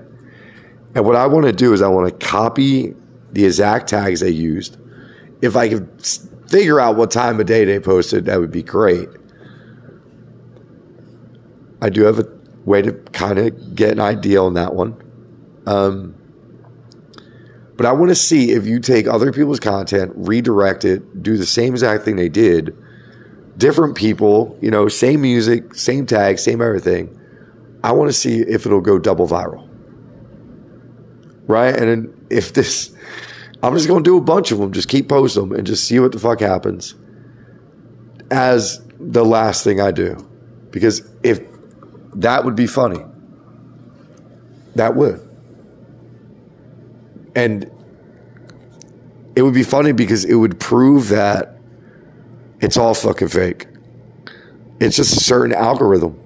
And 0.96 1.06
what 1.06 1.16
I 1.16 1.28
want 1.28 1.46
to 1.46 1.54
do 1.54 1.72
is 1.72 1.84
I 1.84 1.88
want 1.88 2.20
to 2.20 2.26
copy 2.26 2.96
the 3.32 3.46
exact 3.46 3.88
tags 3.88 4.22
they 4.22 4.32
used. 4.32 4.78
If 5.40 5.56
I 5.56 5.70
could 5.70 5.88
figure 6.48 6.80
out 6.80 6.96
what 6.96 7.12
time 7.12 7.40
of 7.40 7.46
day 7.46 7.64
they 7.64 7.80
posted, 7.80 8.26
that 8.26 8.40
would 8.40 8.52
be 8.52 8.64
great. 8.64 9.08
I 11.80 11.92
do 11.92 12.06
have 12.06 12.18
a 12.18 12.28
way 12.66 12.82
to 12.82 12.92
kind 12.92 13.38
of 13.38 13.76
get 13.76 13.92
an 13.92 14.00
idea 14.00 14.42
on 14.42 14.56
that 14.56 14.74
one. 14.74 15.00
Um, 15.68 16.16
but 17.78 17.86
I 17.86 17.94
want 17.94 18.10
to 18.10 18.16
see 18.16 18.52
if 18.52 18.66
you 18.66 18.80
take 18.80 19.08
other 19.08 19.32
people's 19.32 19.60
content, 19.60 20.14
redirect 20.16 20.86
it, 20.86 21.24
do 21.24 21.38
the 21.38 21.46
same 21.46 21.74
exact 21.74 22.04
thing 22.04 22.16
they 22.16 22.30
did, 22.30 22.76
different 23.58 23.96
people, 23.96 24.58
you 24.62 24.72
know, 24.72 24.88
same 24.88 25.22
music, 25.22 25.76
same 25.76 26.06
tag, 26.06 26.40
same 26.40 26.62
everything. 26.62 27.18
I 27.84 27.94
want 27.94 28.10
to 28.10 28.14
see 28.14 28.42
if 28.42 28.66
it'll 28.66 28.82
go 28.82 29.00
double 29.00 29.28
viral. 29.28 29.68
Right? 31.48 31.76
And 31.76 32.28
if 32.30 32.54
this, 32.54 32.94
I'm 33.64 33.74
just 33.74 33.88
going 33.88 34.04
to 34.04 34.10
do 34.10 34.18
a 34.18 34.22
bunch 34.22 34.52
of 34.52 34.60
them, 34.60 34.72
just 34.72 34.88
keep 34.88 35.10
posting 35.10 35.50
them 35.50 35.58
and 35.58 35.66
just 35.66 35.86
see 35.86 36.00
what 36.00 36.12
the 36.12 36.20
fuck 36.20 36.40
happens 36.40 36.96
as 38.30 38.82
the 39.00 39.26
last 39.26 39.64
thing 39.64 39.82
I 39.82 39.92
do. 39.92 40.28
Because 40.72 41.08
if 41.24 41.42
that 42.16 42.46
would 42.46 42.56
be 42.56 42.68
funny, 42.68 43.04
that 44.76 44.96
would. 44.96 45.28
And 47.36 47.70
it 49.36 49.42
would 49.42 49.54
be 49.54 49.64
funny 49.64 49.92
because 49.92 50.26
it 50.26 50.36
would 50.36 50.60
prove 50.60 51.10
that 51.10 51.58
it's 52.60 52.78
all 52.78 52.94
fucking 52.94 53.30
fake. 53.30 53.68
It's 54.80 54.96
just 54.96 55.16
a 55.16 55.20
certain 55.20 55.56
algorithm. 55.56 56.20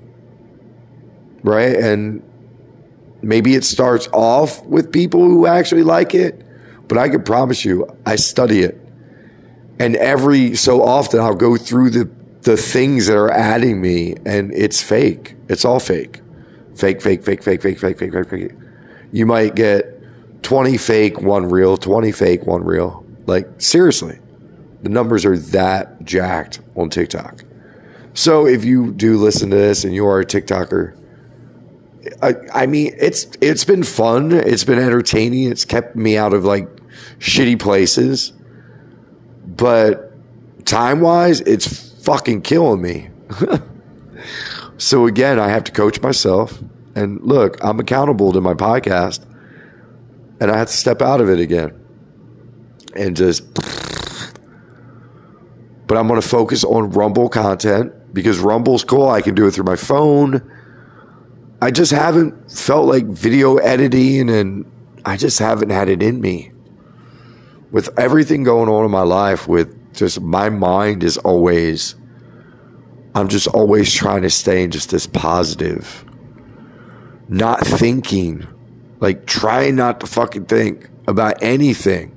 Right? 1.44 1.76
And 1.76 2.24
maybe 3.22 3.56
it 3.56 3.64
starts 3.64 4.08
off 4.12 4.64
with 4.66 4.92
people 4.92 5.22
who 5.22 5.46
actually 5.46 5.84
like 5.84 6.16
it, 6.16 6.42
but 6.88 6.98
I 6.98 7.10
can 7.10 7.24
promise 7.24 7.64
you, 7.64 7.88
I 8.06 8.16
study 8.16 8.62
it. 8.62 8.82
And 9.80 9.96
every 9.96 10.56
so 10.56 10.82
often 10.82 11.20
I'll 11.20 11.36
go 11.36 11.58
through 11.58 11.90
the 11.92 12.10
the 12.46 12.56
things 12.56 13.08
that 13.08 13.18
are 13.18 13.32
adding 13.32 13.82
me 13.82 14.16
and 14.24 14.54
it's 14.54 14.82
fake. 14.82 15.36
It's 15.50 15.66
all 15.66 15.80
fake. 15.80 16.22
Fake, 16.76 17.02
fake, 17.02 17.24
fake, 17.24 17.42
fake, 17.42 17.62
fake, 17.62 17.80
fake, 17.80 17.98
fake, 17.98 18.14
fake, 18.14 18.30
fake. 18.30 18.52
You 19.12 19.26
might 19.26 19.56
get 19.56 19.95
20 20.46 20.78
fake, 20.78 21.22
one 21.22 21.50
real, 21.50 21.76
20 21.76 22.12
fake, 22.12 22.46
one 22.46 22.64
real. 22.64 23.04
Like, 23.26 23.48
seriously, 23.58 24.20
the 24.84 24.90
numbers 24.90 25.26
are 25.26 25.36
that 25.36 26.04
jacked 26.04 26.62
on 26.76 26.92
TikTok. 26.92 27.44
So 28.14 28.46
if 28.46 28.64
you 28.64 28.94
do 28.94 29.18
listen 29.18 29.50
to 29.50 29.56
this 29.56 29.84
and 29.84 29.96
you 29.96 30.06
are 30.06 30.20
a 30.20 30.26
TikToker, 30.26 30.96
I, 32.22 32.36
I 32.54 32.66
mean, 32.68 32.94
it's 33.00 33.28
it's 33.42 33.64
been 33.64 33.82
fun. 33.82 34.32
It's 34.32 34.64
been 34.64 34.78
entertaining. 34.78 35.50
It's 35.50 35.66
kept 35.66 35.96
me 35.96 36.16
out 36.16 36.34
of 36.34 36.46
like 36.46 36.70
shitty 37.18 37.60
places. 37.60 38.32
But 39.48 40.14
time 40.66 41.02
wise, 41.02 41.42
it's 41.42 42.04
fucking 42.06 42.44
killing 42.44 42.84
me. 42.84 43.10
so 44.78 45.08
again, 45.08 45.40
I 45.40 45.50
have 45.50 45.64
to 45.64 45.72
coach 45.72 46.00
myself. 46.02 46.62
And 46.94 47.20
look, 47.24 47.58
I'm 47.64 47.80
accountable 47.80 48.32
to 48.34 48.42
my 48.42 48.54
podcast 48.54 49.25
and 50.40 50.52
I 50.52 50.58
have 50.58 50.68
to 50.68 50.74
step 50.74 51.02
out 51.02 51.22
of 51.22 51.30
it 51.30 51.40
again 51.40 51.86
and 52.96 53.16
just. 53.16 53.54
But 55.88 55.98
I'm 55.98 56.08
going 56.08 56.20
to 56.20 56.28
focus 56.28 56.64
on 56.64 56.90
Rumble 56.92 57.30
content 57.30 57.94
because 58.14 58.40
Rumble's 58.40 58.84
cool. 58.84 59.08
I 59.08 59.22
can 59.22 59.36
do 59.36 59.46
it 59.46 59.52
through 59.52 59.66
my 59.66 59.76
phone. 59.76 60.52
I 61.62 61.70
just 61.72 61.92
haven't 61.92 62.52
felt 62.52 62.88
like 62.88 63.06
video 63.06 63.58
editing 63.58 64.30
and 64.30 64.72
I 65.06 65.18
just 65.18 65.38
haven't 65.38 65.70
had 65.70 65.90
it 65.90 66.02
in 66.02 66.20
me. 66.22 66.52
With 67.72 67.90
everything 68.00 68.44
going 68.44 68.68
on 68.70 68.84
in 68.84 68.92
my 68.92 69.02
life, 69.02 69.48
with 69.48 69.94
just 69.94 70.22
my 70.22 70.50
mind 70.50 71.04
is 71.04 71.18
always, 71.20 71.96
I'm 73.14 73.28
just 73.28 73.48
always 73.48 73.94
trying 73.94 74.24
to 74.24 74.30
stay 74.30 74.64
in 74.64 74.72
just 74.72 74.90
this 74.90 75.06
positive, 75.06 76.04
not 77.30 77.66
thinking 77.66 78.48
like, 79.06 79.28
try 79.28 79.70
not 79.70 80.00
to 80.00 80.08
fucking 80.08 80.46
think 80.46 80.90
about 81.08 81.44
anything. 81.44 82.12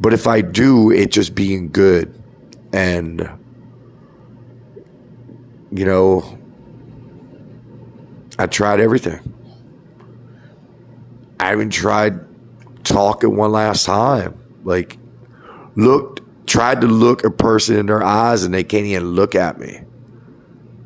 But 0.00 0.12
if 0.12 0.26
I 0.26 0.40
do, 0.40 0.90
it 0.90 1.12
just 1.12 1.32
being 1.36 1.70
good. 1.70 2.12
And, 2.72 3.20
you 5.70 5.84
know, 5.84 6.36
I 8.36 8.48
tried 8.48 8.80
everything. 8.80 9.20
I 11.38 11.52
even 11.52 11.70
tried 11.70 12.18
talking 12.82 13.36
one 13.36 13.52
last 13.52 13.86
time. 13.86 14.36
Like, 14.64 14.98
looked, 15.76 16.20
tried 16.48 16.80
to 16.80 16.88
look 16.88 17.22
a 17.22 17.30
person 17.30 17.76
in 17.76 17.86
their 17.86 18.02
eyes 18.02 18.42
and 18.42 18.52
they 18.52 18.64
can't 18.64 18.86
even 18.86 19.10
look 19.10 19.36
at 19.36 19.60
me 19.60 19.82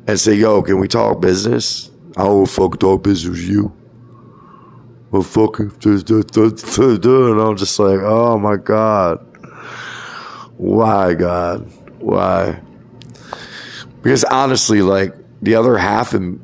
and 0.05 0.19
say, 0.19 0.35
yo, 0.35 0.61
can 0.61 0.79
we 0.79 0.87
talk 0.87 1.19
business? 1.21 1.89
I 2.15 2.25
don't 2.25 2.45
fuck 2.45 2.79
talk 2.79 3.01
business 3.01 3.39
with 3.39 3.49
you 3.49 3.80
well, 5.11 5.21
fucking, 5.23 5.71
and 5.83 7.41
I'm 7.41 7.57
just 7.57 7.77
like, 7.77 7.99
oh 7.99 8.37
my 8.39 8.55
God. 8.55 9.27
Why, 10.57 11.13
God? 11.15 11.69
Why? 11.99 12.61
Because 14.01 14.23
honestly, 14.23 14.81
like, 14.81 15.13
the 15.41 15.55
other 15.55 15.77
half 15.77 16.13
of 16.13 16.39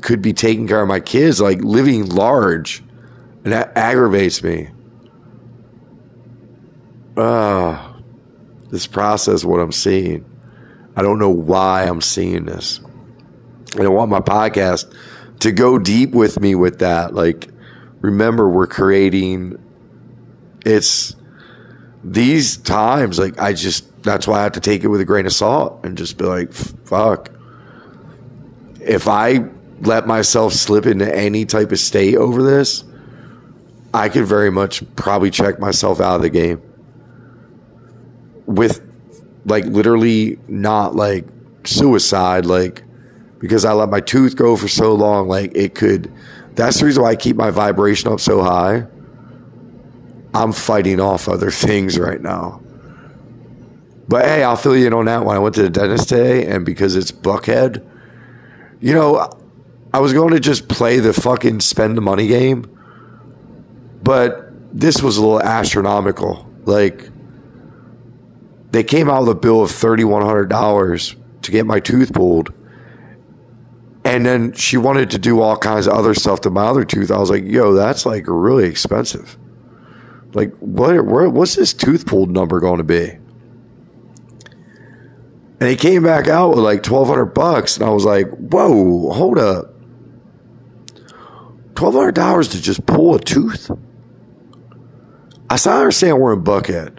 could 0.00 0.20
be 0.20 0.32
taking 0.32 0.66
care 0.66 0.82
of 0.82 0.88
my 0.88 1.00
kids, 1.00 1.40
like 1.40 1.62
living 1.62 2.08
large, 2.08 2.82
and 3.44 3.52
that 3.52 3.76
aggravates 3.76 4.42
me. 4.42 4.68
Ah, 7.16 7.96
this 8.70 8.86
process, 8.86 9.44
what 9.44 9.60
I'm 9.60 9.72
seeing. 9.72 10.24
I 10.96 11.02
don't 11.02 11.18
know 11.18 11.30
why 11.30 11.84
I'm 11.84 12.00
seeing 12.00 12.44
this. 12.44 12.80
And 13.76 13.84
I 13.84 13.88
want 13.88 14.10
my 14.10 14.20
podcast 14.20 14.94
to 15.40 15.52
go 15.52 15.78
deep 15.78 16.10
with 16.10 16.40
me 16.40 16.54
with 16.54 16.80
that. 16.80 17.14
Like, 17.14 17.48
remember 18.02 18.50
we're 18.50 18.66
creating. 18.66 19.58
It's 20.66 21.16
these 22.04 22.56
times 22.56 23.16
like 23.16 23.40
i 23.40 23.52
just 23.52 24.02
that's 24.02 24.26
why 24.26 24.40
i 24.40 24.42
have 24.42 24.52
to 24.52 24.60
take 24.60 24.82
it 24.82 24.88
with 24.88 25.00
a 25.00 25.04
grain 25.04 25.24
of 25.24 25.32
salt 25.32 25.80
and 25.84 25.96
just 25.96 26.18
be 26.18 26.24
like 26.24 26.52
fuck. 26.52 27.30
If 28.80 29.06
i 29.08 29.44
let 29.80 30.06
myself 30.06 30.52
slip 30.52 30.84
into 30.86 31.16
any 31.16 31.44
type 31.44 31.72
of 31.72 31.78
state 31.78 32.16
over 32.16 32.42
this 32.42 32.84
i 33.94 34.08
could 34.08 34.24
very 34.24 34.50
much 34.50 34.82
probably 34.96 35.30
check 35.30 35.60
myself 35.60 36.00
out 36.00 36.16
of 36.16 36.22
the 36.22 36.30
game. 36.30 36.60
With 38.46 38.80
like 39.44 39.64
literally 39.66 40.38
not 40.48 40.96
like 40.96 41.26
suicide 41.64 42.46
like 42.46 42.82
because 43.38 43.64
i 43.64 43.72
let 43.72 43.88
my 43.88 44.00
tooth 44.00 44.34
go 44.34 44.56
for 44.56 44.66
so 44.66 44.94
long 44.94 45.28
like 45.28 45.52
it 45.54 45.76
could 45.76 46.12
that's 46.54 46.80
the 46.80 46.86
reason 46.86 47.02
why 47.02 47.10
I 47.10 47.16
keep 47.16 47.36
my 47.36 47.50
vibration 47.50 48.12
up 48.12 48.20
so 48.20 48.42
high. 48.42 48.86
I'm 50.34 50.52
fighting 50.52 51.00
off 51.00 51.28
other 51.28 51.50
things 51.50 51.98
right 51.98 52.20
now. 52.20 52.60
But 54.08 54.24
hey, 54.24 54.42
I'll 54.42 54.56
fill 54.56 54.76
you 54.76 54.86
in 54.86 54.92
on 54.92 55.06
that 55.06 55.24
one. 55.24 55.36
I 55.36 55.38
went 55.38 55.54
to 55.56 55.62
the 55.62 55.70
dentist 55.70 56.08
today, 56.08 56.46
and 56.46 56.66
because 56.66 56.96
it's 56.96 57.12
Buckhead, 57.12 57.86
you 58.80 58.92
know, 58.94 59.30
I 59.94 60.00
was 60.00 60.12
going 60.12 60.32
to 60.32 60.40
just 60.40 60.68
play 60.68 60.98
the 60.98 61.12
fucking 61.12 61.60
spend 61.60 61.96
the 61.96 62.00
money 62.00 62.26
game, 62.26 62.64
but 64.02 64.50
this 64.72 65.02
was 65.02 65.16
a 65.18 65.20
little 65.20 65.42
astronomical. 65.42 66.50
Like, 66.64 67.10
they 68.70 68.82
came 68.82 69.08
out 69.10 69.20
with 69.20 69.30
a 69.30 69.34
bill 69.34 69.62
of 69.62 69.70
$3,100 69.70 71.16
to 71.42 71.50
get 71.50 71.66
my 71.66 71.78
tooth 71.78 72.12
pulled 72.12 72.52
and 74.04 74.26
then 74.26 74.52
she 74.52 74.76
wanted 74.76 75.10
to 75.10 75.18
do 75.18 75.40
all 75.40 75.56
kinds 75.56 75.86
of 75.86 75.94
other 75.94 76.14
stuff 76.14 76.40
to 76.42 76.50
my 76.50 76.66
other 76.66 76.84
tooth. 76.84 77.10
I 77.10 77.18
was 77.18 77.30
like, 77.30 77.44
yo, 77.44 77.74
that's 77.74 78.04
like 78.04 78.24
really 78.26 78.64
expensive. 78.64 79.38
Like, 80.34 80.52
what, 80.58 81.04
where, 81.04 81.28
what's 81.28 81.54
this 81.54 81.72
tooth 81.72 82.06
pulled 82.06 82.30
number 82.30 82.58
going 82.58 82.78
to 82.78 82.84
be? 82.84 83.18
And 85.60 85.70
he 85.70 85.76
came 85.76 86.02
back 86.02 86.26
out 86.26 86.50
with 86.50 86.64
like 86.64 86.84
1200 86.84 87.26
bucks. 87.26 87.76
And 87.76 87.86
I 87.86 87.90
was 87.90 88.04
like, 88.04 88.28
whoa, 88.30 89.12
hold 89.12 89.38
up. 89.38 89.72
$1,200 91.74 92.50
to 92.50 92.60
just 92.60 92.84
pull 92.86 93.14
a 93.14 93.20
tooth? 93.20 93.70
I 95.48 95.58
I 95.64 95.78
understand 95.78 96.18
we're 96.18 96.32
in 96.32 96.42
Buckhead. 96.42 96.98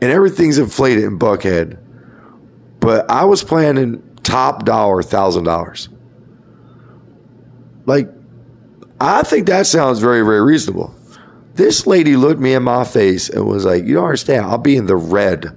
And 0.00 0.10
everything's 0.10 0.58
inflated 0.58 1.04
in 1.04 1.18
Buckhead. 1.18 1.78
But 2.80 3.10
I 3.10 3.24
was 3.24 3.44
planning 3.44 4.02
top 4.22 4.64
dollar 4.64 5.02
thousand 5.02 5.44
dollars. 5.44 5.88
Like, 7.86 8.08
I 9.00 9.22
think 9.22 9.46
that 9.46 9.66
sounds 9.66 9.98
very, 9.98 10.24
very 10.24 10.42
reasonable. 10.42 10.94
This 11.54 11.86
lady 11.86 12.16
looked 12.16 12.40
me 12.40 12.54
in 12.54 12.62
my 12.62 12.84
face 12.84 13.28
and 13.28 13.46
was 13.46 13.64
like, 13.64 13.84
You 13.84 13.94
don't 13.94 14.04
understand. 14.04 14.46
I'll 14.46 14.58
be 14.58 14.76
in 14.76 14.86
the 14.86 14.96
red. 14.96 15.56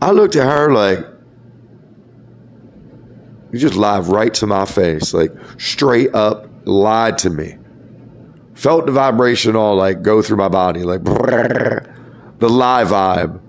I 0.00 0.10
looked 0.10 0.36
at 0.36 0.46
her 0.46 0.72
like, 0.72 0.98
You 3.52 3.58
just 3.58 3.74
lied 3.74 4.04
right 4.04 4.32
to 4.34 4.46
my 4.46 4.66
face. 4.66 5.14
Like, 5.14 5.32
straight 5.58 6.14
up 6.14 6.48
lied 6.64 7.18
to 7.18 7.30
me. 7.30 7.56
Felt 8.54 8.86
the 8.86 8.92
vibration 8.92 9.56
all 9.56 9.76
like 9.76 10.02
go 10.02 10.22
through 10.22 10.36
my 10.36 10.48
body, 10.48 10.82
like 10.84 11.02
the 11.04 11.82
lie 12.40 12.84
vibe. 12.84 13.40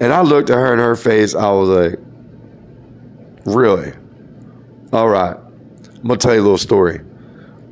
And 0.00 0.12
I 0.12 0.22
looked 0.22 0.50
at 0.50 0.56
her 0.56 0.72
in 0.72 0.78
her 0.78 0.96
face. 0.96 1.34
I 1.34 1.50
was 1.50 1.68
like, 1.68 1.98
Really? 3.44 3.92
All 4.92 5.08
right. 5.08 5.36
I'm 5.36 6.06
going 6.06 6.18
to 6.18 6.26
tell 6.26 6.34
you 6.34 6.40
a 6.40 6.42
little 6.42 6.58
story. 6.58 7.00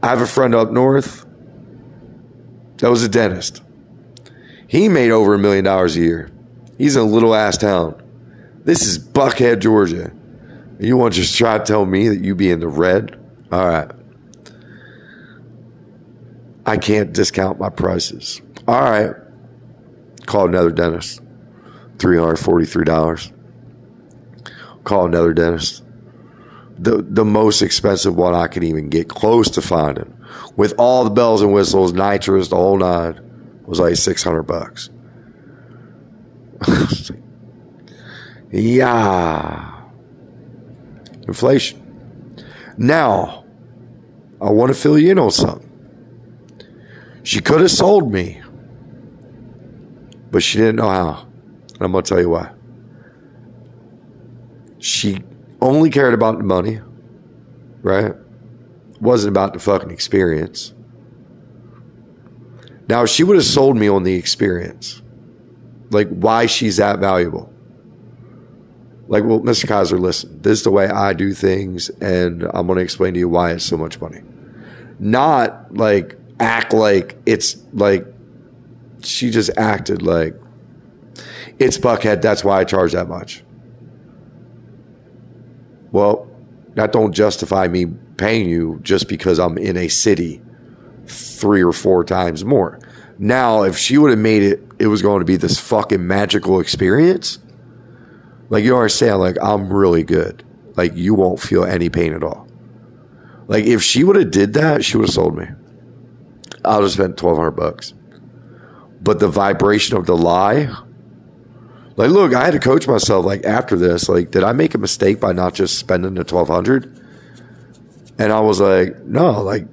I 0.02 0.08
have 0.08 0.20
a 0.20 0.26
friend 0.26 0.54
up 0.54 0.70
north 0.70 1.26
that 2.78 2.90
was 2.90 3.02
a 3.02 3.08
dentist. 3.08 3.62
He 4.66 4.88
made 4.88 5.10
over 5.10 5.34
a 5.34 5.38
million 5.38 5.64
dollars 5.64 5.96
a 5.96 6.00
year. 6.00 6.30
He's 6.76 6.94
in 6.94 7.02
a 7.02 7.06
little 7.06 7.34
ass 7.34 7.58
town. 7.58 8.00
This 8.64 8.82
is 8.82 8.98
Buckhead, 8.98 9.60
Georgia. 9.60 10.12
You 10.78 10.96
want 10.96 11.14
to 11.14 11.20
just 11.20 11.36
try 11.36 11.58
to 11.58 11.64
tell 11.64 11.86
me 11.86 12.08
that 12.08 12.22
you 12.22 12.34
be 12.34 12.50
in 12.50 12.60
the 12.60 12.68
red? 12.68 13.18
All 13.50 13.66
right. 13.66 13.90
I 16.66 16.76
can't 16.76 17.12
discount 17.12 17.58
my 17.58 17.70
prices. 17.70 18.42
All 18.68 18.82
right. 18.82 19.14
Call 20.26 20.46
another 20.46 20.70
dentist. 20.70 21.22
$343. 21.96 23.32
Call 24.84 25.06
another 25.06 25.32
dentist. 25.32 25.84
The, 26.78 27.02
the 27.02 27.24
most 27.24 27.60
expensive 27.60 28.14
one 28.14 28.34
I 28.34 28.46
could 28.46 28.62
even 28.62 28.88
get 28.88 29.08
close 29.08 29.50
to 29.50 29.62
finding 29.62 30.14
with 30.56 30.74
all 30.78 31.04
the 31.04 31.10
bells 31.10 31.42
and 31.42 31.52
whistles, 31.52 31.92
nitrous, 31.92 32.48
the 32.48 32.56
whole 32.56 32.78
nine, 32.78 33.20
was 33.66 33.80
like 33.80 33.96
600 33.96 34.42
bucks. 34.44 34.90
yeah. 38.50 39.82
Inflation. 41.26 41.84
Now, 42.76 43.44
I 44.40 44.50
want 44.50 44.72
to 44.72 44.78
fill 44.78 44.98
you 44.98 45.10
in 45.10 45.18
on 45.18 45.30
something. 45.30 45.64
She 47.22 47.40
could 47.40 47.60
have 47.60 47.70
sold 47.70 48.12
me, 48.12 48.40
but 50.30 50.42
she 50.42 50.58
didn't 50.58 50.76
know 50.76 50.88
how. 50.88 51.26
And 51.74 51.82
I'm 51.82 51.92
going 51.92 52.04
to 52.04 52.08
tell 52.08 52.20
you 52.20 52.30
why. 52.30 52.50
She 54.78 55.22
only 55.60 55.90
cared 55.90 56.14
about 56.14 56.38
the 56.38 56.44
money, 56.44 56.80
right? 57.82 58.14
wasn't 59.00 59.30
about 59.30 59.52
the 59.52 59.58
fucking 59.58 59.90
experience. 59.90 60.74
Now, 62.88 63.04
she 63.04 63.22
would 63.22 63.36
have 63.36 63.44
sold 63.44 63.76
me 63.76 63.88
on 63.88 64.02
the 64.02 64.14
experience, 64.14 65.02
like 65.90 66.08
why 66.08 66.46
she's 66.46 66.78
that 66.78 66.98
valuable. 66.98 67.52
Like, 69.08 69.24
well, 69.24 69.40
Mr. 69.40 69.66
Kaiser, 69.66 69.98
listen, 69.98 70.40
this 70.42 70.58
is 70.58 70.64
the 70.64 70.70
way 70.70 70.86
I 70.86 71.12
do 71.12 71.32
things, 71.32 71.88
and 72.00 72.44
I'm 72.54 72.66
going 72.66 72.76
to 72.76 72.82
explain 72.82 73.14
to 73.14 73.20
you 73.20 73.28
why 73.28 73.52
it's 73.52 73.64
so 73.64 73.76
much 73.76 74.00
money. 74.00 74.20
Not 74.98 75.74
like 75.74 76.18
act 76.40 76.72
like 76.72 77.16
it's 77.24 77.56
like 77.72 78.06
she 79.02 79.30
just 79.30 79.50
acted 79.56 80.02
like 80.02 80.34
it's 81.58 81.78
Buckhead. 81.78 82.20
That's 82.20 82.44
why 82.44 82.60
I 82.60 82.64
charge 82.64 82.92
that 82.92 83.08
much. 83.08 83.44
Well, 85.93 86.28
that 86.74 86.93
don't 86.93 87.12
justify 87.12 87.68
me 87.68 87.86
paying 88.16 88.49
you 88.49 88.78
just 88.82 89.09
because 89.09 89.39
I'm 89.39 89.59
in 89.59 89.76
a 89.76 89.89
city 89.89 90.43
three 91.07 91.62
or 91.62 91.72
four 91.72 92.05
times 92.05 92.45
more. 92.45 92.80
Now, 93.18 93.62
if 93.62 93.76
she 93.76 93.99
would 93.99 94.11
have 94.11 94.18
made 94.18 94.43
it, 94.43 94.62
it 94.78 94.86
was 94.86 95.03
going 95.03 95.20
to 95.20 95.24
be 95.24 95.36
this 95.36 95.59
fucking 95.59 96.07
magical 96.07 96.61
experience. 96.61 97.39
Like 98.49 98.64
you 98.64 98.76
understand, 98.76 99.18
like 99.18 99.36
I'm 99.43 99.72
really 99.72 100.05
good. 100.05 100.45
Like 100.76 100.95
you 100.95 101.14
won't 101.14 101.41
feel 101.41 101.64
any 101.64 101.89
pain 101.89 102.12
at 102.14 102.22
all. 102.22 102.47
Like 103.49 103.64
if 103.64 103.82
she 103.82 104.05
would 104.05 104.16
have 104.16 104.30
did 104.30 104.55
that, 104.55 104.84
she 104.84 104.97
would 104.97 105.07
have 105.07 105.14
sold 105.14 105.36
me. 105.36 105.47
I 106.64 106.76
would 106.76 106.84
have 106.84 106.93
spent 106.93 107.16
twelve 107.16 107.39
hundred 107.39 107.53
bucks. 107.53 107.95
But 109.01 109.20
the 109.20 109.28
vibration 109.28 109.97
of 109.97 110.07
the 110.07 110.16
lie, 110.16 110.74
like 111.99 112.11
look, 112.11 112.32
I 112.32 112.44
had 112.44 112.53
to 112.53 112.61
coach 112.61 112.86
myself. 112.88 113.26
Like 113.26 113.44
after 113.44 113.76
this, 113.76 114.09
like 114.09 114.30
did 114.30 114.44
I 114.44 114.53
make 114.53 114.74
a 114.74 114.78
mistake 114.78 115.20
by 115.20 115.32
not 115.32 115.53
just 115.53 115.78
spending 115.78 116.14
the 116.14 116.24
twelve 116.24 116.49
hundred? 116.49 116.84
And 118.18 118.32
I 118.32 118.40
was 118.40 118.61
like, 118.61 118.99
no, 119.01 119.42
like 119.42 119.66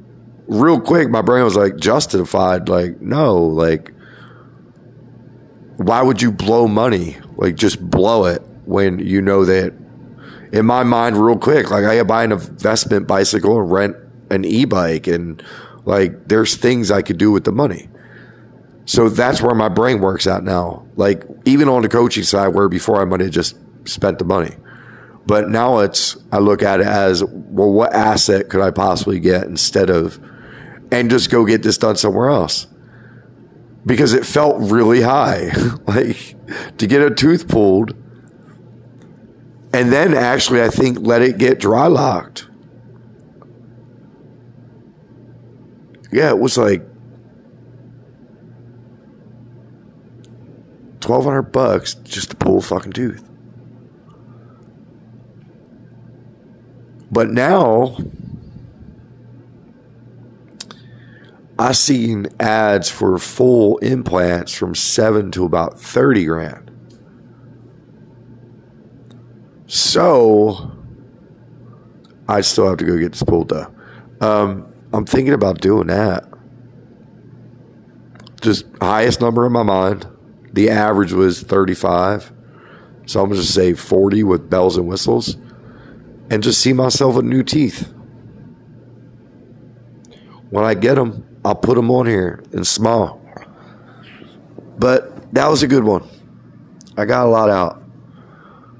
real 0.47 0.80
quick, 0.80 1.09
my 1.09 1.21
brain 1.21 1.43
was 1.43 1.55
like 1.55 1.78
justified. 1.78 2.67
Like, 2.67 2.99
no, 2.99 3.38
like, 3.38 3.91
why 5.78 6.01
would 6.01 6.21
you 6.21 6.32
blow 6.32 6.67
money? 6.67 7.17
Like, 7.38 7.55
just 7.55 7.80
blow 7.89 8.26
it 8.26 8.41
when 8.65 8.99
you 8.99 9.21
know 9.21 9.45
that. 9.45 9.73
In 10.51 10.65
my 10.65 10.84
mind, 10.84 11.17
real 11.17 11.38
quick, 11.38 11.69
like 11.69 11.84
I 11.84 11.97
could 11.97 12.07
buy 12.07 12.23
an 12.23 12.32
investment 12.32 13.07
bicycle 13.07 13.59
and 13.59 13.71
rent 13.71 13.95
an 14.30 14.45
e-bike, 14.45 15.07
and 15.07 15.43
like 15.86 16.28
there's 16.28 16.55
things 16.55 16.91
I 16.91 17.01
could 17.01 17.17
do 17.17 17.32
with 17.32 17.43
the 17.43 17.51
money. 17.51 17.89
So 18.86 19.09
that's 19.09 19.41
where 19.41 19.55
my 19.55 19.69
brain 19.69 19.99
works 19.99 20.27
at 20.27 20.43
now. 20.43 20.86
Like 20.95 21.23
even 21.45 21.67
on 21.67 21.81
the 21.81 21.89
coaching 21.89 22.23
side, 22.23 22.49
where 22.49 22.69
before 22.69 23.01
I 23.01 23.05
might 23.05 23.21
have 23.21 23.31
just 23.31 23.57
spent 23.86 24.19
the 24.19 24.25
money. 24.25 24.55
But 25.25 25.49
now 25.49 25.79
it's, 25.79 26.17
I 26.31 26.38
look 26.38 26.61
at 26.61 26.81
it 26.81 26.88
as, 26.88 27.23
well, 27.23 27.71
what 27.71 27.93
asset 27.93 28.49
could 28.49 28.61
I 28.61 28.69
possibly 28.69 29.19
get 29.19 29.45
instead 29.45 29.89
of, 29.89 30.19
and 30.91 31.09
just 31.09 31.31
go 31.31 31.45
get 31.45 31.63
this 31.63 31.79
done 31.79 31.95
somewhere 31.95 32.29
else? 32.29 32.67
Because 33.88 34.13
it 34.13 34.25
felt 34.25 34.57
really 34.59 35.01
high. 35.01 35.51
like 35.88 36.36
to 36.77 36.86
get 36.86 37.01
a 37.01 37.09
tooth 37.09 37.47
pulled 37.47 37.95
and 39.75 39.91
then 39.91 40.13
actually, 40.13 40.61
I 40.61 40.69
think, 40.69 40.99
let 41.01 41.21
it 41.21 41.38
get 41.38 41.59
dry 41.59 41.88
locked. 41.88 42.47
Yeah, 46.13 46.29
it 46.29 46.39
was 46.39 46.57
like 46.57 46.81
1200 51.07 51.51
bucks 51.51 51.93
just 51.95 52.31
to 52.31 52.35
pull 52.35 52.57
a 52.57 52.61
fucking 52.61 52.93
tooth. 52.93 53.27
But 57.11 57.29
now 57.29 57.97
I 61.57 61.71
seen 61.71 62.27
ads 62.39 62.89
for 62.89 63.17
full 63.17 63.77
implants 63.77 64.53
from 64.53 64.75
seven 64.75 65.31
to 65.31 65.45
about 65.45 65.79
30 65.79 66.25
grand. 66.25 66.71
So 69.67 70.71
I 72.27 72.41
still 72.41 72.67
have 72.67 72.77
to 72.77 72.85
go 72.85 72.97
get 72.97 73.13
this 73.13 73.23
pulled 73.23 73.49
though. 73.49 73.73
Um, 74.21 74.73
I'm 74.91 75.05
thinking 75.05 75.33
about 75.33 75.61
doing 75.61 75.87
that. 75.87 76.25
Just 78.41 78.65
highest 78.81 79.21
number 79.21 79.45
in 79.45 79.51
my 79.51 79.63
mind. 79.63 80.07
The 80.55 80.69
average 80.69 81.11
was 81.11 81.41
35. 81.41 82.31
So 83.07 83.21
I'm 83.21 83.29
going 83.29 83.41
to 83.41 83.45
say 83.45 83.73
40 83.73 84.23
with 84.23 84.49
bells 84.49 84.77
and 84.77 84.87
whistles 84.87 85.35
and 86.29 86.41
just 86.41 86.61
see 86.61 86.71
myself 86.71 87.15
with 87.15 87.25
new 87.25 87.43
teeth. 87.43 87.93
When 90.49 90.63
I 90.63 90.73
get 90.73 90.95
them, 90.95 91.27
I'll 91.43 91.55
put 91.55 91.75
them 91.75 91.91
on 91.91 92.05
here 92.05 92.41
and 92.53 92.65
smile. 92.65 93.21
But 94.77 95.33
that 95.33 95.49
was 95.49 95.61
a 95.61 95.67
good 95.67 95.83
one. 95.83 96.07
I 96.95 97.03
got 97.03 97.25
a 97.25 97.29
lot 97.29 97.49
out. 97.49 97.83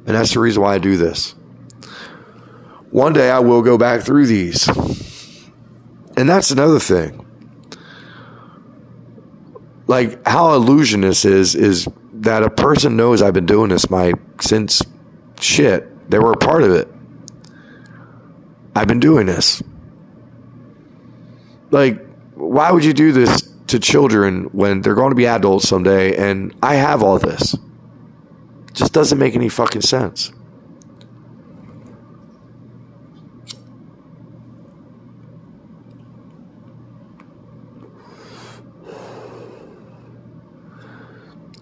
And 0.08 0.16
that's 0.16 0.34
the 0.34 0.40
reason 0.40 0.64
why 0.64 0.76
I 0.76 0.78
do 0.78 0.96
this. 0.96 1.32
One 2.90 3.12
day 3.12 3.30
I 3.30 3.40
will 3.40 3.62
go 3.62 3.78
back 3.78 4.02
through 4.02 4.28
these. 4.28 4.66
And 6.16 6.30
that's 6.30 6.52
another 6.52 6.80
thing. 6.80 7.25
Like 9.88 10.26
how 10.28 10.54
illusionist 10.54 11.26
is 11.26 11.56
is 11.56 11.88
that 12.14 12.44
a 12.44 12.50
person 12.50 12.96
knows 12.96 13.22
I've 13.22 13.34
been 13.34 13.46
doing 13.46 13.70
this 13.70 13.90
my 13.90 14.14
since 14.42 14.82
shit. 15.40 16.10
They 16.10 16.20
were 16.20 16.32
a 16.32 16.38
part 16.38 16.64
of 16.64 16.72
it. 16.72 16.92
I've 18.76 18.88
been 18.88 19.00
doing 19.00 19.26
this. 19.28 19.62
Like, 21.72 22.06
why 22.36 22.72
would 22.72 22.84
you 22.84 22.94
do 22.94 23.12
this 23.12 23.50
to 23.68 23.80
children 23.80 24.46
when 24.52 24.82
they're 24.82 24.96
going 24.96 25.12
to 25.12 25.16
be 25.16 25.26
adults 25.26 25.68
someday 25.68 26.16
and 26.16 26.54
I 26.62 26.76
have 26.76 27.02
all 27.02 27.18
this? 27.18 27.56
Just 28.74 28.92
doesn't 28.92 29.18
make 29.18 29.36
any 29.36 29.50
fucking 29.50 29.82
sense. 29.82 30.32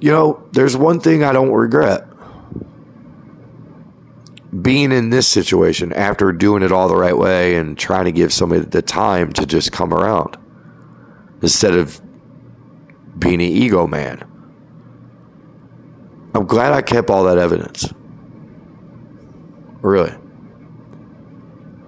You 0.04 0.12
know, 0.12 0.44
there's 0.52 0.76
one 0.76 1.00
thing 1.00 1.24
I 1.24 1.32
don't 1.32 1.54
regret. 1.54 2.06
being 4.62 4.92
in 4.92 5.12
this 5.12 5.30
situation 5.30 5.94
after 5.94 6.34
doing 6.34 6.62
it 6.62 6.74
all 6.74 6.90
the 6.90 6.96
right 6.96 7.18
way 7.18 7.56
and 7.56 7.78
trying 7.78 8.04
to 8.04 8.12
give 8.12 8.34
somebody 8.34 8.66
the 8.66 8.82
time 8.82 9.32
to 9.32 9.46
just 9.46 9.72
come 9.72 9.94
around 9.94 10.38
instead 11.42 11.74
of 11.74 12.02
being 13.18 13.36
an 13.36 13.42
ego 13.42 13.88
man. 13.88 14.30
I'm 16.36 16.48
glad 16.48 16.74
I 16.74 16.82
kept 16.82 17.10
all 17.10 17.24
that 17.24 17.38
evidence. 17.38 17.88
Really. 19.82 20.14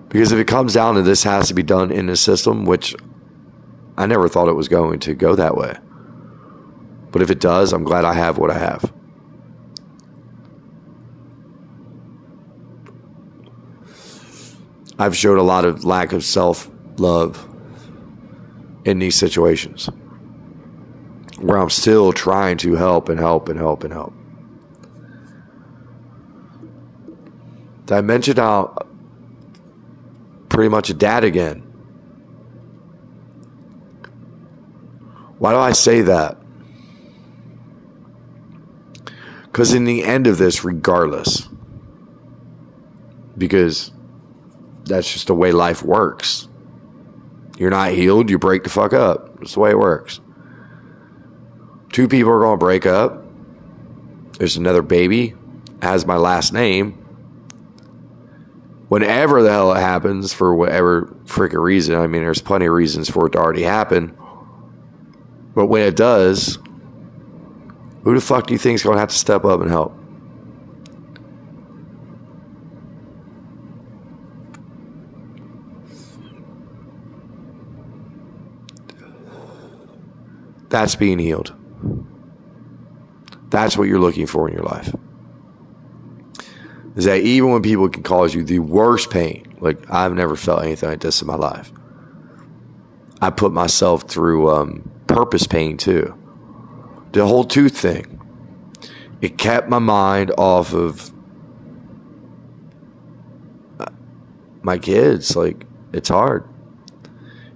Because 0.07 0.31
if 0.31 0.39
it 0.39 0.47
comes 0.47 0.73
down 0.73 0.95
to 0.95 1.01
this 1.01 1.23
has 1.23 1.49
to 1.49 1.53
be 1.53 1.63
done 1.63 1.91
in 1.91 2.07
a 2.07 2.15
system, 2.15 2.63
which 2.63 2.95
I 3.97 4.05
never 4.05 4.29
thought 4.29 4.47
it 4.47 4.53
was 4.53 4.69
going 4.69 4.99
to 4.99 5.13
go 5.13 5.35
that 5.35 5.57
way. 5.57 5.75
But 7.15 7.21
if 7.21 7.31
it 7.31 7.39
does, 7.39 7.71
I'm 7.71 7.85
glad 7.85 8.03
I 8.03 8.13
have 8.13 8.37
what 8.37 8.51
I 8.51 8.57
have. 8.57 8.91
I've 14.99 15.15
showed 15.15 15.37
a 15.37 15.41
lot 15.41 15.63
of 15.63 15.85
lack 15.85 16.11
of 16.11 16.25
self 16.25 16.69
love 16.97 17.47
in 18.83 18.99
these 18.99 19.15
situations 19.15 19.89
where 21.39 21.57
I'm 21.57 21.69
still 21.69 22.11
trying 22.11 22.57
to 22.57 22.75
help 22.75 23.07
and 23.07 23.17
help 23.17 23.47
and 23.47 23.57
help 23.57 23.85
and 23.85 23.93
help. 23.93 24.13
Did 27.85 27.95
I 27.95 28.01
mention 28.01 28.35
how 28.35 28.75
pretty 30.49 30.67
much 30.67 30.89
a 30.89 30.93
dad 30.93 31.23
again? 31.23 31.61
Why 35.37 35.53
do 35.53 35.59
I 35.59 35.71
say 35.71 36.01
that? 36.01 36.41
Because 39.55 39.73
in 39.73 39.85
the 39.85 40.03
end 40.03 40.27
of 40.27 40.37
this, 40.37 40.65
regardless, 40.65 41.47
because 43.37 43.93
that's 44.83 45.13
just 45.13 45.27
the 45.27 45.33
way 45.33 45.53
life 45.53 45.81
works. 45.81 46.49
You're 47.57 47.69
not 47.69 47.93
healed, 47.93 48.29
you 48.29 48.37
break 48.37 48.65
the 48.65 48.69
fuck 48.69 48.91
up. 48.91 49.39
That's 49.39 49.53
the 49.53 49.61
way 49.61 49.69
it 49.69 49.79
works. 49.79 50.19
Two 51.93 52.09
people 52.09 52.33
are 52.33 52.41
going 52.41 52.59
to 52.59 52.65
break 52.65 52.85
up. 52.85 53.23
There's 54.37 54.57
another 54.57 54.81
baby, 54.81 55.35
has 55.81 56.05
my 56.05 56.17
last 56.17 56.51
name. 56.51 56.91
Whenever 58.89 59.41
the 59.41 59.51
hell 59.51 59.71
it 59.71 59.79
happens, 59.79 60.33
for 60.33 60.53
whatever 60.53 61.15
freaking 61.27 61.63
reason, 61.63 61.95
I 61.95 62.07
mean, 62.07 62.23
there's 62.23 62.41
plenty 62.41 62.65
of 62.65 62.73
reasons 62.73 63.09
for 63.09 63.27
it 63.27 63.29
to 63.29 63.37
already 63.37 63.63
happen. 63.63 64.17
But 65.55 65.67
when 65.67 65.83
it 65.83 65.95
does, 65.95 66.59
who 68.05 68.13
the 68.13 68.21
fuck 68.21 68.45
do 68.45 68.53
you 68.53 68.59
think 68.59 68.75
is 68.75 68.83
going 68.83 68.95
to 68.95 68.99
have 68.99 69.09
to 69.09 69.15
step 69.15 69.43
up 69.45 69.61
and 69.61 69.69
help? 69.69 69.97
That's 80.69 80.95
being 80.95 81.17
healed. 81.17 81.55
That's 83.49 83.75
what 83.75 83.87
you're 83.87 83.99
looking 83.99 84.27
for 84.27 84.47
in 84.47 84.53
your 84.53 84.63
life. 84.63 84.93
Is 86.95 87.05
that 87.05 87.21
even 87.21 87.51
when 87.51 87.63
people 87.63 87.89
can 87.89 88.03
cause 88.03 88.35
you 88.35 88.43
the 88.43 88.59
worst 88.59 89.09
pain, 89.09 89.55
like 89.59 89.89
I've 89.89 90.13
never 90.13 90.35
felt 90.35 90.63
anything 90.63 90.89
like 90.89 90.99
this 90.99 91.21
in 91.21 91.27
my 91.27 91.35
life. 91.35 91.71
I 93.19 93.31
put 93.31 93.51
myself 93.51 94.03
through 94.03 94.51
um, 94.51 94.91
purpose 95.07 95.47
pain 95.47 95.77
too. 95.77 96.15
The 97.15 97.25
whole 97.25 97.45
tooth 97.45 97.77
thing. 97.77 98.19
It 99.21 99.37
kept 99.37 99.69
my 99.69 99.79
mind 99.79 100.33
off 100.37 100.73
of 100.73 101.13
uh, 103.79 103.85
my 104.61 104.77
kids. 104.77 105.33
Like, 105.33 105.65
it's 105.93 106.09
hard. 106.09 106.45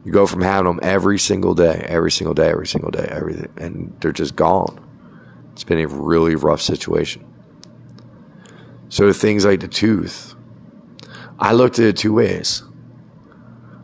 You 0.05 0.13
go 0.13 0.25
from 0.27 0.43
having 0.43 0.63
them 0.63 0.79
every 0.81 1.19
single 1.19 1.55
day, 1.55 1.85
every 1.89 2.09
single 2.09 2.33
day, 2.33 2.47
every 2.47 2.67
single 2.67 2.89
day, 2.89 3.05
everything, 3.11 3.51
and 3.57 3.97
they're 3.99 4.13
just 4.13 4.37
gone. 4.37 4.79
It's 5.51 5.65
been 5.65 5.81
a 5.81 5.87
really 5.87 6.35
rough 6.35 6.61
situation. 6.61 7.25
So 8.87 9.11
things 9.11 9.43
like 9.43 9.59
the 9.59 9.67
tooth, 9.67 10.35
I 11.37 11.51
looked 11.51 11.79
at 11.79 11.85
it 11.85 11.97
two 11.97 12.13
ways. 12.13 12.63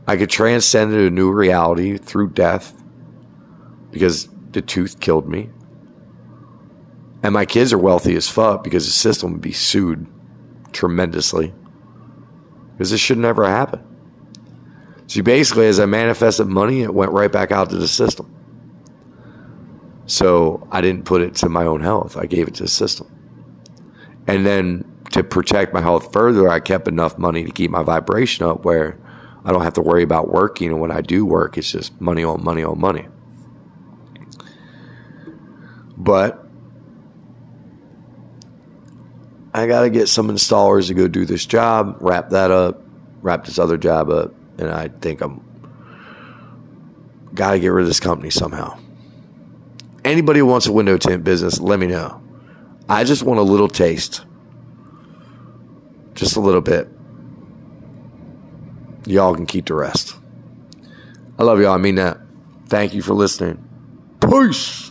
I 0.08 0.16
could 0.16 0.30
transcend 0.30 0.94
into 0.94 1.08
a 1.08 1.10
new 1.10 1.34
reality 1.34 1.98
through 1.98 2.30
death 2.30 2.82
because 3.92 4.30
the 4.52 4.62
tooth 4.62 5.02
killed 5.02 5.28
me. 5.28 5.50
And 7.26 7.34
my 7.34 7.46
kids 7.48 7.74
are 7.74 7.80
wealthy 7.80 8.16
as 8.16 8.30
fuck 8.30 8.64
because 8.64 8.86
the 8.86 8.92
system 8.92 9.32
would 9.32 9.42
be 9.42 9.52
sued 9.52 10.06
tremendously. 10.74 11.56
Because 12.74 12.92
this 12.92 13.02
should 13.02 13.18
never 13.18 13.48
happen. 13.48 13.84
So 15.08 15.24
basically, 15.24 15.66
as 15.66 15.80
I 15.80 15.88
manifested 15.88 16.46
money, 16.46 16.84
it 16.84 16.94
went 16.94 17.12
right 17.14 17.32
back 17.32 17.52
out 17.52 17.72
to 17.72 17.78
the 17.78 17.88
system. 17.88 18.32
So 20.06 20.68
I 20.72 20.82
didn't 20.82 21.06
put 21.06 21.24
it 21.24 21.34
to 21.38 21.50
my 21.50 21.66
own 21.66 21.82
health. 21.82 22.16
I 22.16 22.28
gave 22.28 22.48
it 22.48 22.54
to 22.56 22.64
the 22.64 22.70
system. 22.70 23.08
And 24.28 24.46
then 24.46 24.86
to 25.10 25.24
protect 25.24 25.74
my 25.74 25.82
health 25.82 26.14
further, 26.14 26.48
I 26.48 26.60
kept 26.60 26.88
enough 26.88 27.18
money 27.18 27.44
to 27.44 27.50
keep 27.50 27.72
my 27.72 27.82
vibration 27.82 28.46
up 28.46 28.66
where 28.66 29.00
I 29.44 29.52
don't 29.52 29.64
have 29.64 29.74
to 29.74 29.82
worry 29.82 30.04
about 30.04 30.30
working. 30.30 30.70
And 30.70 30.80
when 30.80 30.92
I 30.92 31.02
do 31.02 31.26
work, 31.26 31.58
it's 31.58 31.72
just 31.72 32.00
money 32.00 32.24
on 32.24 32.44
money 32.44 32.64
on 32.64 32.80
money. 32.80 33.08
But 35.98 36.45
I 39.56 39.68
got 39.68 39.82
to 39.82 39.90
get 39.90 40.08
some 40.08 40.28
installers 40.28 40.88
to 40.88 40.94
go 40.94 41.08
do 41.08 41.26
this 41.26 41.46
job, 41.46 41.98
wrap 42.00 42.30
that 42.30 42.52
up, 42.52 42.82
wrap 43.22 43.46
this 43.46 43.58
other 43.58 43.78
job 43.78 44.10
up 44.10 44.34
and 44.58 44.70
I 44.70 44.88
think 44.88 45.22
I'm 45.22 45.44
got 47.34 47.52
to 47.52 47.60
get 47.60 47.68
rid 47.68 47.82
of 47.82 47.88
this 47.88 48.00
company 48.00 48.30
somehow. 48.30 48.80
Anybody 50.06 50.40
who 50.40 50.46
wants 50.46 50.68
a 50.68 50.72
window 50.72 50.98
tint 50.98 51.24
business, 51.24 51.60
let 51.60 51.80
me 51.80 51.88
know. 51.88 52.22
I 52.88 53.04
just 53.04 53.24
want 53.24 53.40
a 53.40 53.44
little 53.44 53.68
taste, 53.68 54.24
just 56.14 56.38
a 56.38 56.40
little 56.40 56.62
bit. 56.62 56.88
Y'all 59.06 59.36
can 59.36 59.46
keep 59.46 59.66
the 59.66 59.74
rest. 59.74 60.16
I 61.38 61.44
love 61.44 61.60
y'all. 61.60 61.74
I 61.74 61.78
mean 61.78 61.96
that. 61.96 62.20
Thank 62.68 62.94
you 62.94 63.02
for 63.02 63.14
listening. 63.14 63.64
Peace. 64.22 64.85